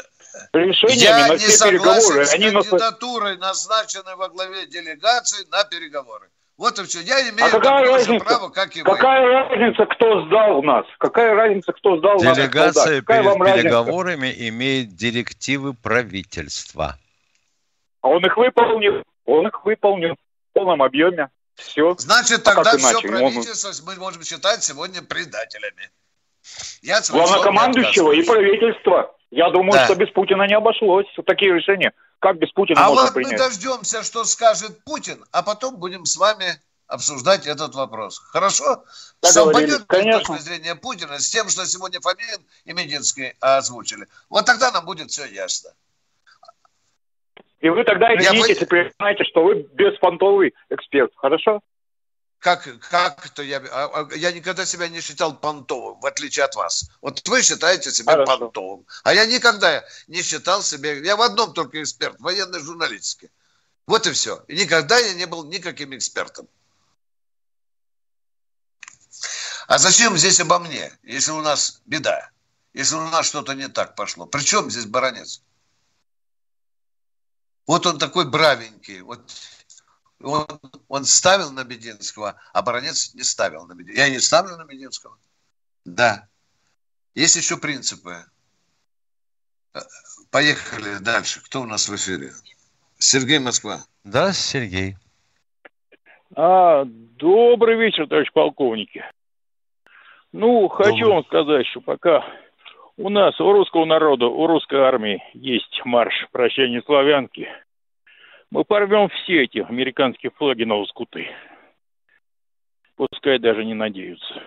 решениями 0.53 1.21
Я 1.21 1.29
на 1.29 1.37
все 1.39 1.65
переговоры. 1.71 2.27
с 2.27 2.35
Они 2.35 2.51
кандидатурой, 2.51 3.39
на... 3.39 3.49
назначенной 3.49 4.17
во 4.17 4.29
главе 4.29 4.67
делегации 4.67 5.47
на 5.51 5.65
переговоры. 5.65 6.29
Вот 6.59 6.79
и 6.79 6.85
все. 6.85 7.01
Я 7.01 7.21
имею 7.31 7.47
а 7.47 7.51
какая 7.51 7.85
разница, 7.87 8.25
право, 8.25 8.49
как 8.49 8.75
и 8.77 8.83
Какая 8.83 9.23
вы. 9.23 9.33
разница, 9.33 9.85
кто 9.87 10.27
сдал 10.27 10.63
нас? 10.63 10.87
Какая 10.99 11.35
разница, 11.35 11.73
кто 11.73 11.99
сдал 11.99 12.19
Делегация 12.19 12.37
нас? 12.37 12.37
Делегация 12.37 13.03
перед 13.03 13.63
переговорами 13.63 14.27
разница? 14.29 14.49
имеет 14.49 14.95
директивы 14.97 15.75
правительства. 15.75 16.97
А 18.01 18.09
он 18.09 18.25
их 18.25 18.37
выполнил. 18.37 19.03
Он 19.27 19.47
их 19.49 19.65
выполнил 19.67 20.17
полном 20.57 20.83
объеме. 20.83 21.29
Все. 21.57 21.95
Значит, 21.99 22.47
а 22.47 22.55
тогда 22.55 22.73
а 22.73 22.79
все 22.79 23.01
правительство 23.01 23.73
мы 23.87 23.97
можем 23.97 24.23
считать 24.23 24.63
сегодня 24.63 25.03
предателями. 25.03 25.91
Я 26.83 27.01
Главнокомандующего 27.01 28.13
и 28.13 28.23
правительство. 28.23 29.15
Я 29.31 29.51
думаю, 29.51 29.73
да. 29.73 29.85
что 29.87 29.95
без 29.97 30.11
Путина 30.11 30.47
не 30.47 30.55
обошлось. 30.55 31.07
Такие 31.27 31.53
решения. 31.53 31.93
Как 32.21 32.39
без 32.39 32.51
Путина 32.53 32.85
а 32.85 32.89
можно 32.89 33.05
вот 33.05 33.15
принять? 33.15 33.33
мы 33.33 33.39
дождемся, 33.39 34.03
что 34.03 34.25
скажет 34.25 34.85
Путин, 34.85 35.25
а 35.33 35.43
потом 35.43 35.77
будем 35.77 36.05
с 36.05 36.17
вами 36.17 36.61
обсуждать 36.87 37.47
этот 37.47 37.75
вопрос. 37.75 38.19
Хорошо? 38.19 38.85
Совпадет 39.21 39.83
с 39.83 39.87
точки 39.87 40.43
зрения 40.43 40.75
Путина 40.77 41.19
с 41.19 41.29
тем, 41.29 41.49
что 41.49 41.67
сегодня 41.67 42.01
Фомин 42.01 42.47
и 42.65 42.73
Мединский 42.73 43.35
озвучили. 43.41 44.07
Вот 44.29 44.47
тогда 44.47 44.71
нам 44.71 44.85
будет 44.85 45.11
все 45.11 45.27
ясно. 45.27 45.71
И 47.61 47.69
вы 47.69 47.85
тогда 47.85 48.15
извинитесь 48.15 48.63
и 48.63 48.67
признаете, 48.67 49.25
что 49.25 49.43
вы 49.43 49.67
беспонтовый 49.75 50.55
эксперт. 50.69 51.13
Хорошо? 51.17 51.61
Как, 52.39 52.69
как 52.91 53.27
это 53.27 53.43
я... 53.43 53.59
А, 53.73 53.87
а, 53.87 54.15
я 54.15 54.31
никогда 54.31 54.67
себя 54.67 54.89
не 54.89 55.01
считал 55.01 55.37
понтовым, 55.37 55.99
в 56.01 56.07
отличие 56.07 56.45
от 56.45 56.55
вас. 56.55 56.91
Вот 57.01 57.27
вы 57.29 57.43
считаете 57.43 57.91
себя 57.91 58.13
Хорошо. 58.13 58.39
понтовым. 58.39 58.87
А 59.05 59.15
я 59.15 59.27
никогда 59.27 59.83
не 60.07 60.23
считал 60.23 60.63
себя... 60.63 60.93
Я 60.93 61.17
в 61.17 61.23
одном 61.23 61.55
только 61.55 61.83
эксперт, 61.83 62.21
военной 62.21 62.61
журналистике. 62.61 63.31
Вот 63.87 64.07
и 64.07 64.13
все. 64.13 64.45
И 64.49 64.57
никогда 64.57 64.99
я 64.99 65.15
не 65.15 65.27
был 65.27 65.45
никаким 65.45 65.97
экспертом. 65.97 66.47
А 69.67 69.79
зачем 69.79 70.17
здесь 70.17 70.39
обо 70.41 70.59
мне, 70.59 70.93
если 71.03 71.33
у 71.33 71.41
нас 71.41 71.81
беда? 71.87 72.31
Если 72.75 72.95
у 72.95 73.09
нас 73.09 73.27
что-то 73.27 73.55
не 73.55 73.69
так 73.69 73.95
пошло? 73.97 74.27
Причем 74.27 74.71
здесь 74.71 74.85
баронец? 74.85 75.43
Вот 77.67 77.87
он 77.87 77.99
такой 77.99 78.31
бравенький. 78.31 79.01
Вот 79.01 79.21
он, 80.23 80.47
он 80.89 81.05
ставил 81.05 81.53
на 81.53 81.65
Мединского, 81.65 82.41
а 82.53 82.63
Баранец 82.63 83.15
не 83.15 83.23
ставил 83.23 83.67
на 83.67 83.73
Мединского. 83.73 84.05
Я 84.05 84.11
не 84.11 84.21
ставлю 84.21 84.57
на 84.57 84.65
Мединского. 84.65 85.19
Да. 85.85 86.29
Есть 87.15 87.37
еще 87.37 87.57
принципы. 87.57 88.25
Э, 89.75 89.81
поехали 90.31 90.99
дальше. 90.99 91.43
Кто 91.43 91.63
у 91.63 91.67
нас 91.67 91.89
в 91.89 91.95
эфире? 91.97 92.33
Сергей 92.99 93.39
Москва. 93.39 93.81
Да, 94.05 94.33
Сергей. 94.33 94.97
А, 96.35 96.85
добрый 96.85 97.77
вечер, 97.77 98.09
товарищ 98.09 98.33
полковники. 98.33 99.05
Ну, 100.33 100.69
хочу 100.69 100.91
добрый. 100.91 101.09
вам 101.09 101.25
сказать, 101.25 101.67
что 101.67 101.81
пока 101.81 102.25
у 102.97 103.09
нас, 103.09 103.41
у 103.41 103.53
русского 103.53 103.85
народа, 103.85 104.27
у 104.27 104.47
русской 104.47 104.81
армии 104.81 105.23
есть 105.35 105.81
марш 105.85 106.29
прощания 106.33 106.83
славянки– 106.83 107.49
мы 108.51 108.65
порвем 108.65 109.09
все 109.09 109.45
эти 109.45 109.59
американские 109.59 110.31
флаги 110.31 110.65
на 110.65 110.77
лоскуты. 110.77 111.29
Пускай 112.97 113.39
даже 113.39 113.65
не 113.65 113.75
надеются. 113.75 114.43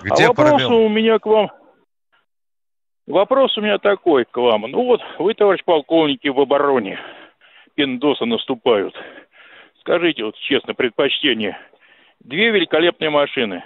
Где 0.00 0.24
а 0.24 0.28
вопрос 0.28 0.62
порвем? 0.62 0.72
у 0.72 0.88
меня 0.88 1.18
к 1.18 1.26
вам... 1.26 1.50
Вопрос 3.06 3.56
у 3.56 3.62
меня 3.62 3.78
такой 3.78 4.24
к 4.24 4.36
вам. 4.36 4.62
Ну 4.62 4.84
вот, 4.84 5.00
вы, 5.18 5.34
товарищ 5.34 5.64
полковники, 5.64 6.28
в 6.28 6.40
обороне. 6.40 6.98
Пиндосы 7.74 8.24
наступают. 8.24 8.94
Скажите 9.80 10.24
вот 10.24 10.36
честно, 10.36 10.74
предпочтение. 10.74 11.58
Две 12.20 12.50
великолепные 12.50 13.10
машины. 13.10 13.64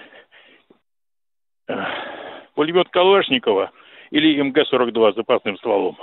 Пулемет 2.55 2.89
Калашникова 2.91 3.71
или 4.11 4.41
МГ-42 4.43 5.13
с 5.13 5.17
запасным 5.17 5.57
стволом? 5.59 5.97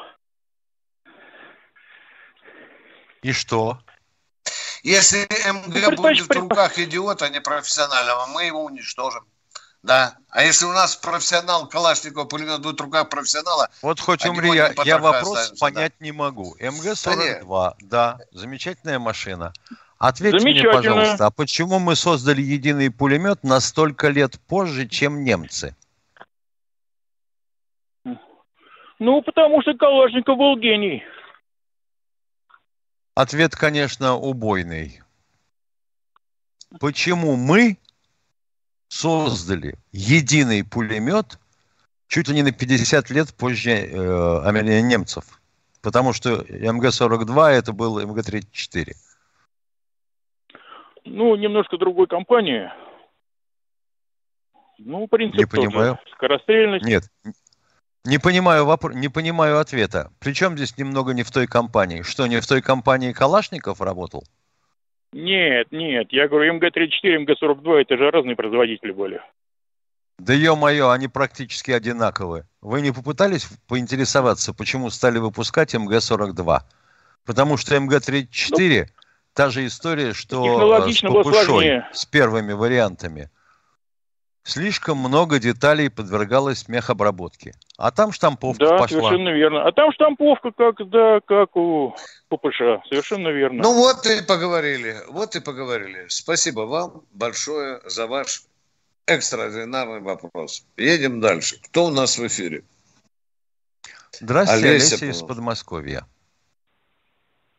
И 3.21 3.31
что? 3.31 3.79
Если 4.81 5.27
МГ 5.51 5.89
ну, 5.89 5.95
будет 5.97 6.27
в 6.27 6.31
руках 6.31 6.79
идиота 6.79 7.25
а 7.25 7.29
непрофессионального, 7.29 8.27
мы 8.27 8.45
его 8.45 8.63
уничтожим. 8.63 9.25
Да. 9.83 10.15
А 10.29 10.43
если 10.43 10.65
у 10.65 10.73
нас 10.73 10.95
профессионал 10.95 11.67
Калашникова 11.67 12.25
пулемет 12.25 12.61
будет 12.61 12.79
в 12.79 12.83
руках 12.83 13.09
профессионала... 13.09 13.69
Вот 13.81 13.99
хоть 13.99 14.25
умри, 14.25 14.51
я, 14.53 14.73
я 14.85 14.97
вопрос 14.97 15.53
понять 15.59 15.93
да. 15.99 16.05
не 16.05 16.11
могу. 16.11 16.55
МГ-42, 16.59 17.45
да, 17.47 17.75
да, 17.81 18.19
замечательная 18.31 18.99
машина. 18.99 19.53
Ответьте 19.97 20.45
мне, 20.45 20.63
пожалуйста, 20.63 21.25
а 21.25 21.31
почему 21.31 21.79
мы 21.79 21.95
создали 21.95 22.41
единый 22.41 22.89
пулемет 22.89 23.43
на 23.43 23.59
столько 23.59 24.07
лет 24.07 24.39
позже, 24.47 24.87
чем 24.87 25.23
немцы? 25.23 25.75
Ну, 28.99 29.21
потому 29.21 29.61
что 29.61 29.73
Калашников 29.73 30.37
был 30.37 30.57
гений. 30.57 31.03
Ответ, 33.15 33.55
конечно, 33.55 34.15
убойный. 34.15 35.01
Почему 36.79 37.35
мы 37.35 37.77
создали 38.89 39.75
единый 39.91 40.63
пулемет 40.63 41.39
чуть 42.07 42.27
ли 42.27 42.35
не 42.35 42.43
на 42.43 42.51
50 42.51 43.09
лет 43.09 43.33
позже 43.33 43.71
э, 43.71 44.81
немцев? 44.81 45.39
Потому 45.81 46.11
что 46.11 46.43
МГ-42 46.49 47.47
это 47.47 47.71
был 47.71 47.99
МГ-34. 48.05 48.93
Ну, 51.05 51.35
немножко 51.35 51.77
другой 51.77 52.07
компании. 52.07 52.69
Ну, 54.77 55.07
принцип 55.07 55.39
Не 55.39 55.45
понимаю. 55.45 55.95
Тоже. 55.95 56.15
Скорострельность. 56.15 56.85
Нет, 56.85 57.03
не 58.05 58.17
понимаю, 58.17 58.65
вопр... 58.65 58.93
не 58.93 59.09
понимаю 59.09 59.59
ответа. 59.59 60.11
Причем 60.19 60.55
здесь 60.55 60.77
немного 60.77 61.13
не 61.13 61.23
в 61.23 61.31
той 61.31 61.47
компании? 61.47 62.01
Что, 62.01 62.27
не 62.27 62.39
в 62.39 62.47
той 62.47 62.61
компании 62.61 63.11
Калашников 63.11 63.81
работал? 63.81 64.23
Нет, 65.11 65.71
нет. 65.71 66.07
Я 66.11 66.27
говорю, 66.27 66.53
МГ-34, 66.55 67.19
МГ-42 67.19 67.81
это 67.81 67.97
же 67.97 68.11
разные 68.11 68.35
производители 68.35 68.91
были. 68.91 69.21
Да 70.19 70.33
ё-моё, 70.33 70.89
они 70.89 71.07
практически 71.07 71.71
одинаковые. 71.71 72.45
Вы 72.61 72.81
не 72.81 72.91
попытались 72.91 73.47
поинтересоваться, 73.67 74.53
почему 74.53 74.89
стали 74.89 75.17
выпускать 75.17 75.73
МГ-42? 75.73 76.59
Потому 77.25 77.57
что 77.57 77.79
МГ-34 77.79 78.79
ну, 78.79 78.85
та 79.33 79.49
же 79.49 79.65
история, 79.65 80.13
что 80.13 80.91
с 80.91 81.01
Папушой, 81.01 81.83
с 81.93 82.05
первыми 82.05 82.53
вариантами 82.53 83.29
слишком 84.43 84.97
много 84.97 85.39
деталей 85.39 85.89
подвергалось 85.89 86.67
мехобработке. 86.67 87.53
А 87.77 87.91
там 87.91 88.11
штамповка 88.11 88.65
да, 88.65 88.77
пошла. 88.77 88.97
Да, 88.97 89.07
совершенно 89.07 89.29
верно. 89.29 89.67
А 89.67 89.71
там 89.71 89.91
штамповка, 89.93 90.51
как, 90.51 90.89
да, 90.89 91.19
как 91.25 91.55
у 91.55 91.95
ППШ. 92.29 92.87
Совершенно 92.89 93.29
верно. 93.29 93.63
Ну 93.63 93.73
вот 93.73 94.05
и 94.05 94.23
поговорили. 94.25 94.97
Вот 95.09 95.35
и 95.35 95.39
поговорили. 95.39 96.05
Спасибо 96.09 96.61
вам 96.61 97.03
большое 97.11 97.81
за 97.85 98.07
ваш 98.07 98.43
экстраординарный 99.05 100.01
вопрос. 100.01 100.65
Едем 100.77 101.19
дальше. 101.19 101.57
Кто 101.65 101.85
у 101.85 101.89
нас 101.89 102.17
в 102.17 102.27
эфире? 102.27 102.63
Здравствуйте, 104.11 104.67
Олеся, 104.67 104.95
Олеся 104.95 105.05
из 105.05 105.23
Подмосковья. 105.23 106.05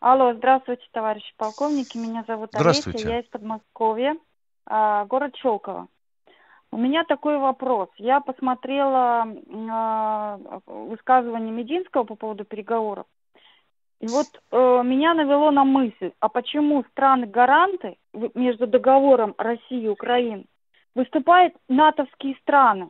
Алло, 0.00 0.34
здравствуйте, 0.34 0.82
товарищи 0.92 1.32
полковники. 1.36 1.98
Меня 1.98 2.24
зовут 2.26 2.54
Олеся, 2.54 2.90
я 2.96 3.20
из 3.20 3.26
Подмосковья, 3.26 4.16
а, 4.66 5.04
город 5.04 5.34
Щелково. 5.36 5.88
У 6.72 6.76
меня 6.76 7.04
такой 7.04 7.38
вопрос. 7.38 7.88
Я 7.96 8.20
посмотрела 8.20 9.26
э, 9.26 10.60
высказывание 10.66 11.52
Мединского 11.52 12.04
по 12.04 12.14
поводу 12.14 12.44
переговоров. 12.44 13.06
И 14.00 14.06
вот 14.06 14.26
э, 14.50 14.82
меня 14.84 15.14
навело 15.14 15.50
на 15.50 15.64
мысль, 15.64 16.12
а 16.20 16.28
почему 16.28 16.84
страны-гаранты 16.92 17.96
между 18.34 18.66
договором 18.66 19.34
России 19.36 19.82
и 19.82 19.88
Украины 19.88 20.46
выступают 20.94 21.54
натовские 21.68 22.36
страны? 22.42 22.88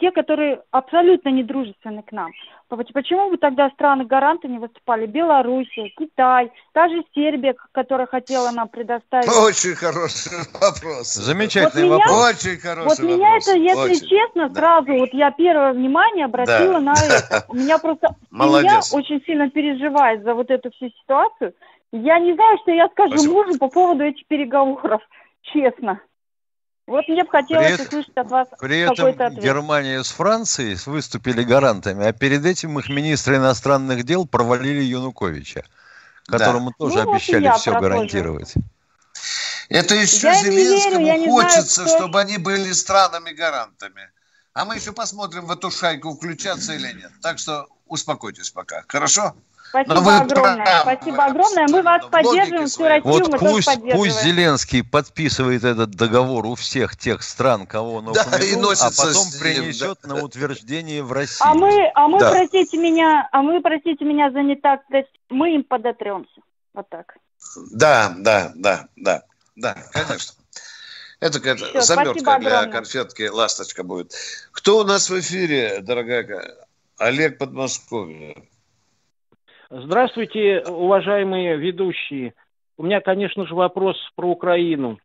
Те, 0.00 0.10
которые 0.10 0.62
абсолютно 0.70 1.28
не 1.28 1.44
дружественны 1.44 2.02
к 2.02 2.10
нам. 2.12 2.30
Почему 2.68 3.30
бы 3.30 3.36
тогда 3.36 3.68
страны-гаранты 3.70 4.48
не 4.48 4.58
выступали? 4.58 5.06
Белоруссия, 5.06 5.90
Китай, 5.96 6.50
та 6.72 6.88
же 6.88 7.02
Сербия, 7.14 7.54
которая 7.72 8.06
хотела 8.06 8.50
нам 8.52 8.68
предоставить. 8.68 9.28
Очень 9.28 9.74
хороший 9.74 10.38
вопрос. 10.54 11.14
Замечательный 11.14 11.88
вот 11.88 11.98
вопрос. 11.98 12.12
Меня, 12.12 12.28
Очень 12.28 12.60
хороший 12.60 12.88
вот 12.88 12.98
вопрос. 12.98 13.16
меня 13.16 13.36
это, 13.36 13.56
если 13.56 13.92
очень. 13.92 14.08
честно, 14.08 14.48
да. 14.48 14.54
сразу, 14.54 14.92
вот 14.94 15.10
я 15.12 15.30
первое 15.32 15.72
внимание 15.72 16.24
обратила 16.24 16.74
да. 16.74 16.80
на 16.80 16.92
это. 16.92 17.44
У 17.48 17.54
меня 17.54 17.78
просто 17.78 18.08
Молодец. 18.30 18.92
меня 18.92 19.02
очень 19.02 19.24
сильно 19.24 19.50
переживает 19.50 20.22
за 20.22 20.34
вот 20.34 20.50
эту 20.50 20.70
всю 20.70 20.90
ситуацию. 21.02 21.54
Я 21.92 22.20
не 22.20 22.34
знаю, 22.34 22.58
что 22.62 22.70
я 22.70 22.88
скажу 22.88 23.18
Спасибо. 23.18 23.34
мужу 23.34 23.58
по 23.58 23.68
поводу 23.68 24.04
этих 24.04 24.26
переговоров, 24.26 25.02
честно. 25.42 26.00
Вот 26.90 27.06
мне 27.06 27.22
бы 27.22 27.30
хотелось 27.30 27.76
при 27.76 27.86
услышать 27.86 28.16
от 28.16 28.30
вас 28.30 28.48
При 28.58 28.80
этом 28.80 29.06
ответ. 29.06 29.44
Германия 29.44 30.02
с 30.02 30.10
Францией 30.10 30.76
выступили 30.86 31.44
гарантами, 31.44 32.04
а 32.04 32.12
перед 32.12 32.44
этим 32.44 32.76
их 32.80 32.88
министры 32.88 33.36
иностранных 33.36 34.02
дел 34.02 34.26
провалили 34.26 34.82
Януковича, 34.82 35.62
которому 36.26 36.70
да. 36.70 36.74
тоже 36.78 37.04
ну, 37.04 37.12
обещали 37.12 37.46
вот 37.46 37.60
все 37.60 37.78
гарантировать. 37.78 38.54
Это 39.68 39.94
еще 39.94 40.26
я 40.26 40.42
Зеленскому 40.42 41.06
верю, 41.06 41.30
хочется, 41.30 41.84
знаю, 41.84 41.96
чтобы 41.96 42.20
они 42.20 42.38
были 42.38 42.72
странами-гарантами. 42.72 44.10
А 44.52 44.64
мы 44.64 44.74
еще 44.74 44.90
посмотрим 44.90 45.46
в 45.46 45.52
эту 45.52 45.70
шайку, 45.70 46.16
включаться 46.16 46.72
или 46.72 46.92
нет. 46.92 47.12
Так 47.22 47.38
что 47.38 47.68
успокойтесь 47.86 48.50
пока. 48.50 48.82
Хорошо? 48.88 49.36
Спасибо 49.70 50.16
огромное. 50.18 50.64
Правы. 50.64 50.80
Спасибо 50.82 51.24
огромное. 51.24 51.68
Мы 51.68 51.82
вас 51.82 52.06
поддерживаем, 52.06 52.66
всю 52.66 52.88
Россию 52.88 53.12
вот 53.12 53.28
мы 53.28 53.38
пусть, 53.38 53.66
тоже 53.66 53.90
пусть 53.92 54.22
Зеленский 54.22 54.82
подписывает 54.82 55.62
этот 55.62 55.90
договор 55.90 56.44
у 56.46 56.56
всех 56.56 56.96
тех 56.96 57.22
стран, 57.22 57.66
кого 57.66 57.94
он 57.94 58.04
да, 58.12 58.22
упомянул, 58.22 58.72
а 58.72 58.90
потом 58.90 59.26
принесет 59.38 59.98
да. 60.02 60.08
на 60.14 60.24
утверждение 60.24 61.04
в 61.04 61.12
Россию. 61.12 61.48
А 61.48 61.54
мы, 61.54 61.90
а 61.94 62.08
мы 62.08 62.18
да. 62.18 62.30
простите 62.32 62.78
меня, 62.78 63.28
а 63.30 63.42
мы, 63.42 63.60
простите 63.60 64.04
меня 64.04 64.32
за 64.32 64.42
не 64.42 64.56
так, 64.56 64.80
мы 65.28 65.54
им 65.54 65.62
подотремся. 65.62 66.40
Вот 66.74 66.88
так. 66.88 67.16
Да, 67.70 68.12
да, 68.18 68.52
да, 68.56 68.88
да. 68.96 69.22
Да, 69.54 69.76
конечно. 69.92 70.34
Это 71.20 71.38
какая-то 71.38 71.80
замертка 71.82 72.38
для 72.38 72.64
конфетки 72.66 73.28
«Ласточка» 73.28 73.84
будет. 73.84 74.14
Кто 74.52 74.78
у 74.78 74.84
нас 74.84 75.10
в 75.10 75.20
эфире, 75.20 75.80
дорогая? 75.80 76.56
Олег 76.96 77.38
Подмосковье. 77.38 78.49
Здравствуйте, 79.72 80.64
уважаемые 80.66 81.56
ведущие. 81.56 82.34
У 82.76 82.82
меня, 82.82 83.00
конечно 83.00 83.46
же, 83.46 83.54
вопрос 83.54 83.96
про 84.16 84.28
Украину. 84.28 84.98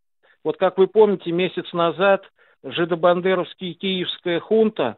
Вот 0.44 0.58
как 0.58 0.80
вы 0.80 0.88
помните, 0.88 1.32
месяц 1.32 1.72
назад 1.72 2.24
жидобандеровская 2.64 3.76
киевская 3.76 4.40
хунта 4.40 4.98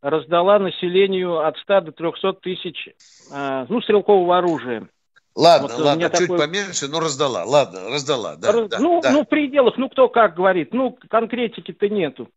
раздала 0.00 0.58
населению 0.58 1.46
от 1.46 1.58
100 1.58 1.80
до 1.82 1.92
300 1.92 2.32
тысяч 2.40 2.88
э, 3.30 3.66
ну, 3.68 3.82
стрелкового 3.82 4.38
оружия. 4.38 4.88
Ладно, 5.36 5.68
вот 5.68 5.78
ладно, 5.84 6.08
чуть 6.08 6.28
такой... 6.28 6.38
поменьше, 6.38 6.88
но 6.88 7.00
раздала. 7.00 7.44
Ладно, 7.44 7.90
раздала, 7.90 8.36
да. 8.36 8.50
Раз... 8.52 8.68
Да, 8.70 8.78
ну, 8.78 9.02
да. 9.02 9.12
ну, 9.12 9.24
в 9.24 9.28
пределах, 9.28 9.76
ну, 9.76 9.90
кто 9.90 10.08
как 10.08 10.34
говорит. 10.34 10.72
Ну, 10.72 10.96
конкретики-то 11.10 11.90
нету. 11.90 12.30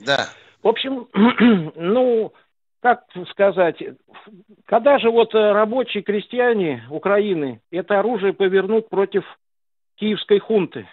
Да. 0.00 0.28
В 0.62 0.68
общем, 0.68 1.06
ну, 1.76 2.32
как 2.84 3.04
сказать, 3.30 3.76
когда 4.66 4.98
же 4.98 5.10
вот 5.10 5.34
э, 5.34 5.52
рабочие 5.52 6.02
крестьяне 6.02 6.86
Украины 6.90 7.62
это 7.70 7.98
оружие 7.98 8.34
повернут 8.34 8.90
против 8.90 9.24
киевской 9.94 10.38
хунты? 10.38 10.86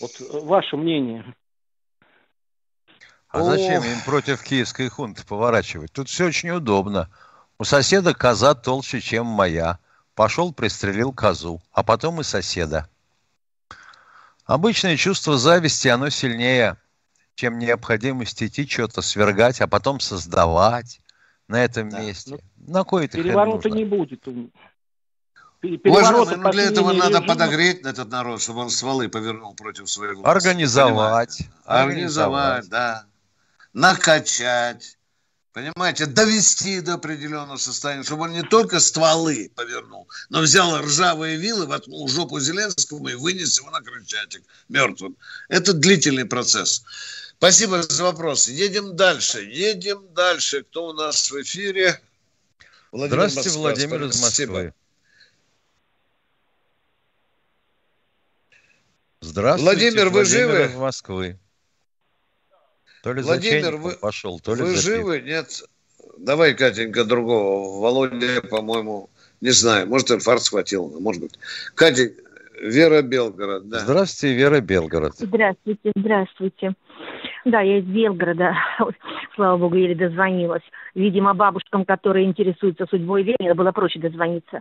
Вот 0.00 0.10
э, 0.20 0.44
ваше 0.44 0.76
мнение. 0.76 1.24
А 3.28 3.42
зачем 3.42 3.84
им 3.84 4.00
против 4.04 4.42
киевской 4.42 4.88
хунты 4.88 5.24
поворачивать? 5.24 5.92
Тут 5.92 6.08
все 6.08 6.26
очень 6.26 6.50
удобно. 6.50 7.08
У 7.60 7.62
соседа 7.62 8.12
коза 8.12 8.56
толще, 8.56 9.00
чем 9.00 9.26
моя. 9.26 9.78
Пошел, 10.16 10.52
пристрелил 10.52 11.12
козу, 11.12 11.62
а 11.70 11.84
потом 11.84 12.20
и 12.20 12.24
соседа. 12.24 12.88
Обычное 14.46 14.96
чувство 14.96 15.38
зависти, 15.38 15.86
оно 15.86 16.10
сильнее, 16.10 16.76
чем 17.34 17.58
необходимость 17.58 18.42
идти 18.42 18.66
что-то 18.66 19.02
свергать, 19.02 19.60
а 19.60 19.66
потом 19.66 20.00
создавать 20.00 21.00
на 21.48 21.64
этом 21.64 21.90
да. 21.90 22.00
месте. 22.00 22.38
Ну, 22.56 22.72
на 22.72 22.84
кой 22.84 23.06
это 23.06 23.18
Переворота 23.18 23.70
не 23.70 23.84
будет. 23.84 24.26
Уважаемый, 25.62 26.36
ну 26.36 26.50
для 26.50 26.64
этого 26.64 26.92
надо 26.92 27.18
режима. 27.18 27.26
подогреть 27.26 27.80
этот 27.82 28.10
народ, 28.10 28.42
чтобы 28.42 28.60
он 28.60 28.70
стволы 28.70 29.08
повернул 29.08 29.54
против 29.54 29.88
своего. 29.88 30.26
Организовать. 30.26 31.48
Организовать, 31.64 32.68
да. 32.68 33.04
Накачать 33.72 34.98
Понимаете, 35.52 36.06
довести 36.06 36.80
до 36.80 36.94
определенного 36.94 37.58
состояния, 37.58 38.04
чтобы 38.04 38.22
он 38.22 38.32
не 38.32 38.42
только 38.42 38.80
стволы 38.80 39.50
повернул, 39.54 40.08
но 40.30 40.40
взял 40.40 40.80
ржавые 40.80 41.36
вилы, 41.36 41.66
воткнул 41.66 42.08
жопу 42.08 42.40
Зеленскому 42.40 43.06
и 43.08 43.14
вынес 43.14 43.60
его 43.60 43.70
на 43.70 43.82
Крыльчатик 43.82 44.42
мертвым. 44.70 45.14
Это 45.50 45.74
длительный 45.74 46.24
процесс. 46.24 46.84
Спасибо 47.42 47.82
за 47.82 48.04
вопрос. 48.04 48.46
Едем 48.46 48.94
дальше. 48.94 49.42
Едем 49.42 50.06
дальше. 50.14 50.62
Кто 50.62 50.90
у 50.90 50.92
нас 50.92 51.28
в 51.28 51.42
эфире? 51.42 52.00
Владимир 52.92 53.28
Здравствуйте, 53.28 53.48
Москва. 53.48 53.62
Владимир 53.62 54.02
из 54.04 54.22
Москвы. 54.22 54.74
Здравствуйте, 59.22 59.64
Владимир, 59.64 60.04
вы 60.04 60.10
Владимир 60.12 60.50
живы? 60.50 60.64
из 60.66 60.74
Москвы. 60.76 61.38
То 63.02 63.12
ли 63.12 63.22
Владимир, 63.22 63.76
вы, 63.76 63.92
пошел, 63.94 64.38
то 64.38 64.54
ли 64.54 64.62
вы 64.62 64.76
живы? 64.76 65.20
Нет. 65.22 65.64
Давай, 66.18 66.54
Катенька, 66.54 67.04
другого. 67.04 67.80
Володя, 67.80 68.40
по-моему, 68.42 69.10
не 69.40 69.50
знаю. 69.50 69.88
Может, 69.88 70.12
инфаркт 70.12 70.44
схватил, 70.44 70.96
может 71.00 71.20
быть. 71.20 71.36
Катя, 71.74 72.08
Вера 72.62 73.02
Белгород, 73.02 73.68
да. 73.68 73.80
Здравствуйте, 73.80 74.36
Вера 74.36 74.60
Белгород. 74.60 75.14
Здравствуйте, 75.18 75.90
здравствуйте. 75.96 76.76
Да, 77.44 77.60
я 77.60 77.78
из 77.78 77.84
Белгорода. 77.84 78.54
Слава 79.34 79.56
богу, 79.56 79.76
еле 79.76 79.94
дозвонилась. 79.94 80.62
Видимо, 80.94 81.34
бабушкам, 81.34 81.84
которые 81.84 82.26
интересуются 82.26 82.86
судьбой 82.86 83.22
Ленина, 83.24 83.54
было 83.54 83.72
проще 83.72 83.98
дозвониться. 83.98 84.60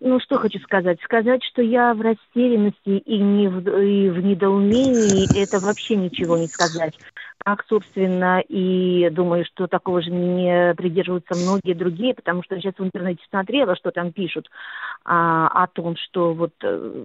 Ну, 0.00 0.20
что 0.20 0.38
хочу 0.38 0.58
сказать? 0.60 0.98
Сказать, 1.02 1.42
что 1.44 1.62
я 1.62 1.94
в 1.94 2.00
растерянности 2.00 2.90
и, 2.98 3.18
не 3.18 3.48
в, 3.48 3.60
и 3.80 4.10
в 4.10 4.22
недоумении, 4.22 5.42
это 5.42 5.60
вообще 5.60 5.96
ничего 5.96 6.36
не 6.36 6.48
сказать 6.48 6.92
как, 7.44 7.64
собственно, 7.68 8.40
и 8.40 9.10
думаю, 9.10 9.44
что 9.44 9.66
такого 9.66 10.00
же 10.02 10.10
не 10.10 10.74
придерживаются 10.74 11.34
многие 11.34 11.74
другие, 11.74 12.14
потому 12.14 12.42
что 12.42 12.56
сейчас 12.56 12.74
в 12.78 12.84
интернете 12.84 13.22
смотрела, 13.28 13.76
что 13.76 13.90
там 13.90 14.12
пишут 14.12 14.48
а, 15.04 15.48
о 15.48 15.66
том, 15.66 15.96
что 15.96 16.32
вот 16.32 16.52
э, 16.62 17.04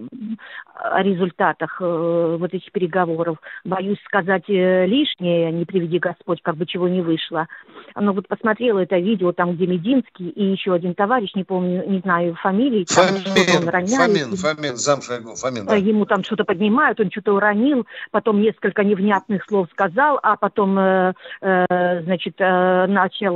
о 0.74 1.02
результатах 1.02 1.78
э, 1.80 2.36
вот 2.38 2.54
этих 2.54 2.72
переговоров. 2.72 3.38
Боюсь 3.64 3.98
сказать 4.06 4.44
э, 4.48 4.86
лишнее, 4.86 5.52
не 5.52 5.66
приведи 5.66 5.98
Господь, 5.98 6.40
как 6.42 6.56
бы 6.56 6.64
чего 6.64 6.88
не 6.88 7.02
вышло. 7.02 7.46
Но 7.94 8.12
вот 8.12 8.26
посмотрела 8.26 8.78
это 8.78 8.96
видео, 8.96 9.32
там, 9.32 9.54
где 9.54 9.66
Мединский 9.66 10.30
и 10.30 10.44
еще 10.44 10.72
один 10.72 10.94
товарищ, 10.94 11.34
не 11.34 11.44
помню, 11.44 11.84
не 11.86 11.98
знаю 11.98 12.34
фамилии. 12.36 12.86
Фомин, 12.88 13.22
там, 13.24 13.62
он 13.62 13.68
роняет, 13.68 13.90
Фомин, 13.90 14.36
Фомин, 14.36 14.76
замшагу, 14.76 15.34
Фомин, 15.34 15.66
да. 15.66 15.76
Ему 15.76 16.06
там 16.06 16.24
что-то 16.24 16.44
поднимают, 16.44 17.00
он 17.00 17.10
что-то 17.10 17.34
уронил, 17.34 17.86
потом 18.10 18.40
несколько 18.40 18.84
невнятных 18.84 19.44
слов 19.44 19.68
сказал, 19.72 20.19
а 20.22 20.36
потом, 20.36 20.78
э, 20.78 21.12
э, 21.40 22.02
значит, 22.02 22.34
э, 22.38 22.86
начал, 22.86 23.34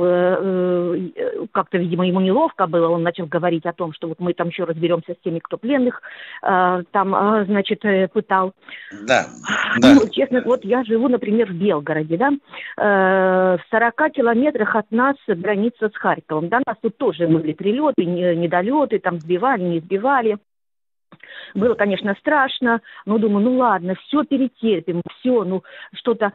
как-то, 1.51 1.77
видимо, 1.77 2.07
ему 2.07 2.21
неловко 2.21 2.67
было, 2.67 2.89
он 2.89 3.03
начал 3.03 3.25
говорить 3.25 3.65
о 3.65 3.73
том, 3.73 3.93
что 3.93 4.07
вот 4.07 4.19
мы 4.19 4.33
там 4.33 4.49
еще 4.49 4.63
разберемся 4.63 5.13
с 5.13 5.23
теми, 5.23 5.39
кто 5.39 5.57
пленных 5.57 6.01
там, 6.41 7.45
значит, 7.45 7.81
пытал. 8.11 8.53
Да, 9.07 9.25
да. 9.79 9.93
Ну, 9.95 10.09
честно, 10.09 10.41
вот 10.45 10.63
я 10.63 10.83
живу, 10.83 11.07
например, 11.07 11.51
в 11.51 11.55
Белгороде, 11.55 12.17
да, 12.17 12.31
в 12.77 13.61
40 13.69 14.11
километрах 14.11 14.75
от 14.75 14.91
нас 14.91 15.15
граница 15.27 15.89
с 15.89 15.97
Харьковом, 15.97 16.49
да, 16.49 16.61
нас 16.65 16.77
тут 16.81 16.97
тоже 16.97 17.27
были 17.27 17.53
прилеты, 17.53 18.05
недолеты, 18.05 18.99
там 18.99 19.19
сбивали, 19.19 19.63
не 19.63 19.79
сбивали. 19.79 20.37
Было, 21.53 21.75
конечно, 21.75 22.15
страшно, 22.19 22.81
но 23.05 23.17
думаю, 23.17 23.45
ну 23.45 23.57
ладно, 23.57 23.95
все 23.95 24.23
перетерпим, 24.23 25.01
все, 25.19 25.43
ну 25.43 25.63
что-то, 25.93 26.33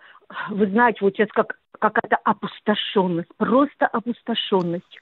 вы 0.50 0.66
знаете, 0.66 0.98
вот 1.02 1.14
сейчас 1.14 1.28
как 1.32 1.56
какая-то 1.78 2.16
опустошенность, 2.24 3.30
просто 3.36 3.86
опустошенность. 3.86 4.98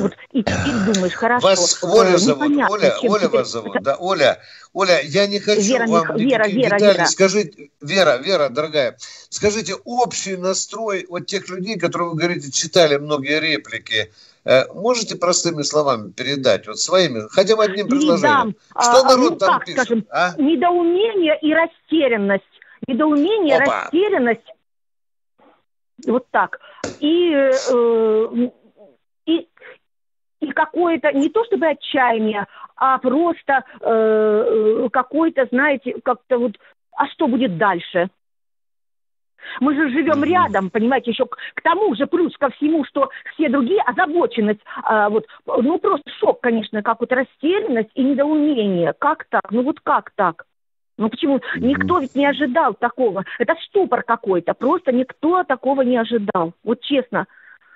Вот 0.00 0.12
и 0.32 0.42
теперь 0.42 0.92
думаешь, 0.92 1.14
хорошо. 1.14 1.46
Вас 1.46 1.82
Оля 1.84 2.14
э, 2.14 2.18
зовут, 2.18 2.52
Оля, 2.68 2.96
Оля 3.00 3.28
вас 3.28 3.50
зовут, 3.50 3.76
да, 3.80 3.96
Оля. 3.96 4.40
Оля, 4.72 5.00
я 5.02 5.28
не 5.28 5.38
хочу 5.38 5.62
Вера, 5.62 5.86
вам 5.86 6.16
Вера, 6.16 6.48
Вера, 6.48 6.78
деталей. 6.78 6.94
Вера. 6.94 7.06
Скажите, 7.06 7.70
Вера, 7.80 8.16
Вера, 8.18 8.48
дорогая, 8.48 8.96
скажите 9.30 9.74
общий 9.84 10.36
настрой 10.36 11.06
вот 11.08 11.26
тех 11.26 11.48
людей, 11.48 11.78
которые, 11.78 12.10
вы 12.10 12.16
говорите, 12.16 12.50
читали 12.50 12.96
многие 12.96 13.40
реплики, 13.40 14.10
Э, 14.48 14.64
можете 14.72 15.14
простыми 15.16 15.60
словами 15.60 16.10
передать, 16.10 16.66
вот 16.66 16.78
своими, 16.78 17.28
хотя 17.30 17.54
бы 17.54 17.64
одним 17.64 17.86
предложением? 17.86 18.56
Что 18.70 19.00
а, 19.00 19.02
народ 19.02 19.32
ну, 19.32 19.36
там 19.36 19.58
как, 19.58 19.66
пишет? 19.66 19.82
Скажем, 19.82 20.06
а? 20.08 20.34
Недоумение 20.38 21.38
и 21.42 21.52
растерянность. 21.52 22.44
Недоумение, 22.86 23.56
Опа. 23.56 23.82
растерянность. 23.82 24.54
Вот 26.06 26.26
так. 26.30 26.60
И, 27.00 27.32
э, 27.32 28.50
и, 29.26 29.48
и 30.40 30.52
какое-то, 30.52 31.12
не 31.12 31.28
то 31.28 31.44
чтобы 31.44 31.66
отчаяние, 31.66 32.46
а 32.76 32.98
просто 32.98 33.64
э, 33.80 34.88
какое-то, 34.92 35.46
знаете, 35.50 35.96
как-то 36.04 36.38
вот, 36.38 36.52
а 36.92 37.08
что 37.08 37.26
будет 37.26 37.58
дальше? 37.58 38.10
Мы 39.60 39.74
же 39.74 39.88
живем 39.90 40.24
рядом, 40.24 40.70
понимаете, 40.70 41.10
еще 41.10 41.26
к, 41.26 41.36
к 41.54 41.62
тому 41.62 41.94
же 41.94 42.06
плюс 42.06 42.36
ко 42.36 42.50
всему, 42.50 42.84
что 42.84 43.10
все 43.34 43.48
другие 43.48 43.80
озабоченность, 43.82 44.60
а, 44.82 45.08
вот, 45.08 45.26
ну 45.46 45.78
просто 45.78 46.10
шок, 46.18 46.40
конечно, 46.40 46.82
как 46.82 47.00
вот 47.00 47.12
растерянность 47.12 47.90
и 47.94 48.02
недоумение. 48.02 48.92
Как 48.98 49.24
так? 49.30 49.50
Ну 49.50 49.62
вот 49.62 49.80
как 49.80 50.10
так? 50.16 50.44
Ну 50.98 51.08
почему? 51.08 51.40
Никто 51.56 52.00
ведь 52.00 52.14
не 52.16 52.26
ожидал 52.26 52.74
такого. 52.74 53.24
Это 53.38 53.54
ступор 53.66 54.02
какой-то. 54.02 54.52
Просто 54.52 54.92
никто 54.92 55.44
такого 55.44 55.82
не 55.82 55.96
ожидал. 55.96 56.52
Вот 56.64 56.80
честно. 56.80 57.26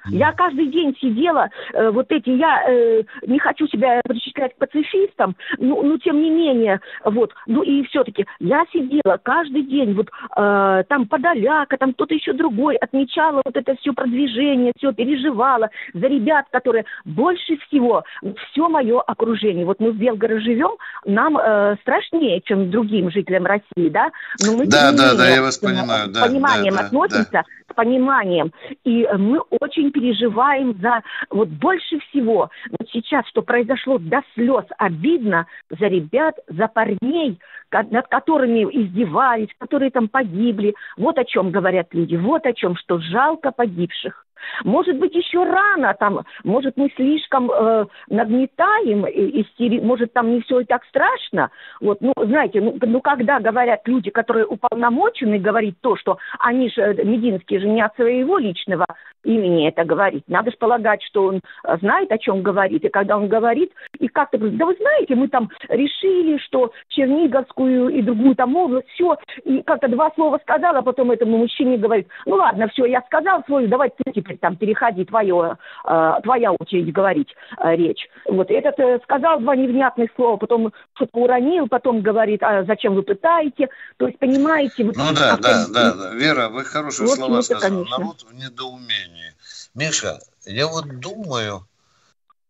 Я 0.09 0.33
каждый 0.33 0.67
день 0.67 0.97
сидела, 1.01 1.49
э, 1.73 1.91
вот 1.91 2.11
эти, 2.11 2.31
я 2.31 2.65
э, 2.69 3.03
не 3.27 3.39
хочу 3.39 3.67
себя 3.69 4.01
причислять 4.05 4.55
к 4.55 4.59
пацифистам, 4.59 5.37
но, 5.59 5.83
но 5.83 5.97
тем 5.99 6.21
не 6.21 6.31
менее, 6.31 6.81
вот, 7.05 7.33
ну 7.47 7.63
и 7.63 7.85
все-таки 7.85 8.27
я 8.41 8.65
сидела 8.73 9.19
каждый 9.23 9.63
день, 9.63 9.95
вот 9.95 10.09
э, 10.37 10.85
там 10.89 11.07
Подоляка, 11.07 11.77
там 11.77 11.95
кто-то 11.95 12.15
еще 12.15 12.33
другой, 12.33 12.77
отмечала 12.77 13.43
вот 13.45 13.57
это 13.57 13.77
все 13.77 13.93
продвижение, 13.93 14.73
все 14.77 14.93
переживала 14.93 15.71
за 15.95 16.07
ребят, 16.07 16.47
которые 16.51 16.85
больше 17.05 17.57
всего, 17.69 18.05
все 18.51 18.69
мое 18.69 19.01
окружение, 19.01 19.65
вот 19.65 19.79
мы 19.79 19.93
в 19.93 19.97
Белгороде 19.97 20.41
живем, 20.41 20.77
нам 21.05 21.39
э, 21.39 21.77
страшнее, 21.83 22.41
чем 22.45 22.71
другим 22.71 23.11
жителям 23.11 23.47
России, 23.47 23.89
да, 23.89 24.11
но 24.45 24.57
мы 24.57 24.67
да, 24.67 24.91
да, 24.91 25.05
менее, 25.05 25.17
да, 25.17 25.29
я 25.29 25.43
вас 25.43 25.59
понимаю, 25.59 26.11
да, 26.11 26.27
пониманием 26.27 26.75
да, 26.75 26.87
относимся, 26.87 27.31
да. 27.33 27.45
с 27.71 27.75
пониманием, 27.75 28.53
и 28.85 29.07
мы 29.17 29.41
очень 29.61 29.92
переживаем 29.93 30.75
за 30.81 31.03
вот 31.31 31.49
больше 31.49 31.99
всего. 32.01 32.51
Вот 32.71 32.89
сейчас, 32.91 33.27
что 33.29 33.43
произошло 33.43 33.99
до 33.99 34.23
слез, 34.35 34.65
обидно 34.79 35.47
за 35.71 35.87
ребят, 35.87 36.35
за 36.49 36.69
парней, 36.69 37.39
над 37.71 38.09
которыми 38.09 38.65
издевались, 38.65 39.49
которые 39.59 39.91
там 39.91 40.09
погибли. 40.09 40.75
Вот 40.97 41.19
о 41.19 41.25
чем 41.25 41.51
говорят 41.51 41.89
люди, 41.93 42.17
вот 42.17 42.45
о 42.47 42.53
чем, 42.53 42.77
что 42.77 42.99
жалко 42.99 43.53
погибших. 43.53 44.27
Может 44.65 44.99
быть, 44.99 45.15
еще 45.15 45.45
рано 45.45 45.95
там, 45.99 46.21
может, 46.45 46.77
мы 46.77 46.91
слишком 46.97 47.51
э, 47.51 47.87
нагнетаем, 48.09 49.07
и, 49.07 49.43
и, 49.43 49.81
может, 49.81 50.13
там 50.13 50.33
не 50.33 50.41
все 50.43 50.61
и 50.61 50.65
так 50.65 50.85
страшно. 50.87 51.51
Вот, 51.81 51.99
ну, 52.01 52.13
знаете, 52.17 52.61
ну, 52.61 52.77
ну, 52.81 53.01
когда 53.01 53.41
говорят 53.41 53.87
люди, 53.87 54.11
которые 54.11 54.47
уполномочены 54.47 55.39
говорить 55.39 55.77
то, 55.81 55.97
что 55.97 56.19
они 56.39 56.71
же, 56.71 56.83
э, 56.83 57.05
Мединский 57.05 57.59
же 57.59 57.69
не 57.69 57.83
от 57.83 57.95
своего 57.97 58.39
личного 58.39 58.87
имени 59.25 59.69
это 59.69 59.85
говорит. 59.85 60.25
Надо 60.29 60.51
же 60.51 60.57
полагать, 60.57 61.03
что 61.03 61.25
он 61.25 61.41
э, 61.65 61.77
знает, 61.79 62.11
о 62.11 62.19
чем 62.19 62.43
говорит. 62.43 62.85
И 62.85 62.89
когда 62.89 63.17
он 63.17 63.29
говорит, 63.29 63.73
и 63.99 64.09
как-то 64.09 64.39
говорит, 64.39 64.59
да 64.59 64.67
вы 64.67 64.75
знаете, 64.75 65.15
мы 65.15 65.29
там 65.29 65.51
решили, 65.69 66.39
что 66.39 66.73
Черниговскую 66.89 67.89
и 67.89 68.03
другую 68.03 68.35
там 68.35 68.57
область, 68.57 68.89
все, 68.91 69.17
и 69.45 69.63
как-то 69.63 69.89
два 69.89 70.11
слова 70.15 70.39
сказал, 70.43 70.77
а 70.77 70.83
потом 70.83 71.11
этому 71.11 71.39
мужчине 71.39 71.77
говорит, 71.77 72.09
ну 72.27 72.37
ладно, 72.37 72.69
все, 72.69 72.87
я 72.87 73.01
сказал 73.03 73.43
свою, 73.45 73.69
давай 73.69 73.91
ты 73.91 74.13
теперь 74.13 74.32
там 74.41 74.57
переходи, 74.57 75.05
твое, 75.05 75.59
э, 75.85 76.13
твоя 76.23 76.53
очередь 76.53 76.93
говорить 76.93 77.29
э, 77.59 77.77
речь. 77.77 78.09
Вот 78.27 78.51
этот 78.51 78.79
э, 78.79 79.01
сказал 79.05 79.41
два 79.41 79.57
невнятных 79.57 80.11
слова, 80.17 80.37
потом 80.37 80.73
что-то 80.95 81.19
уронил, 81.19 81.69
потом 81.69 82.03
говорит, 82.03 82.43
а 82.43 82.65
зачем 82.65 82.95
вы 82.95 83.03
пытаете? 83.03 83.69
То 83.97 84.07
есть, 84.07 84.19
понимаете... 84.19 84.85
Вот, 84.85 84.97
ну 84.97 85.13
да, 85.15 85.37
да, 85.37 85.67
да, 85.69 85.95
да, 85.95 86.15
Вера, 86.15 86.49
вы 86.49 86.65
хорошие 86.65 87.07
вот 87.07 87.17
слова 87.17 87.43
сказали. 87.43 87.75
Народ 87.91 88.23
в 88.23 88.35
недоумении. 88.35 89.33
Миша, 89.75 90.19
я 90.45 90.67
вот 90.67 91.01
думаю, 91.01 91.67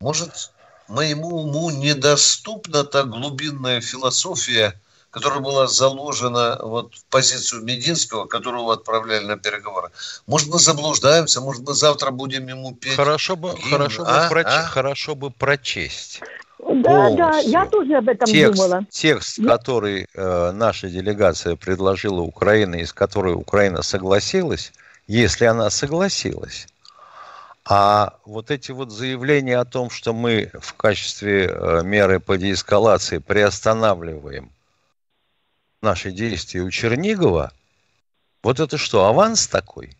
может, 0.00 0.52
моему 0.88 1.28
уму 1.42 1.70
недоступна 1.70 2.84
та 2.84 3.04
глубинная 3.04 3.80
философия, 3.80 4.74
которая 5.12 5.40
была 5.40 5.66
заложена 5.66 6.58
вот 6.62 6.94
в 6.94 7.04
позицию 7.04 7.62
Мединского, 7.62 8.24
которого 8.24 8.72
отправляли 8.72 9.26
на 9.26 9.36
переговоры. 9.36 9.90
Может, 10.26 10.48
мы 10.48 10.58
заблуждаемся, 10.58 11.42
может, 11.42 11.62
мы 11.68 11.74
завтра 11.74 12.10
будем 12.10 12.48
ему 12.48 12.74
петь. 12.74 12.96
Хорошо 12.96 13.36
бы, 13.36 13.50
гимн, 13.50 13.70
хорошо, 13.70 14.04
а? 14.06 14.22
бы 14.22 14.28
проч... 14.30 14.46
а? 14.48 14.62
хорошо 14.64 15.14
бы 15.14 15.30
прочесть. 15.30 16.20
Да, 16.58 17.10
да, 17.10 17.38
я 17.40 17.66
тоже 17.66 17.96
об 17.96 18.08
этом 18.08 18.26
текст, 18.26 18.54
думала. 18.54 18.86
Текст, 18.88 19.36
я... 19.36 19.48
который 19.48 20.06
э, 20.14 20.50
наша 20.52 20.88
делегация 20.88 21.56
предложила 21.56 22.20
Украине, 22.20 22.80
из 22.80 22.94
которой 22.94 23.34
Украина 23.34 23.82
согласилась, 23.82 24.72
если 25.06 25.44
она 25.44 25.68
согласилась. 25.68 26.68
А 27.66 28.14
вот 28.24 28.50
эти 28.50 28.72
вот 28.72 28.90
заявления 28.90 29.58
о 29.58 29.66
том, 29.66 29.90
что 29.90 30.14
мы 30.14 30.50
в 30.58 30.72
качестве 30.72 31.48
э, 31.48 31.82
меры 31.84 32.18
по 32.18 32.38
деэскалации 32.38 33.18
приостанавливаем 33.18 34.51
наши 35.82 36.10
действия 36.10 36.62
у 36.62 36.70
Чернигова, 36.70 37.52
вот 38.42 38.60
это 38.60 38.78
что, 38.78 39.04
аванс 39.04 39.46
такой? 39.46 39.96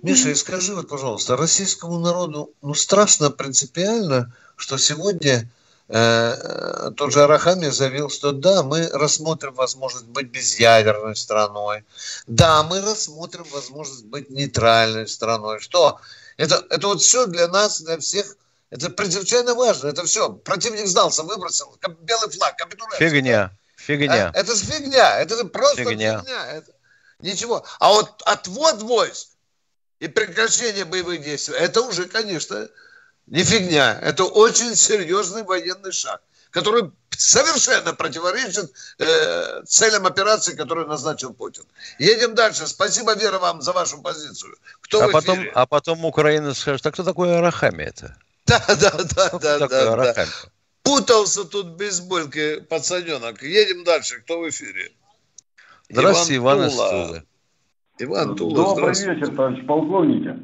Миша, 0.00 0.30
и 0.30 0.34
скажи 0.34 0.74
вот, 0.74 0.88
пожалуйста, 0.88 1.36
российскому 1.36 1.98
народу 1.98 2.52
ну, 2.62 2.74
страшно 2.74 3.30
принципиально, 3.30 4.32
что 4.56 4.78
сегодня 4.78 5.50
Э, 5.90 6.90
тот 6.96 7.12
же 7.12 7.22
Арахами 7.22 7.68
заявил, 7.70 8.10
что 8.10 8.32
да, 8.32 8.62
мы 8.62 8.88
рассмотрим 8.88 9.54
возможность 9.54 10.04
быть 10.04 10.28
безъядерной 10.28 11.16
страной, 11.16 11.84
да, 12.26 12.62
мы 12.62 12.82
рассмотрим 12.82 13.44
возможность 13.52 14.04
быть 14.04 14.28
нейтральной 14.28 15.08
страной. 15.08 15.60
Что? 15.60 15.98
Это, 16.36 16.62
это 16.68 16.88
вот 16.88 17.00
все 17.00 17.26
для 17.26 17.48
нас, 17.48 17.80
для 17.80 17.98
всех, 17.98 18.36
это 18.70 18.92
чрезвычайно 18.92 19.54
важно. 19.54 19.88
Это 19.88 20.04
все. 20.04 20.30
Противник 20.30 20.86
сдался, 20.86 21.22
выбросил 21.22 21.78
белый 22.00 22.30
флаг, 22.30 22.56
капитуляция. 22.56 23.10
Фигня. 23.10 23.52
Фигня. 23.76 24.32
А, 24.34 24.38
это 24.38 24.54
фигня. 24.54 25.20
Это 25.20 25.44
просто 25.46 25.84
фигня. 25.84 26.20
фигня. 26.20 26.46
Это, 26.52 26.72
ничего. 27.20 27.64
А 27.78 27.92
вот 27.92 28.22
отвод 28.26 28.82
войск 28.82 29.28
и 30.00 30.08
прекращение 30.08 30.84
боевых 30.84 31.22
действий, 31.22 31.56
это 31.56 31.80
уже, 31.80 32.04
конечно, 32.06 32.68
не 33.26 33.42
фигня. 33.42 33.98
Это 34.02 34.24
очень 34.24 34.76
серьезный 34.76 35.44
военный 35.44 35.92
шаг, 35.92 36.20
который 36.50 36.90
совершенно 37.10 37.94
противоречит 37.94 38.70
э, 38.98 39.62
целям 39.66 40.06
операции, 40.06 40.54
которую 40.54 40.86
назначил 40.86 41.32
Путин. 41.32 41.64
Едем 41.98 42.34
дальше. 42.34 42.66
Спасибо, 42.66 43.14
Вера, 43.14 43.38
вам 43.38 43.62
за 43.62 43.72
вашу 43.72 44.02
позицию. 44.02 44.56
Кто 44.82 45.04
а, 45.04 45.08
потом, 45.08 45.46
а 45.54 45.66
потом 45.66 46.04
Украина 46.04 46.54
скажет, 46.54 46.86
а 46.86 46.92
кто 46.92 47.02
такой 47.02 47.36
Арахами 47.36 47.84
это? 47.84 48.16
Да, 48.48 48.60
да, 48.68 48.90
да, 49.14 49.38
да, 49.38 49.68
да, 49.68 50.14
да. 50.14 50.24
Путался 50.82 51.44
тут 51.44 51.78
без 51.78 52.00
бейсбольки 52.00 52.64
пацаненок. 52.68 53.42
Едем 53.42 53.84
дальше. 53.84 54.20
Кто 54.24 54.40
в 54.40 54.48
эфире? 54.48 54.90
Здравствуйте, 55.90 56.36
Иван, 56.36 56.58
Иван 56.58 56.68
из 56.68 56.76
Тулы. 56.76 57.22
Иван 57.98 58.36
Тула, 58.36 58.54
Добрый 58.54 58.94
вечер, 58.94 59.28
товарищ 59.28 59.66
полковники. 59.66 60.36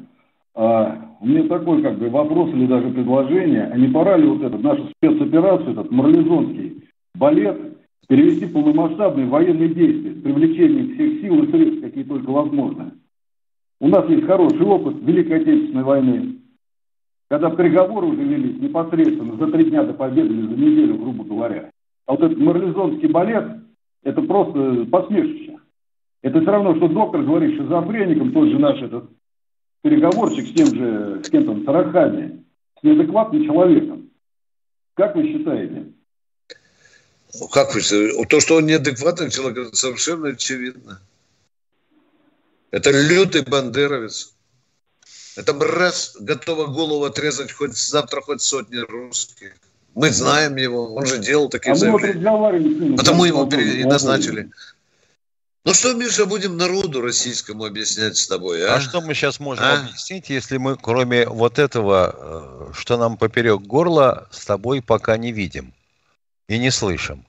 А, 0.53 1.17
у 1.19 1.25
меня 1.25 1.47
такой 1.47 1.81
как 1.81 1.97
бы 1.97 2.09
вопрос 2.09 2.49
или 2.49 2.67
даже 2.67 2.89
предложение, 2.89 3.71
а 3.73 3.77
не 3.77 3.87
пора 3.87 4.17
ли 4.17 4.27
вот 4.27 4.43
этот, 4.43 4.61
нашу 4.61 4.87
спецоперацию, 4.97 5.71
этот 5.71 5.89
марлезонский 5.89 6.83
балет 7.15 7.57
перевести 8.07 8.45
в 8.45 8.53
полномасштабные 8.53 9.25
военные 9.27 9.69
действия 9.69 10.13
с 10.13 10.21
привлечением 10.21 10.93
всех 10.93 11.21
сил 11.21 11.43
и 11.43 11.51
средств, 11.51 11.81
какие 11.81 12.03
только 12.03 12.29
возможно. 12.29 12.91
У 13.79 13.87
нас 13.87 14.07
есть 14.09 14.25
хороший 14.25 14.61
опыт 14.61 14.95
Великой 15.01 15.41
Отечественной 15.41 15.83
войны, 15.83 16.35
когда 17.29 17.49
переговоры 17.49 18.07
уже 18.07 18.23
велись 18.23 18.61
непосредственно 18.61 19.35
за 19.37 19.51
три 19.51 19.69
дня 19.69 19.83
до 19.83 19.93
победы 19.93 20.33
или 20.33 20.47
за 20.47 20.53
неделю, 20.53 20.97
грубо 20.97 21.23
говоря. 21.23 21.71
А 22.05 22.11
вот 22.11 22.21
этот 22.21 22.37
марлезонский 22.37 23.07
балет, 23.07 23.57
это 24.03 24.21
просто 24.21 24.85
посмешище. 24.85 25.57
Это 26.21 26.41
все 26.41 26.51
равно, 26.51 26.75
что 26.75 26.87
доктор 26.87 27.23
говорит 27.23 27.57
шизофреником, 27.57 28.31
тот 28.31 28.49
же 28.49 28.59
наш 28.59 28.81
этот 28.81 29.09
переговорщик 29.81 30.47
с 30.47 30.53
тем 30.53 30.67
же, 30.67 31.23
с 31.23 31.29
кем 31.29 31.45
там, 31.45 31.63
Тарахами, 31.63 32.43
с 32.79 32.83
неадекватным 32.83 33.45
человеком. 33.45 34.09
Как 34.95 35.15
вы 35.15 35.27
считаете? 35.27 35.93
Ну, 37.39 37.47
как 37.47 37.73
вы 37.73 37.81
считаете? 37.81 38.23
То, 38.25 38.39
что 38.39 38.55
он 38.55 38.65
неадекватный 38.65 39.29
человек, 39.29 39.75
совершенно 39.75 40.29
очевидно. 40.29 40.99
Это 42.71 42.91
лютый 42.91 43.43
бандеровец. 43.43 44.34
Это 45.35 45.53
мразь, 45.53 46.15
готова 46.19 46.67
голову 46.67 47.03
отрезать 47.03 47.51
хоть 47.51 47.77
завтра, 47.77 48.21
хоть 48.21 48.41
сотни 48.41 48.77
русских. 48.77 49.53
Мы 49.93 50.09
знаем 50.11 50.55
его, 50.57 50.93
он 50.93 51.05
же 51.05 51.17
делал 51.19 51.49
такие 51.49 51.73
а 51.73 51.75
заявления. 51.75 52.97
Потому 52.97 53.25
его 53.25 53.45
назначили. 53.85 54.49
Ну 55.65 55.73
что, 55.73 55.93
Миша, 55.93 56.27
будем 56.27 56.57
народу 56.57 57.01
российскому 57.01 57.65
объяснять 57.65 58.17
с 58.17 58.27
тобой, 58.27 58.63
а? 58.67 58.75
А 58.75 58.81
что 58.81 59.01
мы 59.01 59.15
сейчас 59.15 59.39
можем 59.39 59.65
а? 59.65 59.79
объяснить, 59.79 60.29
если 60.29 60.57
мы, 60.57 60.77
кроме 60.77 61.25
вот 61.27 61.57
этого, 61.57 62.69
э, 62.69 62.73
что 62.73 62.97
нам 62.97 63.17
поперек 63.17 63.61
горла, 63.61 64.27
с 64.31 64.45
тобой 64.45 64.83
пока 64.83 65.17
не 65.17 65.31
видим 65.31 65.73
и 66.47 66.59
не 66.59 66.69
слышим? 66.69 67.25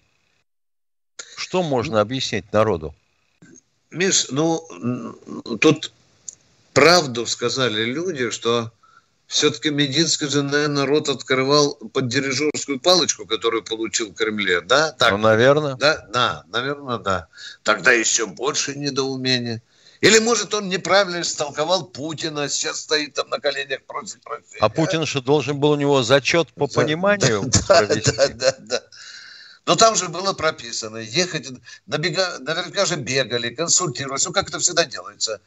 Что 1.37 1.63
можно 1.63 2.03
объяснить 2.03 2.53
народу? 2.53 2.95
Миш, 3.91 4.27
ну, 4.31 4.61
тут 5.59 5.93
правду 6.77 7.25
сказали 7.27 7.85
люди, 7.85 8.29
что 8.31 8.71
все-таки 9.27 9.71
Мединский 9.71 10.29
же, 10.29 10.43
наверное, 10.43 10.85
рот 10.85 11.09
открывал 11.09 11.75
под 11.75 12.09
дирижерскую 12.09 12.79
палочку, 12.79 13.25
которую 13.25 13.65
получил 13.65 14.11
в 14.11 14.15
Кремле, 14.15 14.61
да? 14.61 14.93
Так, 14.93 15.13
ну, 15.13 15.19
наверное. 15.19 15.75
Да, 15.77 16.07
да, 16.13 16.45
наверное, 16.49 16.99
да. 16.99 17.29
Тогда 17.63 17.93
еще 17.93 18.27
больше 18.27 18.75
недоумения. 18.77 19.63
Или, 20.03 20.19
может, 20.19 20.53
он 20.53 20.69
неправильно 20.69 21.23
истолковал 21.23 21.87
Путина, 21.87 22.51
сейчас 22.51 22.81
стоит 22.81 23.15
там 23.15 23.31
на 23.31 23.41
коленях 23.41 23.83
просит 23.87 24.23
прощения. 24.23 24.59
А 24.61 24.69
Путин 24.69 25.07
что 25.07 25.23
должен 25.23 25.59
был 25.59 25.71
у 25.71 25.77
него 25.77 26.03
зачет 26.03 26.53
по 26.53 26.67
За... 26.67 26.75
пониманию 26.75 27.43
да, 27.69 27.79
провести? 27.79 28.13
Да, 28.13 28.29
да, 28.29 28.55
да. 28.59 28.83
Но 29.65 29.77
там 29.77 29.97
же 29.97 30.09
было 30.09 30.35
прописано, 30.35 30.99
ехать, 30.99 31.49
набега, 31.87 32.39
наверняка 32.41 32.85
же 32.85 32.97
бегали, 32.97 33.55
консультировались, 33.55 34.27
ну 34.27 34.33
как 34.33 34.49
это 34.49 34.59
всегда 34.59 34.85
делается 34.85 35.41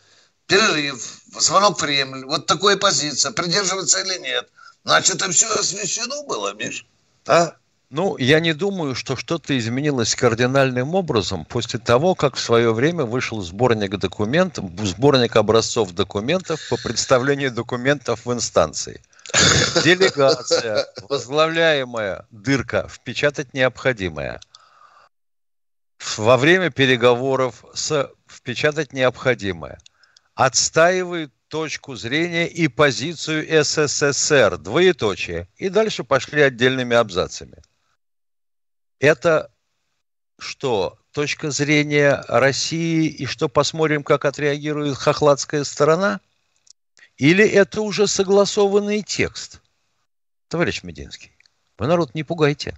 перерыв, 0.49 1.21
звонок 1.39 1.77
в 1.77 1.81
Кремль, 1.81 2.25
вот 2.25 2.47
такая 2.47 2.75
позиция, 2.75 3.31
придерживаться 3.31 4.01
или 4.01 4.19
нет. 4.19 4.49
Значит, 4.83 5.15
это 5.15 5.31
все 5.31 5.47
освещено 5.53 6.23
было, 6.23 6.53
Миш. 6.53 6.85
А? 7.27 7.53
Ну, 7.91 8.17
я 8.17 8.39
не 8.39 8.53
думаю, 8.53 8.93
что 8.93 9.15
что-то 9.15 9.57
изменилось 9.57 10.15
кардинальным 10.15 10.93
образом 10.93 11.45
после 11.45 11.79
того, 11.79 12.13
как 12.13 12.35
в 12.35 12.39
свое 12.39 12.73
время 12.73 13.05
вышел 13.05 13.41
сборник 13.41 13.97
документов, 13.97 14.65
сборник 14.83 15.35
образцов 15.35 15.91
документов 15.93 16.59
по 16.69 16.77
представлению 16.77 17.51
документов 17.51 18.25
в 18.25 18.33
инстанции. 18.33 19.01
Делегация, 19.83 20.87
возглавляемая 21.07 22.27
дырка, 22.31 22.87
впечатать 22.87 23.53
необходимое. 23.53 24.39
Во 26.17 26.37
время 26.37 26.69
переговоров 26.69 27.65
с 27.73 28.11
впечатать 28.27 28.93
необходимое 28.93 29.79
отстаивают 30.39 31.33
точку 31.49 31.97
зрения 31.97 32.47
и 32.47 32.69
позицию 32.69 33.45
СССР, 33.61 34.57
двоеточие. 34.57 35.49
И 35.57 35.67
дальше 35.67 36.05
пошли 36.05 36.41
отдельными 36.41 36.95
абзацами. 36.95 37.61
Это 38.99 39.51
что, 40.39 40.97
точка 41.11 41.51
зрения 41.51 42.23
России 42.29 43.09
и 43.09 43.25
что 43.25 43.49
посмотрим, 43.49 44.01
как 44.01 44.23
отреагирует 44.23 44.95
хохладская 44.95 45.65
сторона? 45.65 46.21
Или 47.17 47.45
это 47.45 47.81
уже 47.81 48.07
согласованный 48.07 49.01
текст? 49.01 49.61
Товарищ 50.47 50.83
Мединский, 50.83 51.33
вы 51.77 51.87
народ 51.87 52.15
не 52.15 52.23
пугайте. 52.23 52.77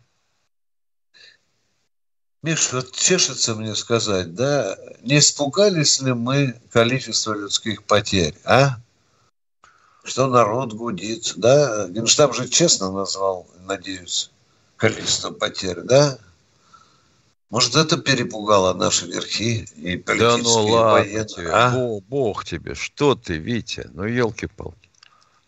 Миш, 2.44 2.74
вот 2.74 2.92
чешется 2.94 3.54
мне 3.54 3.76
сказать, 3.76 4.34
да, 4.34 4.76
не 5.04 5.20
испугались 5.20 6.02
ли 6.02 6.14
мы 6.14 6.60
количества 6.72 7.34
людских 7.34 7.84
потерь, 7.84 8.36
а? 8.46 8.78
Что 10.04 10.26
народ 10.26 10.74
гудит, 10.74 11.34
да? 11.36 11.88
Генштаб 11.88 12.36
же 12.36 12.50
честно 12.50 12.92
назвал, 12.92 13.48
надеюсь, 13.66 14.32
количество 14.76 15.30
потерь, 15.30 15.82
да? 15.82 16.18
Может, 17.52 17.76
это 17.76 17.98
перепугало 17.98 18.74
наши 18.74 19.06
верхи 19.06 19.68
и 19.76 19.98
политические, 19.98 20.18
да 20.18 20.38
ну 20.38 20.66
ладно 20.68 20.92
военные, 20.94 21.26
тебе, 21.26 21.50
а? 21.52 21.72
Бог, 21.72 22.04
бог 22.06 22.46
тебе, 22.46 22.74
что 22.74 23.14
ты, 23.14 23.38
Витя, 23.38 23.88
ну 23.94 24.06
елки-палки. 24.06 24.81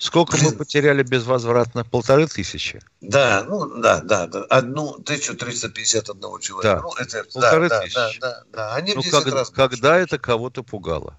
Сколько 0.03 0.35
мы 0.43 0.51
потеряли 0.57 1.01
безвозвратно? 1.01 1.85
Полторы 1.85 2.27
тысячи? 2.27 2.81
Да, 2.99 3.45
ну 3.47 3.79
да, 3.79 4.01
да, 4.01 4.27
да. 4.27 4.43
Одну 4.49 4.95
1351 4.95 6.39
человека. 6.41 6.75
Да, 6.75 6.81
ну, 6.81 6.93
это, 6.95 7.23
полторы 7.23 7.69
да, 7.69 7.79
тысячи. 7.79 7.95
Да, 7.95 8.11
да, 8.19 8.43
да. 8.51 8.75
Они 8.75 8.93
ну, 8.93 8.99
в 8.99 9.05
10 9.05 9.23
как, 9.23 9.33
раз 9.33 9.49
Когда 9.49 9.91
больше. 9.91 10.03
это 10.03 10.19
кого-то 10.19 10.61
пугало? 10.61 11.17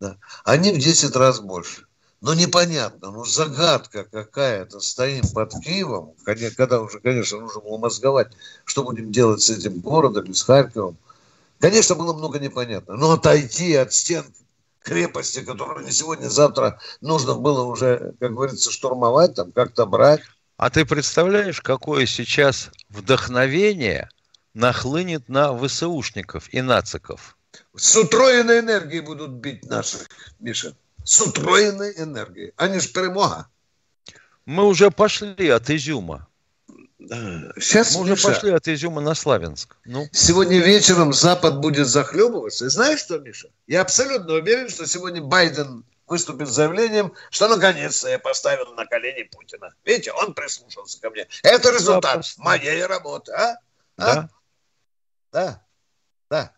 Да. 0.00 0.16
Они 0.42 0.72
в 0.72 0.78
10 0.78 1.14
раз 1.16 1.40
больше. 1.40 1.84
Но 2.22 2.32
непонятно, 2.32 3.10
ну 3.10 3.26
загадка 3.26 4.04
какая-то, 4.04 4.80
стоим 4.80 5.24
под 5.34 5.52
Киевом, 5.62 6.14
когда 6.24 6.80
уже, 6.80 7.00
конечно, 7.00 7.40
нужно 7.40 7.60
было 7.60 7.76
мозговать, 7.76 8.28
что 8.64 8.84
будем 8.84 9.12
делать 9.12 9.42
с 9.42 9.50
этим 9.50 9.80
городом 9.80 10.32
с 10.32 10.42
Харьковом. 10.44 10.96
Конечно, 11.58 11.94
было 11.94 12.14
много 12.14 12.38
непонятно. 12.38 12.96
Но 12.96 13.12
отойти 13.12 13.74
от 13.74 13.92
стен 13.92 14.24
крепости, 14.84 15.40
которые 15.40 15.84
не 15.84 15.90
сегодня-завтра 15.90 16.78
нужно 17.00 17.34
было 17.34 17.62
уже, 17.64 18.14
как 18.20 18.32
говорится, 18.32 18.70
штурмовать, 18.70 19.34
там 19.34 19.50
как-то 19.50 19.86
брать. 19.86 20.20
А 20.56 20.70
ты 20.70 20.84
представляешь, 20.84 21.60
какое 21.60 22.06
сейчас 22.06 22.70
вдохновение 22.90 24.08
нахлынет 24.52 25.28
на 25.28 25.56
ВСУшников 25.56 26.52
и 26.52 26.60
нациков? 26.60 27.36
С 27.74 27.96
утроенной 27.96 28.60
энергией 28.60 29.00
будут 29.00 29.30
бить 29.30 29.64
наших, 29.64 30.08
Миша. 30.38 30.76
С 31.04 31.20
утроенной 31.20 31.94
энергией. 31.96 32.52
Они 32.56 32.78
же 32.78 32.88
перемога. 32.88 33.48
Мы 34.44 34.64
уже 34.64 34.90
пошли 34.90 35.48
от 35.48 35.70
Изюма. 35.70 36.28
Сейчас, 37.08 37.94
Мы 37.94 38.02
уже 38.02 38.12
Миша, 38.12 38.28
пошли 38.28 38.50
от 38.50 38.68
Изюма 38.68 39.00
на 39.00 39.14
Славянск. 39.14 39.76
Ну. 39.84 40.08
Сегодня 40.12 40.58
вечером 40.58 41.12
Запад 41.12 41.60
будет 41.60 41.86
захлебываться. 41.86 42.66
И 42.66 42.68
знаешь 42.68 43.00
что, 43.00 43.18
Миша? 43.18 43.48
Я 43.66 43.82
абсолютно 43.82 44.34
уверен, 44.34 44.68
что 44.68 44.86
сегодня 44.86 45.22
Байден 45.22 45.84
выступит 46.06 46.48
с 46.48 46.52
заявлением, 46.52 47.12
что 47.30 47.48
наконец-то 47.48 48.08
я 48.08 48.18
поставил 48.18 48.74
на 48.74 48.86
колени 48.86 49.22
Путина. 49.24 49.74
Видите, 49.84 50.12
он 50.12 50.34
прислушался 50.34 51.00
ко 51.00 51.10
мне. 51.10 51.26
Это 51.42 51.70
результат 51.70 52.26
да, 52.36 52.42
моей 52.42 52.84
работы, 52.84 53.32
а? 53.32 53.58
а? 53.96 54.14
Да. 54.14 54.28
Да. 55.32 55.62
Да. 56.30 56.52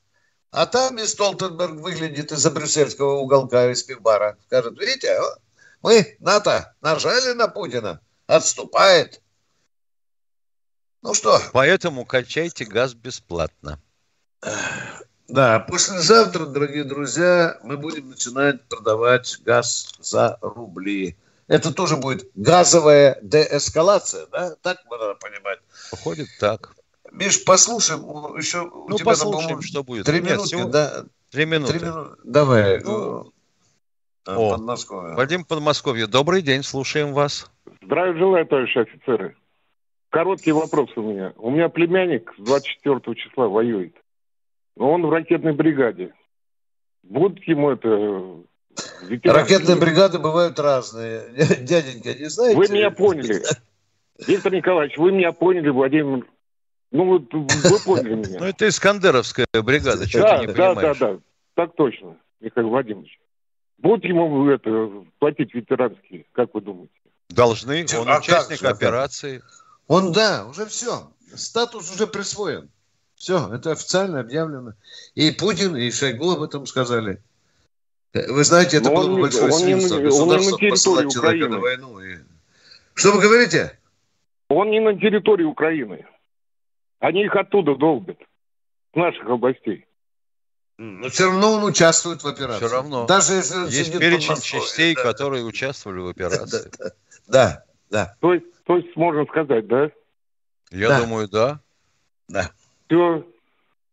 А 0.51 0.67
там 0.67 0.99
и 0.99 1.07
Столтенберг 1.07 1.81
выглядит 1.81 2.33
из-за 2.33 2.51
брюссельского 2.51 3.19
уголка, 3.19 3.71
из 3.71 3.83
пивбара. 3.83 4.37
Скажет, 4.47 4.79
видите, 4.79 5.19
мы, 5.83 6.17
НАТО, 6.19 6.75
нажали 6.81 7.33
на 7.33 7.49
Путина, 7.49 8.01
отступает. 8.27 9.21
Ну 11.07 11.15
что? 11.15 11.39
Поэтому 11.53 12.05
качайте 12.05 12.65
газ 12.65 12.95
бесплатно. 12.95 13.79
Да, 15.29 15.61
послезавтра, 15.61 16.47
дорогие 16.47 16.83
друзья, 16.83 17.59
мы 17.63 17.77
будем 17.77 18.11
начинать 18.11 18.63
продавать 18.69 19.39
газ 19.45 19.95
за 20.01 20.37
рубли. 20.41 21.17
Это 21.47 21.73
тоже 21.73 21.97
будет 21.97 22.29
газовая 22.35 23.19
деэскалация, 23.23 24.27
да? 24.33 24.57
Так 24.63 24.79
мы 24.91 24.99
надо 24.99 25.15
понимать. 25.15 25.61
Выходит 25.93 26.27
так. 26.41 26.75
Миш, 27.13 27.45
послушаем 27.45 28.01
еще 28.37 28.63
ну, 28.63 28.87
у 28.87 28.97
тебя 28.97 29.05
послушаем, 29.05 29.49
там, 29.49 29.63
что 29.63 29.85
будет. 29.85 30.07
Три 30.07 30.21
минуты, 30.21 30.45
всего... 30.45 30.65
да? 30.69 31.05
Три 31.31 31.45
минуты. 31.45 31.73
Три 31.73 31.87
минуты. 31.87 32.17
Давай. 32.25 32.81
Ну, 32.83 33.33
О, 34.27 34.51
Подмосковье. 34.51 35.15
Вадим 35.15 35.45
Подмосковье, 35.45 36.09
добрый 36.09 36.43
день, 36.43 36.65
слушаем 36.65 37.13
вас. 37.13 37.49
Здравия 37.81 38.19
желаю, 38.19 38.47
товарищи 38.47 38.79
офицеры. 38.79 39.37
Короткий 40.11 40.53
вопрос 40.53 40.91
у 40.97 41.03
меня. 41.03 41.33
У 41.37 41.51
меня 41.51 41.69
племянник 41.69 42.33
с 42.39 42.43
24 42.43 43.01
числа 43.17 43.49
воюет. 43.49 43.95
Но 44.77 44.93
он 44.93 45.07
в 45.07 45.11
ракетной 45.11 45.53
бригаде. 45.53 46.13
Будут 47.03 47.43
ему 47.45 47.71
это... 47.71 47.89
Ветераны? 49.09 49.41
Ракетные 49.41 49.77
бригады 49.77 50.19
бывают 50.19 50.59
разные. 50.59 51.23
Дяденька, 51.61 52.15
не 52.15 52.29
знаете? 52.29 52.57
Вы 52.57 52.69
меня 52.69 52.91
поняли. 52.91 53.43
Виктор 54.27 54.53
Николаевич, 54.53 54.97
вы 54.99 55.13
меня 55.13 55.33
поняли, 55.33 55.69
Владимир... 55.71 56.27
Ну, 56.93 57.05
вот 57.05 57.33
вы 57.33 57.79
поняли 57.85 58.15
меня. 58.27 58.39
Ну, 58.41 58.47
это 58.47 58.69
Искандеровская 58.69 59.47
бригада, 59.53 60.07
что 60.07 60.21
да, 60.21 60.39
ты 60.39 60.47
не 60.47 60.53
да, 60.53 60.75
понимаешь? 60.75 60.99
Да, 60.99 61.07
да, 61.07 61.15
да. 61.15 61.21
Так 61.55 61.75
точно, 61.75 62.17
Михаил 62.41 62.69
Владимирович. 62.69 63.19
Будут 63.79 64.05
ему 64.05 64.49
это, 64.49 65.05
платить 65.19 65.55
ветеранские, 65.55 66.27
как 66.33 66.55
вы 66.55 66.61
думаете? 66.61 66.93
Должны. 67.29 67.85
Он 67.99 68.09
а 68.09 68.19
участник 68.19 68.61
как? 68.61 68.75
операции. 68.77 69.43
Он, 69.89 70.12
да, 70.12 70.47
уже 70.47 70.66
все. 70.66 71.11
Статус 71.34 71.93
уже 71.93 72.07
присвоен. 72.07 72.70
Все, 73.14 73.53
это 73.53 73.72
официально 73.72 74.20
объявлено. 74.20 74.74
И 75.14 75.30
Путин, 75.30 75.76
и 75.76 75.91
Шойгу 75.91 76.32
об 76.32 76.43
этом 76.43 76.66
сказали. 76.66 77.22
Вы 78.12 78.45
знаете, 78.45 78.78
это 78.78 78.91
Но 78.91 78.97
было 78.97 79.14
бы 79.14 79.20
большое 79.22 79.53
свинство. 79.53 79.99
Государство 79.99 80.59
посылать 80.59 81.12
человека 81.12 81.49
на 81.49 81.59
войну. 81.59 82.01
И... 82.01 82.18
Что 82.95 83.12
вы 83.12 83.20
говорите? 83.20 83.78
Он 84.49 84.70
не 84.70 84.80
на 84.80 84.99
территории 84.99 85.45
Украины. 85.45 86.07
Они 86.99 87.24
их 87.24 87.34
оттуда 87.34 87.74
долбят. 87.76 88.18
С 88.93 88.97
наших 88.97 89.26
областей. 89.26 89.87
Но 90.78 91.09
все 91.09 91.26
равно 91.26 91.53
он 91.53 91.64
участвует 91.64 92.22
в 92.22 92.28
операции. 92.28 92.66
Все 92.66 92.74
равно. 92.74 93.07
Даже 93.07 93.34
если 93.34 93.66
Есть 93.70 93.99
перечень 93.99 94.41
частей, 94.41 94.95
да. 94.95 95.03
которые 95.03 95.45
участвовали 95.45 96.01
в 96.01 96.09
операции. 96.09 96.70
Да, 96.78 96.93
да, 97.26 97.64
да. 97.91 98.16
То 98.20 98.34
есть 98.34 98.47
то 98.67 98.77
есть 98.77 98.97
можно 98.97 99.25
сказать, 99.27 99.67
да? 99.69 99.91
Я 100.71 100.89
да. 100.89 101.01
думаю, 101.01 101.29
да. 101.29 101.61
Да. 102.29 102.51
Все. 102.87 103.25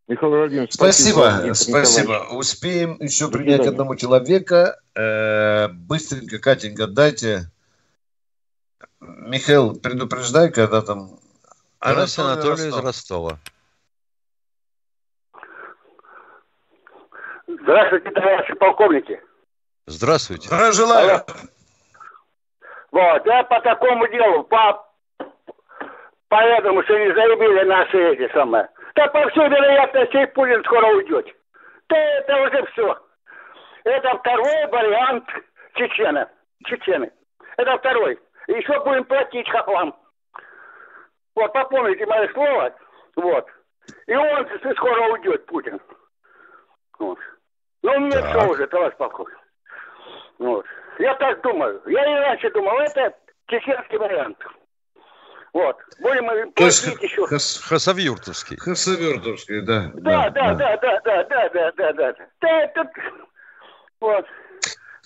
Михаил 0.07 0.32
Владимирович, 0.32 0.74
спасибо. 0.74 1.53
Спасибо. 1.53 1.78
спасибо. 1.78 2.28
Успеем 2.32 2.97
еще 2.99 3.30
принять 3.30 3.65
одному 3.65 3.95
человека. 3.95 4.80
Э, 4.95 5.69
быстренько, 5.69 6.39
Катенька, 6.39 6.88
дайте. 6.88 7.51
Михаил, 8.99 9.76
предупреждай, 9.76 10.51
когда 10.51 10.82
там... 10.82 11.19
Анатолий, 11.80 12.32
Анатолий 12.32 12.67
из 12.69 12.78
Ростова. 12.78 13.39
Здравствуйте, 17.47 18.11
товарищи 18.11 18.53
полковники. 18.55 19.21
Здравствуйте. 19.86 20.47
Здравия 20.47 20.71
желаю. 20.71 21.09
Алло. 21.11 21.26
Вот, 22.93 23.25
я 23.25 23.43
по 23.45 23.59
такому 23.61 24.07
делу, 24.07 24.43
по, 24.43 24.85
по 26.29 26.35
этому, 26.35 26.83
что 26.83 26.95
не 26.95 27.11
заебили 27.11 27.63
наши 27.63 28.13
эти 28.13 28.31
самые. 28.31 28.69
Да 28.93 29.07
по 29.07 29.27
всей 29.29 29.49
вероятности 29.49 30.25
Путин 30.35 30.63
скоро 30.63 30.85
уйдет. 30.93 31.25
Да 31.89 31.97
это 31.97 32.35
уже 32.43 32.65
все. 32.67 32.99
Это 33.83 34.15
второй 34.19 34.67
вариант 34.67 35.27
Чечены. 35.73 36.27
Чечены. 36.65 37.11
Это 37.57 37.79
второй. 37.79 38.19
Еще 38.45 38.79
будем 38.83 39.05
платить 39.05 39.49
хохлам. 39.49 39.95
Вот, 41.35 41.51
попомните 41.51 42.05
мое 42.05 42.31
слово. 42.31 42.75
Вот. 43.15 43.47
И 44.05 44.15
он 44.15 44.47
скоро 44.75 45.13
уйдет, 45.13 45.47
Путин. 45.47 45.81
Вот. 46.99 47.17
Ну, 47.81 47.99
мне 48.01 48.21
все 48.21 48.47
уже, 48.47 48.67
товарищ 48.67 48.95
полковник. 48.97 49.39
Вот. 50.37 50.65
Я 50.99 51.15
так 51.15 51.41
думаю. 51.41 51.81
Я 51.87 52.03
и 52.03 52.19
раньше 52.19 52.51
думал, 52.51 52.79
это 52.79 53.13
чеченский 53.47 53.97
вариант. 53.97 54.37
Вот. 55.53 55.77
Будем 55.99 56.51
платить 56.53 57.01
еще. 57.01 57.27
Хас, 57.27 57.59
Хасавюртовский. 57.59 58.57
Хасавюртовский, 58.57 59.61
да. 59.61 59.91
Да, 59.93 60.29
да, 60.31 60.55
да, 60.55 60.77
да, 60.77 60.99
да, 61.01 61.23
да, 61.23 61.49
да, 61.49 61.71
да, 61.71 61.93
да. 61.93 62.15
Да, 62.41 62.61
это... 62.61 62.91
Вот. 63.99 64.25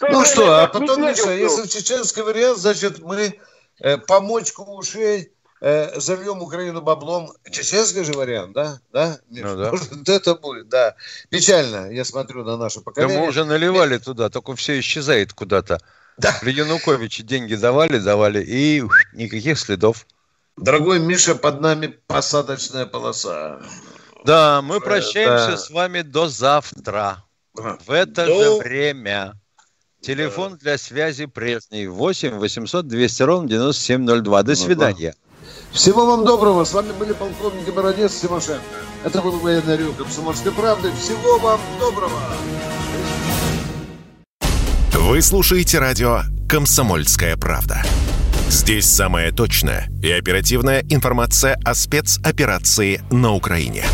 Ну 0.02 0.24
что, 0.26 0.64
а 0.64 0.68
потом, 0.68 1.02
Миша, 1.02 1.32
если 1.32 1.68
чеченский 1.68 2.22
вариант, 2.22 2.60
значит, 2.60 3.00
мы 3.00 3.40
э, 3.80 3.98
помочку 3.98 4.64
ушей 4.78 5.34
э, 5.62 6.00
зальем 6.00 6.42
Украину 6.42 6.82
баблом. 6.82 7.34
Чеченский 7.50 8.04
же 8.04 8.14
вариант, 8.14 8.54
да? 8.54 8.80
Да? 8.92 9.20
Ну, 9.30 9.56
да. 9.56 9.72
Может, 9.72 10.10
это 10.10 10.36
будет, 10.36 10.70
да. 10.70 10.96
Печально, 11.30 11.92
я 11.92 12.06
смотрю 12.06 12.44
на 12.44 12.58
наше 12.58 12.82
поколение. 12.82 13.16
Да 13.16 13.22
мы 13.22 13.30
уже 13.30 13.46
наливали 13.46 13.98
туда, 13.98 14.30
только 14.30 14.56
все 14.56 14.80
исчезает 14.80 15.34
куда-то. 15.34 15.80
Да. 16.18 16.36
При 16.42 16.54
Януковиче 16.54 17.24
деньги 17.24 17.56
давали, 17.56 18.00
давали, 18.00 18.44
и 18.44 18.84
никаких 19.14 19.60
следов. 19.60 20.06
Дорогой 20.58 21.00
Миша, 21.00 21.36
под 21.36 21.62
нами 21.62 21.96
посадочная 22.08 22.88
полоса. 22.88 23.60
Да, 24.26 24.62
мы 24.64 24.82
прощаемся 24.82 25.52
да. 25.52 25.58
с 25.58 25.70
вами 25.70 26.02
до 26.02 26.28
завтра. 26.28 27.24
В 27.54 27.92
это 27.92 28.26
до... 28.26 28.44
же 28.44 28.58
время. 28.58 29.34
Телефон 30.02 30.54
да. 30.54 30.58
для 30.58 30.78
связи 30.78 31.26
прежний 31.26 31.88
8 31.88 32.38
800 32.38 32.88
200 32.88 33.24
ровно 33.24 33.50
9702. 33.50 34.44
До 34.44 34.50
ну 34.50 34.56
свидания. 34.56 35.16
Всего 35.78 36.08
вам 36.08 36.26
доброго. 36.26 36.64
С 36.66 36.74
вами 36.74 36.92
были 36.92 37.14
полковник 37.14 37.72
Бородец 37.72 38.16
Тимошенко. 38.20 38.64
Это 39.04 39.22
был 39.22 39.38
военный 39.38 39.78
рю 39.78 39.94
комсомольской 39.94 40.52
правды. 40.52 40.92
Всего 41.00 41.38
вам 41.38 41.60
доброго. 41.80 42.20
Вы 44.94 45.22
слушаете 45.22 45.78
радио 45.78 46.22
«Комсомольская 46.50 47.38
правда». 47.38 47.84
Здесь 48.50 48.88
самая 48.88 49.32
точная 49.32 49.88
и 50.02 50.10
оперативная 50.10 50.84
информация 50.90 51.60
о 51.64 51.76
спецоперации 51.76 53.04
на 53.12 53.36
Украине. 53.36 53.86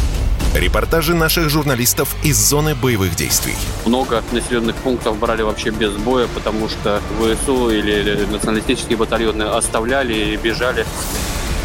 Репортажи 0.55 1.13
наших 1.13 1.49
журналистов 1.49 2.15
из 2.23 2.37
зоны 2.37 2.75
боевых 2.75 3.17
действий. 3.17 3.55
Много 3.85 4.23
населенных 4.31 4.77
пунктов 4.77 5.17
брали 5.19 5.41
вообще 5.41 5.71
без 5.71 5.91
боя, 5.97 6.29
потому 6.33 6.69
что 6.69 7.01
ВСУ 7.19 7.71
или 7.71 8.25
националистические 8.31 8.97
батальоны 8.97 9.43
оставляли 9.43 10.13
и 10.13 10.37
бежали. 10.37 10.85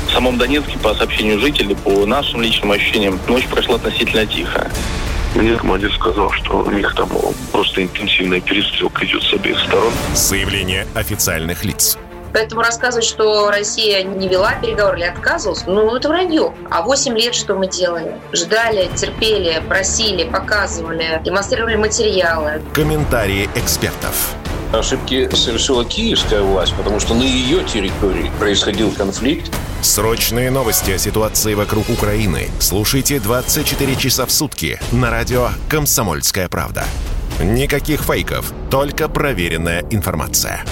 В 0.08 0.12
самом 0.12 0.38
Донецке, 0.38 0.78
по 0.78 0.94
сообщению 0.94 1.38
жителей, 1.38 1.76
по 1.76 2.06
нашим 2.06 2.40
личным 2.40 2.72
ощущениям, 2.72 3.20
ночь 3.28 3.46
прошла 3.46 3.76
относительно 3.76 4.26
тихо. 4.26 4.68
Мне 5.34 5.54
командир 5.54 5.92
сказал, 5.94 6.32
что 6.32 6.58
у 6.58 6.70
них 6.70 6.94
там 6.94 7.10
просто 7.52 7.82
интенсивная 7.82 8.40
перестрелка 8.40 9.04
идет 9.04 9.22
с 9.22 9.32
обеих 9.34 9.58
сторон. 9.60 9.92
Заявление 10.14 10.86
официальных 10.94 11.64
лиц. 11.64 11.98
Поэтому 12.32 12.62
рассказывать, 12.62 13.04
что 13.06 13.50
Россия 13.50 14.02
не 14.02 14.28
вела 14.28 14.52
переговоры 14.54 14.98
или 14.98 15.06
отказывалась, 15.06 15.64
ну, 15.66 15.94
это 15.94 16.08
вранье. 16.08 16.52
А 16.70 16.82
8 16.82 17.16
лет 17.16 17.34
что 17.34 17.54
мы 17.54 17.68
делали? 17.68 18.14
Ждали, 18.32 18.90
терпели, 18.94 19.62
просили, 19.68 20.24
показывали, 20.24 21.20
демонстрировали 21.24 21.76
материалы. 21.76 22.62
Комментарии 22.74 23.48
экспертов. 23.54 24.34
Ошибки 24.72 25.34
совершила 25.34 25.84
киевская 25.84 26.42
власть, 26.42 26.74
потому 26.74 27.00
что 27.00 27.14
на 27.14 27.22
ее 27.22 27.64
территории 27.64 28.30
происходил 28.38 28.92
конфликт. 28.92 29.50
Срочные 29.80 30.50
новости 30.50 30.90
о 30.90 30.98
ситуации 30.98 31.54
вокруг 31.54 31.88
Украины 31.88 32.48
слушайте 32.60 33.18
24 33.18 33.96
часа 33.96 34.26
в 34.26 34.30
сутки 34.30 34.78
на 34.92 35.10
радио 35.10 35.48
«Комсомольская 35.70 36.48
правда». 36.48 36.84
Никаких 37.40 38.02
фейков, 38.02 38.52
только 38.70 39.08
проверенная 39.08 39.84
информация. 39.90 40.64